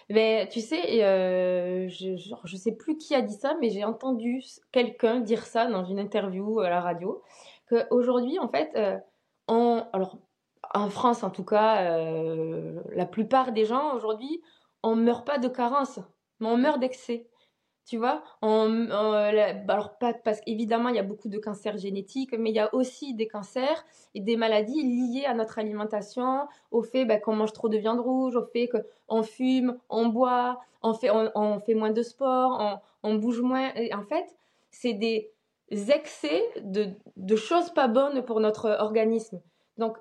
mais 0.09 0.47
tu 0.49 0.61
sais, 0.61 1.03
euh, 1.03 1.87
je, 1.89 2.15
je 2.43 2.55
sais 2.55 2.73
plus 2.73 2.97
qui 2.97 3.15
a 3.15 3.21
dit 3.21 3.33
ça, 3.33 3.55
mais 3.59 3.69
j'ai 3.69 3.83
entendu 3.83 4.43
quelqu'un 4.71 5.19
dire 5.19 5.45
ça 5.45 5.67
dans 5.67 5.83
une 5.83 5.99
interview 5.99 6.59
à 6.59 6.69
la 6.69 6.81
radio, 6.81 7.21
qu'aujourd'hui, 7.69 8.39
en 8.39 8.49
fait, 8.49 8.71
euh, 8.75 8.97
alors, 9.93 10.17
en 10.73 10.89
France 10.89 11.23
en 11.23 11.29
tout 11.29 11.43
cas, 11.43 11.83
euh, 11.83 12.81
la 12.93 13.05
plupart 13.05 13.51
des 13.51 13.65
gens 13.65 13.93
aujourd'hui, 13.95 14.41
on 14.83 14.95
meurt 14.95 15.25
pas 15.25 15.37
de 15.37 15.47
carence, 15.47 15.99
mais 16.39 16.47
on 16.47 16.57
meurt 16.57 16.79
d'excès. 16.79 17.27
Tu 17.85 17.97
vois, 17.97 18.23
on, 18.41 18.89
alors 18.91 19.97
pas 19.97 20.13
parce 20.13 20.39
qu'évidemment 20.41 20.89
il 20.89 20.95
y 20.95 20.99
a 20.99 21.03
beaucoup 21.03 21.29
de 21.29 21.39
cancers 21.39 21.77
génétiques, 21.77 22.33
mais 22.37 22.51
il 22.51 22.55
y 22.55 22.59
a 22.59 22.73
aussi 22.75 23.15
des 23.15 23.27
cancers 23.27 23.83
et 24.13 24.21
des 24.21 24.37
maladies 24.37 24.83
liées 24.83 25.25
à 25.25 25.33
notre 25.33 25.57
alimentation, 25.57 26.47
au 26.69 26.83
fait 26.83 27.05
bah, 27.05 27.17
qu'on 27.17 27.35
mange 27.35 27.53
trop 27.53 27.69
de 27.69 27.77
viande 27.77 27.99
rouge, 27.99 28.35
au 28.35 28.45
fait 28.45 28.69
qu'on 28.69 29.23
fume, 29.23 29.77
on 29.89 30.07
boit, 30.07 30.61
on 30.83 30.93
fait, 30.93 31.73
moins 31.73 31.91
de 31.91 32.03
sport, 32.03 32.81
on, 33.03 33.15
bouge 33.15 33.41
moins. 33.41 33.71
En 33.93 34.03
fait, 34.03 34.25
c'est 34.69 34.93
des 34.93 35.31
excès 35.71 36.43
de, 36.61 36.89
de, 37.17 37.35
choses 37.35 37.71
pas 37.71 37.87
bonnes 37.87 38.23
pour 38.23 38.39
notre 38.39 38.77
organisme. 38.79 39.41
Donc 39.77 39.97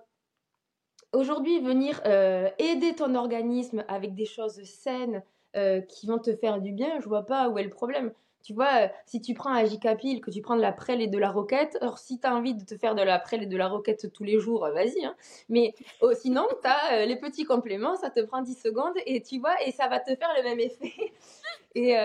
aujourd'hui, 1.13 1.61
venir 1.61 2.01
euh, 2.07 2.49
aider 2.59 2.95
ton 2.95 3.15
organisme 3.15 3.85
avec 3.89 4.15
des 4.15 4.27
choses 4.27 4.63
saines, 4.65 5.23
euh, 5.57 5.81
qui 5.81 6.07
vont 6.07 6.21
te 6.21 6.35
faire 6.37 6.61
du 6.61 6.71
bien, 6.71 7.01
je 7.01 7.09
vois 7.09 7.27
pas 7.27 7.49
où 7.49 7.59
est 7.59 7.65
le 7.65 7.71
problème. 7.71 8.13
Tu 8.45 8.55
vois, 8.55 8.85
euh, 8.85 8.89
si 9.05 9.21
tu 9.21 9.35
prends 9.35 9.51
un 9.51 9.65
Jicapil, 9.65 10.21
que 10.21 10.31
tu 10.31 10.41
prends 10.43 10.55
de 10.55 10.61
la 10.61 10.71
prêle 10.71 11.03
et 11.03 11.09
de 11.09 11.19
la 11.19 11.29
roquette, 11.29 11.77
alors 11.81 11.99
si 11.99 12.21
tu 12.21 12.27
as 12.29 12.35
envie 12.35 12.55
de 12.55 12.65
te 12.65 12.77
faire 12.77 12.95
de 12.95 13.03
la 13.03 13.19
prêle 13.19 13.43
et 13.43 13.47
de 13.47 13.57
la 13.57 13.67
roquette 13.67 14.13
tous 14.13 14.23
les 14.23 14.39
jours, 14.39 14.65
euh, 14.65 14.73
vas-y. 14.73 15.05
Hein. 15.05 15.17
Mais 15.49 15.75
oh, 16.03 16.13
sinon, 16.15 16.47
tu 16.63 16.69
as 16.69 17.05
les 17.05 17.17
petits 17.17 17.43
compléments, 17.45 17.97
ça 17.97 18.11
te 18.11 18.21
prend 18.21 18.43
10 18.43 18.55
secondes 18.63 18.95
et 19.07 19.23
tu 19.23 19.41
vois, 19.41 19.61
et 19.67 19.73
ça 19.73 19.89
va 19.89 19.99
te 19.99 20.15
faire 20.15 20.29
le 20.37 20.45
même 20.45 20.61
effet. 20.61 20.93
et, 21.75 21.97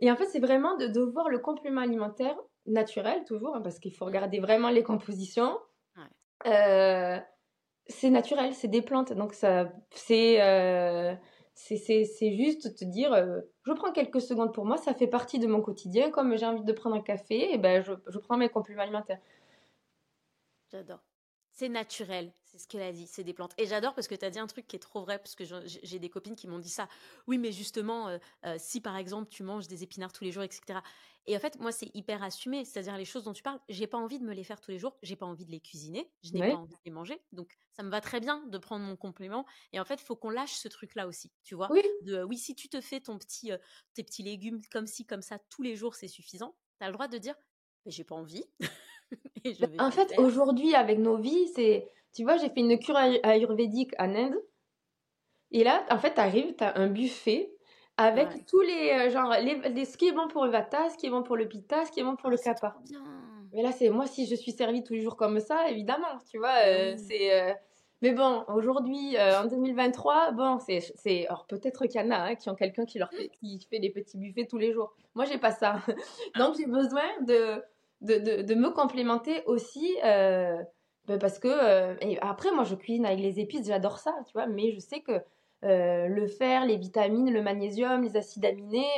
et 0.00 0.10
en 0.10 0.16
fait, 0.16 0.26
c'est 0.26 0.40
vraiment 0.40 0.76
de, 0.76 0.86
de, 0.86 1.00
voir 1.00 1.30
le 1.30 1.38
complément 1.38 1.80
alimentaire 1.80 2.36
naturel, 2.66 3.24
toujours, 3.24 3.56
hein, 3.56 3.62
parce 3.62 3.78
qu'il 3.78 3.94
faut 3.94 4.04
regarder 4.04 4.38
vraiment 4.38 4.68
les 4.68 4.82
compositions. 4.82 5.58
c'est 6.44 8.10
naturel, 8.10 8.52
c'est 8.52 8.68
des 8.68 8.82
plantes, 8.82 9.14
donc 9.14 9.32
ça, 9.32 9.72
c'est 9.90 10.38
c'est 11.54 12.36
juste 12.36 12.76
te 12.76 12.84
dire, 12.84 13.12
euh, 13.12 13.40
je 13.64 13.72
prends 13.72 13.92
quelques 13.92 14.20
secondes 14.20 14.52
pour 14.52 14.64
moi, 14.64 14.76
ça 14.78 14.94
fait 14.94 15.06
partie 15.06 15.38
de 15.38 15.46
mon 15.46 15.60
quotidien. 15.60 16.10
Comme 16.10 16.36
j'ai 16.36 16.46
envie 16.46 16.64
de 16.64 16.72
prendre 16.72 16.96
un 16.96 17.02
café, 17.02 17.36
et 17.36 17.54
eh 17.54 17.58
ben 17.58 17.82
je, 17.82 17.92
je 18.06 18.18
prends 18.18 18.36
mes 18.36 18.48
compléments 18.48 18.82
alimentaires. 18.82 19.20
J'adore. 20.70 21.00
C'est 21.50 21.68
naturel, 21.68 22.32
c'est 22.52 22.58
ce 22.58 22.68
qu'elle 22.68 22.82
a 22.82 22.92
dit, 22.92 23.06
c'est 23.06 23.24
des 23.24 23.32
plantes. 23.32 23.54
Et 23.56 23.66
j'adore 23.66 23.94
parce 23.94 24.08
que 24.08 24.14
tu 24.14 24.24
as 24.26 24.30
dit 24.30 24.38
un 24.38 24.46
truc 24.46 24.66
qui 24.66 24.76
est 24.76 24.78
trop 24.78 25.00
vrai, 25.00 25.18
parce 25.18 25.34
que 25.34 25.44
j'ai 25.66 25.98
des 25.98 26.10
copines 26.10 26.36
qui 26.36 26.46
m'ont 26.46 26.58
dit 26.58 26.68
ça. 26.68 26.86
Oui, 27.26 27.38
mais 27.38 27.50
justement, 27.50 28.08
euh, 28.08 28.18
euh, 28.44 28.56
si 28.58 28.82
par 28.82 28.96
exemple 28.96 29.30
tu 29.30 29.42
manges 29.42 29.68
des 29.68 29.82
épinards 29.82 30.12
tous 30.12 30.24
les 30.24 30.32
jours, 30.32 30.42
etc. 30.42 30.80
Et 31.26 31.34
en 31.34 31.40
fait, 31.40 31.58
moi, 31.60 31.72
c'est 31.72 31.90
hyper 31.94 32.22
assumé. 32.22 32.64
C'est-à-dire 32.66 32.98
les 32.98 33.06
choses 33.06 33.24
dont 33.24 33.32
tu 33.32 33.42
parles, 33.42 33.58
j'ai 33.70 33.86
pas 33.86 33.96
envie 33.96 34.18
de 34.18 34.24
me 34.24 34.34
les 34.34 34.44
faire 34.44 34.60
tous 34.60 34.70
les 34.70 34.78
jours, 34.78 34.98
j'ai 35.02 35.16
pas 35.16 35.24
envie 35.24 35.46
de 35.46 35.50
les 35.50 35.60
cuisiner, 35.60 36.10
je 36.22 36.32
n'ai 36.32 36.40
pas 36.40 36.56
envie 36.56 36.74
de 36.74 36.80
les 36.84 36.90
manger. 36.90 37.22
Donc, 37.32 37.56
ça 37.70 37.82
me 37.82 37.90
va 37.90 38.02
très 38.02 38.20
bien 38.20 38.44
de 38.46 38.58
prendre 38.58 38.84
mon 38.84 38.96
complément. 38.96 39.46
Et 39.72 39.80
en 39.80 39.84
fait, 39.86 39.94
il 39.94 40.04
faut 40.04 40.16
qu'on 40.16 40.30
lâche 40.30 40.54
ce 40.54 40.68
truc-là 40.68 41.06
aussi, 41.06 41.32
tu 41.44 41.54
vois. 41.54 41.72
Oui. 41.72 41.82
De, 42.02 42.22
oui, 42.24 42.36
si 42.36 42.54
tu 42.54 42.68
te 42.68 42.82
fais 42.82 43.00
ton 43.00 43.16
petit, 43.18 43.50
tes 43.94 44.02
petits 44.02 44.24
légumes 44.24 44.60
comme 44.70 44.86
ci, 44.86 45.06
comme 45.06 45.22
ça, 45.22 45.38
tous 45.48 45.62
les 45.62 45.74
jours, 45.74 45.94
c'est 45.94 46.08
suffisant. 46.08 46.54
Tu 46.78 46.84
as 46.84 46.88
le 46.88 46.92
droit 46.92 47.08
de 47.08 47.18
dire, 47.18 47.36
mais 47.86 47.92
j'ai 47.92 48.04
pas 48.04 48.16
envie. 48.16 48.44
Bah, 49.60 49.66
en 49.78 49.90
fait, 49.90 50.14
aujourd'hui, 50.18 50.74
avec 50.74 50.98
nos 50.98 51.16
vies, 51.16 51.48
c'est. 51.54 51.90
Tu 52.14 52.24
vois, 52.24 52.36
j'ai 52.36 52.48
fait 52.48 52.60
une 52.60 52.78
cure 52.78 52.96
ayurvédique 52.96 53.92
en 53.98 54.14
Inde. 54.14 54.36
Et 55.50 55.64
là, 55.64 55.84
en 55.90 55.98
fait, 55.98 56.14
tu 56.14 56.20
arrives, 56.20 56.54
tu 56.56 56.64
as 56.64 56.76
un 56.78 56.88
buffet 56.88 57.52
avec 57.96 58.46
tous 58.46 58.60
les. 58.60 58.90
Euh, 58.90 59.10
genre, 59.10 59.34
les, 59.40 59.84
ce 59.84 59.96
qui 59.96 60.08
est 60.08 60.12
bon 60.12 60.28
pour 60.28 60.44
le 60.44 60.50
vata, 60.50 60.88
ce 60.90 60.96
qui 60.96 61.06
est 61.06 61.10
bon 61.10 61.22
pour 61.22 61.36
le 61.36 61.46
pitta, 61.46 61.84
ce 61.84 61.92
qui 61.92 62.00
est 62.00 62.04
bon 62.04 62.16
pour 62.16 62.30
le 62.30 62.36
ah, 62.40 62.44
kappa. 62.44 62.76
Mais 63.52 63.62
là, 63.62 63.70
c'est 63.72 63.90
moi, 63.90 64.06
si 64.06 64.26
je 64.26 64.34
suis 64.34 64.52
servie 64.52 64.82
tous 64.82 64.94
les 64.94 65.02
jours 65.02 65.16
comme 65.16 65.40
ça, 65.40 65.68
évidemment, 65.68 66.18
tu 66.30 66.38
vois, 66.38 66.54
euh, 66.66 66.96
c'est. 66.96 67.40
Euh, 67.40 67.52
mais 68.00 68.12
bon, 68.12 68.44
aujourd'hui, 68.48 69.16
en 69.16 69.46
2023, 69.46 70.32
bon, 70.32 70.58
c'est. 70.58 71.26
Alors 71.26 71.46
peut-être 71.46 71.86
qu'il 71.86 72.00
y 72.00 72.04
en 72.04 72.10
a 72.10 72.16
hein, 72.16 72.34
qui 72.34 72.50
ont 72.50 72.56
quelqu'un 72.56 72.84
qui 72.84 72.98
leur 72.98 73.10
fait, 73.10 73.28
qui 73.28 73.60
fait 73.70 73.78
des 73.78 73.90
petits 73.90 74.18
buffets 74.18 74.46
tous 74.46 74.58
les 74.58 74.72
jours. 74.72 74.92
Moi, 75.14 75.24
j'ai 75.24 75.38
pas 75.38 75.52
ça. 75.52 75.76
Donc, 76.36 76.56
j'ai 76.56 76.66
besoin 76.66 77.04
de, 77.20 77.62
de, 78.00 78.18
de, 78.18 78.42
de, 78.42 78.54
me 78.56 78.70
complémenter 78.70 79.44
aussi. 79.46 79.96
Ben, 81.06 81.18
parce 81.18 81.38
que. 81.38 82.24
après, 82.24 82.52
moi, 82.52 82.64
je 82.64 82.74
cuisine 82.74 83.06
avec 83.06 83.20
les 83.20 83.40
épices, 83.40 83.66
j'adore 83.66 83.98
ça, 83.98 84.14
tu 84.26 84.32
vois, 84.32 84.46
mais 84.46 84.72
je 84.72 84.78
sais 84.78 85.00
que 85.00 85.20
euh, 85.64 86.08
le 86.08 86.26
fer, 86.26 86.66
les 86.66 86.76
vitamines, 86.76 87.32
le 87.32 87.42
magnésium, 87.42 88.02
les 88.02 88.16
acides 88.16 88.44
aminés, 88.44 88.90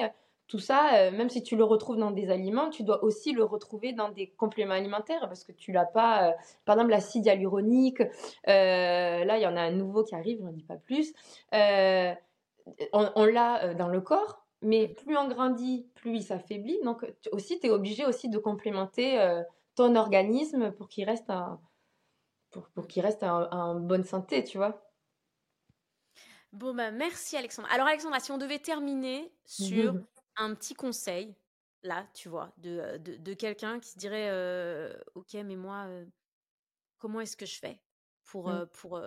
tout 0.48 0.58
ça, 0.58 0.94
euh, 0.94 1.10
même 1.10 1.28
si 1.28 1.42
tu 1.42 1.56
le 1.56 1.64
retrouves 1.64 1.98
dans 1.98 2.10
des 2.10 2.30
aliments, 2.30 2.70
tu 2.70 2.84
dois 2.84 3.04
aussi 3.04 3.32
le 3.32 3.44
retrouver 3.44 3.92
dans 3.92 4.08
des 4.10 4.28
compléments 4.28 4.74
alimentaires 4.74 5.20
parce 5.20 5.44
que 5.44 5.52
tu 5.52 5.72
l'as 5.72 5.84
pas. 5.84 6.28
Euh, 6.28 6.32
par 6.64 6.76
exemple, 6.76 6.90
l'acide 6.90 7.26
hyaluronique, 7.26 8.00
là, 8.46 9.36
il 9.36 9.42
y 9.42 9.46
en 9.46 9.56
a 9.56 9.60
un 9.60 9.72
nouveau 9.72 10.04
qui 10.04 10.14
arrive, 10.14 10.38
je 10.38 10.44
n'en 10.44 10.52
dis 10.52 10.64
pas 10.64 10.76
plus. 10.76 11.12
on, 11.52 13.24
l'a 13.26 13.74
dans 13.74 13.88
le 13.88 14.00
corps, 14.00 14.46
mais 14.62 14.88
plus 14.88 15.16
on 15.16 15.28
grandit, 15.28 15.86
plus 15.94 16.16
il 16.16 16.22
s'affaiblit. 16.22 16.78
Donc, 16.82 17.04
aussi, 17.32 17.60
tu 17.60 17.66
es 17.66 17.70
obligé 17.70 18.06
aussi 18.06 18.28
de 18.30 18.38
complémenter 18.38 19.18
ton 19.74 19.96
organisme 19.96 20.72
pour 20.72 20.88
qu'il 20.88 21.04
reste, 21.04 21.30
pour, 22.74 22.86
qu'il 22.86 23.02
reste 23.02 23.22
en 23.22 23.80
bonne 23.80 24.04
santé, 24.04 24.44
tu 24.44 24.58
vois. 24.58 24.84
Bon, 26.54 26.72
bah, 26.72 26.92
merci 26.92 27.36
Alexandra. 27.36 27.72
Alors, 27.72 27.88
Alexandra, 27.88 28.20
si 28.20 28.30
on 28.30 28.38
devait 28.38 28.60
terminer 28.60 29.32
sur 29.44 29.94
un 30.36 30.54
petit 30.54 30.74
conseil, 30.74 31.34
là, 31.82 32.06
tu 32.14 32.28
vois, 32.28 32.52
de, 32.58 32.78
euh, 32.78 32.98
de, 32.98 33.34
quelqu'un 33.34 33.80
qui 33.80 33.90
se 33.90 33.98
dirait 33.98 34.28
euh, 34.30 34.94
Ok, 35.16 35.34
mais 35.34 35.56
moi, 35.56 35.86
euh, 35.88 36.06
comment 36.98 37.20
est-ce 37.20 37.36
que 37.36 37.44
je 37.44 37.58
fais 37.58 37.82
pour, 38.24 38.50
mmh. 38.50 38.66
pour, 38.68 39.02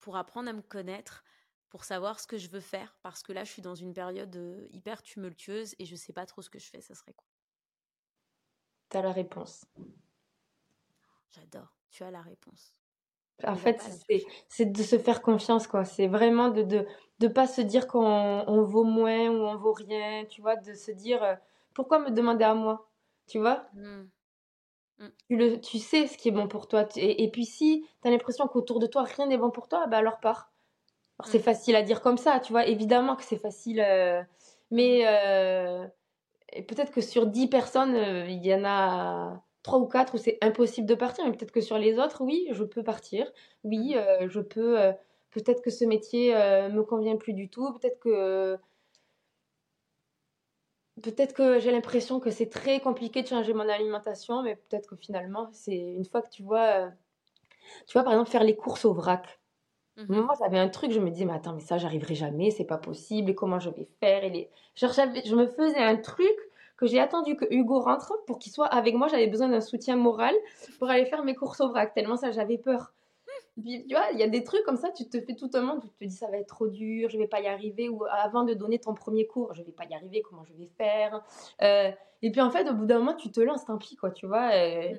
pour 0.00 0.16
apprendre 0.16 0.50
à 0.50 0.52
me 0.52 0.60
connaître, 0.60 1.24
pour 1.70 1.84
savoir 1.84 2.20
ce 2.20 2.26
que 2.26 2.36
je 2.36 2.50
veux 2.50 2.60
faire? 2.60 2.98
Parce 3.02 3.22
que 3.22 3.32
là, 3.32 3.44
je 3.44 3.50
suis 3.50 3.62
dans 3.62 3.74
une 3.74 3.94
période 3.94 4.68
hyper 4.72 5.02
tumultueuse 5.02 5.74
et 5.78 5.86
je 5.86 5.96
sais 5.96 6.12
pas 6.12 6.26
trop 6.26 6.42
ce 6.42 6.50
que 6.50 6.58
je 6.58 6.68
fais. 6.68 6.82
Ça 6.82 6.94
serait 6.94 7.14
quoi? 7.14 7.26
Tu 8.90 8.98
as 8.98 9.02
la 9.02 9.12
réponse. 9.12 9.64
J'adore. 11.30 11.81
Tu 11.92 12.02
as 12.04 12.10
la 12.10 12.22
réponse. 12.22 12.72
En 13.44 13.56
fait, 13.56 13.82
c'est 14.48 14.72
de 14.72 14.82
se 14.82 14.98
faire 14.98 15.20
confiance, 15.20 15.66
quoi. 15.66 15.84
C'est 15.84 16.06
vraiment 16.06 16.48
de 16.48 16.62
ne 16.62 16.84
de, 17.18 17.28
pas 17.28 17.46
se 17.46 17.60
dire 17.60 17.86
qu'on 17.86 18.62
vaut 18.62 18.84
moins 18.84 19.28
ou 19.28 19.46
on 19.46 19.56
vaut 19.56 19.72
rien, 19.72 20.24
tu 20.26 20.40
vois, 20.40 20.56
de 20.56 20.74
se 20.74 20.90
dire 20.90 21.22
euh, 21.22 21.34
pourquoi 21.74 21.98
me 21.98 22.10
demander 22.10 22.44
à 22.44 22.54
moi, 22.54 22.88
tu 23.26 23.38
vois? 23.38 23.66
Mmh. 23.74 24.02
Mmh. 24.98 25.06
Tu, 25.28 25.36
le, 25.36 25.60
tu 25.60 25.78
sais 25.78 26.06
ce 26.06 26.16
qui 26.16 26.28
est 26.28 26.32
bon 26.32 26.48
pour 26.48 26.68
toi. 26.68 26.86
Et, 26.96 27.30
puis 27.30 27.44
si 27.44 27.84
tu 28.00 28.08
as 28.08 28.10
l'impression 28.10 28.46
qu'autour 28.46 28.78
de 28.78 28.86
toi, 28.86 29.02
rien 29.02 29.26
n'est 29.26 29.38
bon 29.38 29.50
pour 29.50 29.68
toi, 29.68 29.86
bah 29.86 29.98
alors 29.98 30.20
pars. 30.20 30.52
Alors 31.18 31.30
c'est 31.30 31.38
mmh. 31.38 31.42
facile 31.42 31.76
à 31.76 31.82
dire 31.82 32.00
comme 32.00 32.18
ça, 32.18 32.40
tu 32.40 32.52
vois, 32.52 32.66
évidemment 32.66 33.16
que 33.16 33.24
c'est 33.24 33.38
facile, 33.38 33.80
euh, 33.80 34.22
mais 34.70 35.02
euh, 35.06 35.86
peut-être 36.68 36.92
que 36.92 37.00
sur 37.00 37.26
10 37.26 37.48
personnes, 37.48 37.96
il 38.28 38.44
y 38.44 38.54
en 38.54 38.64
a 38.64 39.42
trois 39.62 39.78
ou 39.78 39.86
quatre 39.86 40.14
où 40.14 40.18
c'est 40.18 40.38
impossible 40.42 40.86
de 40.86 40.94
partir, 40.94 41.24
mais 41.24 41.32
peut-être 41.32 41.52
que 41.52 41.60
sur 41.60 41.78
les 41.78 41.98
autres, 41.98 42.22
oui, 42.22 42.48
je 42.50 42.64
peux 42.64 42.82
partir. 42.82 43.30
Oui, 43.64 43.94
mmh. 43.94 43.98
euh, 43.98 44.28
je 44.28 44.40
peux. 44.40 44.80
Euh, 44.80 44.92
peut-être 45.30 45.62
que 45.62 45.70
ce 45.70 45.84
métier 45.84 46.34
euh, 46.34 46.68
me 46.68 46.82
convient 46.82 47.16
plus 47.16 47.32
du 47.32 47.48
tout. 47.48 47.72
Peut-être 47.74 47.98
que. 48.00 48.58
Peut-être 51.02 51.32
que 51.32 51.58
j'ai 51.58 51.72
l'impression 51.72 52.20
que 52.20 52.30
c'est 52.30 52.48
très 52.48 52.78
compliqué 52.80 53.22
de 53.22 53.26
changer 53.26 53.54
mon 53.54 53.68
alimentation, 53.68 54.42
mais 54.42 54.56
peut-être 54.56 54.88
que 54.90 54.96
finalement, 54.96 55.48
c'est 55.52 55.76
une 55.76 56.04
fois 56.04 56.22
que 56.22 56.28
tu 56.28 56.42
vois. 56.42 56.90
tu 57.86 57.94
vois, 57.94 58.04
par 58.04 58.12
exemple, 58.12 58.30
faire 58.30 58.44
les 58.44 58.56
courses 58.56 58.84
au 58.84 58.92
vrac. 58.92 59.40
Mhm. 59.96 60.22
Moi, 60.22 60.34
j'avais 60.38 60.58
un 60.58 60.68
truc, 60.68 60.90
je 60.90 61.00
me 61.00 61.10
dis, 61.10 61.24
mais 61.24 61.34
attends, 61.34 61.54
mais 61.54 61.60
ça, 61.60 61.76
j'arriverai 61.78 62.14
jamais, 62.14 62.50
c'est 62.50 62.64
pas 62.64 62.78
possible, 62.78 63.30
et 63.30 63.34
comment 63.34 63.58
je 63.58 63.70
vais 63.70 63.86
faire 64.00 64.24
et 64.24 64.30
les... 64.30 64.50
je 64.74 65.34
me 65.34 65.46
faisais 65.46 65.78
un 65.78 65.96
truc 65.96 66.34
que 66.82 66.88
j'ai 66.88 66.98
attendu 66.98 67.36
que 67.36 67.44
Hugo 67.48 67.78
rentre 67.78 68.12
pour 68.26 68.40
qu'il 68.40 68.50
soit 68.50 68.66
avec 68.66 68.96
moi. 68.96 69.06
J'avais 69.06 69.28
besoin 69.28 69.48
d'un 69.48 69.60
soutien 69.60 69.94
moral 69.94 70.34
pour 70.80 70.90
aller 70.90 71.06
faire 71.06 71.22
mes 71.22 71.36
courses 71.36 71.60
au 71.60 71.68
vrac, 71.68 71.94
tellement 71.94 72.16
ça, 72.16 72.32
j'avais 72.32 72.58
peur. 72.58 72.92
tu 73.64 73.84
vois, 73.88 74.10
il 74.12 74.18
y 74.18 74.24
a 74.24 74.28
des 74.28 74.42
trucs 74.42 74.64
comme 74.64 74.76
ça, 74.76 74.90
tu 74.90 75.08
te 75.08 75.20
fais 75.20 75.36
tout 75.36 75.48
un 75.54 75.60
monde, 75.60 75.80
tu 75.80 75.88
te 75.88 76.04
dis 76.04 76.16
ça 76.16 76.28
va 76.28 76.38
être 76.38 76.48
trop 76.48 76.66
dur, 76.66 77.08
je 77.08 77.18
vais 77.18 77.28
pas 77.28 77.40
y 77.40 77.46
arriver, 77.46 77.88
ou 77.88 78.04
avant 78.10 78.42
de 78.42 78.52
donner 78.54 78.80
ton 78.80 78.94
premier 78.94 79.28
cours, 79.28 79.54
je 79.54 79.62
vais 79.62 79.70
pas 79.70 79.84
y 79.84 79.94
arriver, 79.94 80.22
comment 80.22 80.42
je 80.44 80.54
vais 80.54 80.66
faire. 80.76 81.22
Euh, 81.62 81.92
et 82.20 82.32
puis 82.32 82.40
en 82.40 82.50
fait, 82.50 82.68
au 82.68 82.74
bout 82.74 82.86
d'un 82.86 82.98
moment, 82.98 83.14
tu 83.14 83.30
te 83.30 83.40
lances, 83.40 83.64
tant 83.64 83.78
pis, 83.78 83.94
quoi, 83.94 84.10
tu 84.10 84.26
vois. 84.26 84.50
Euh, 84.52 84.92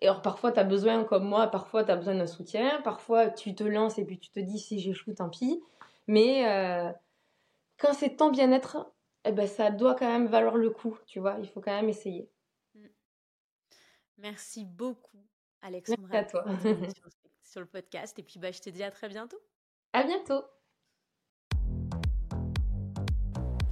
et 0.00 0.08
alors 0.08 0.20
parfois, 0.20 0.50
tu 0.50 0.58
as 0.58 0.64
besoin, 0.64 1.04
comme 1.04 1.28
moi, 1.28 1.46
parfois 1.46 1.84
tu 1.84 1.92
as 1.92 1.96
besoin 1.96 2.16
d'un 2.16 2.26
soutien, 2.26 2.80
parfois 2.82 3.28
tu 3.28 3.54
te 3.54 3.62
lances 3.62 4.00
et 4.00 4.04
puis 4.04 4.18
tu 4.18 4.30
te 4.30 4.40
dis 4.40 4.58
si 4.58 4.80
j'échoue, 4.80 5.14
tant 5.14 5.28
pis. 5.28 5.62
Mais 6.08 6.48
euh, 6.48 6.90
quand 7.78 7.92
c'est 7.92 8.16
ton 8.16 8.30
bien-être, 8.30 8.90
eh 9.24 9.32
ben, 9.32 9.46
ça 9.46 9.70
doit 9.70 9.94
quand 9.94 10.06
même 10.06 10.26
valoir 10.26 10.56
le 10.56 10.70
coup, 10.70 10.98
tu 11.06 11.20
vois, 11.20 11.36
il 11.40 11.48
faut 11.48 11.60
quand 11.60 11.74
même 11.74 11.88
essayer. 11.88 12.30
Mm. 12.74 12.86
Merci 14.18 14.64
beaucoup, 14.64 15.26
Alexandra. 15.62 16.08
Merci 16.10 16.36
à 16.36 16.42
toi. 16.42 16.44
sur, 17.42 17.60
le 17.60 17.66
podcast. 17.66 18.18
Et 18.18 18.22
puis, 18.22 18.38
bah, 18.38 18.50
je 18.50 18.60
te 18.60 18.70
dis 18.70 18.82
à 18.82 18.90
très 18.90 19.08
bientôt. 19.08 19.38
À 19.92 20.02
bientôt. 20.02 20.44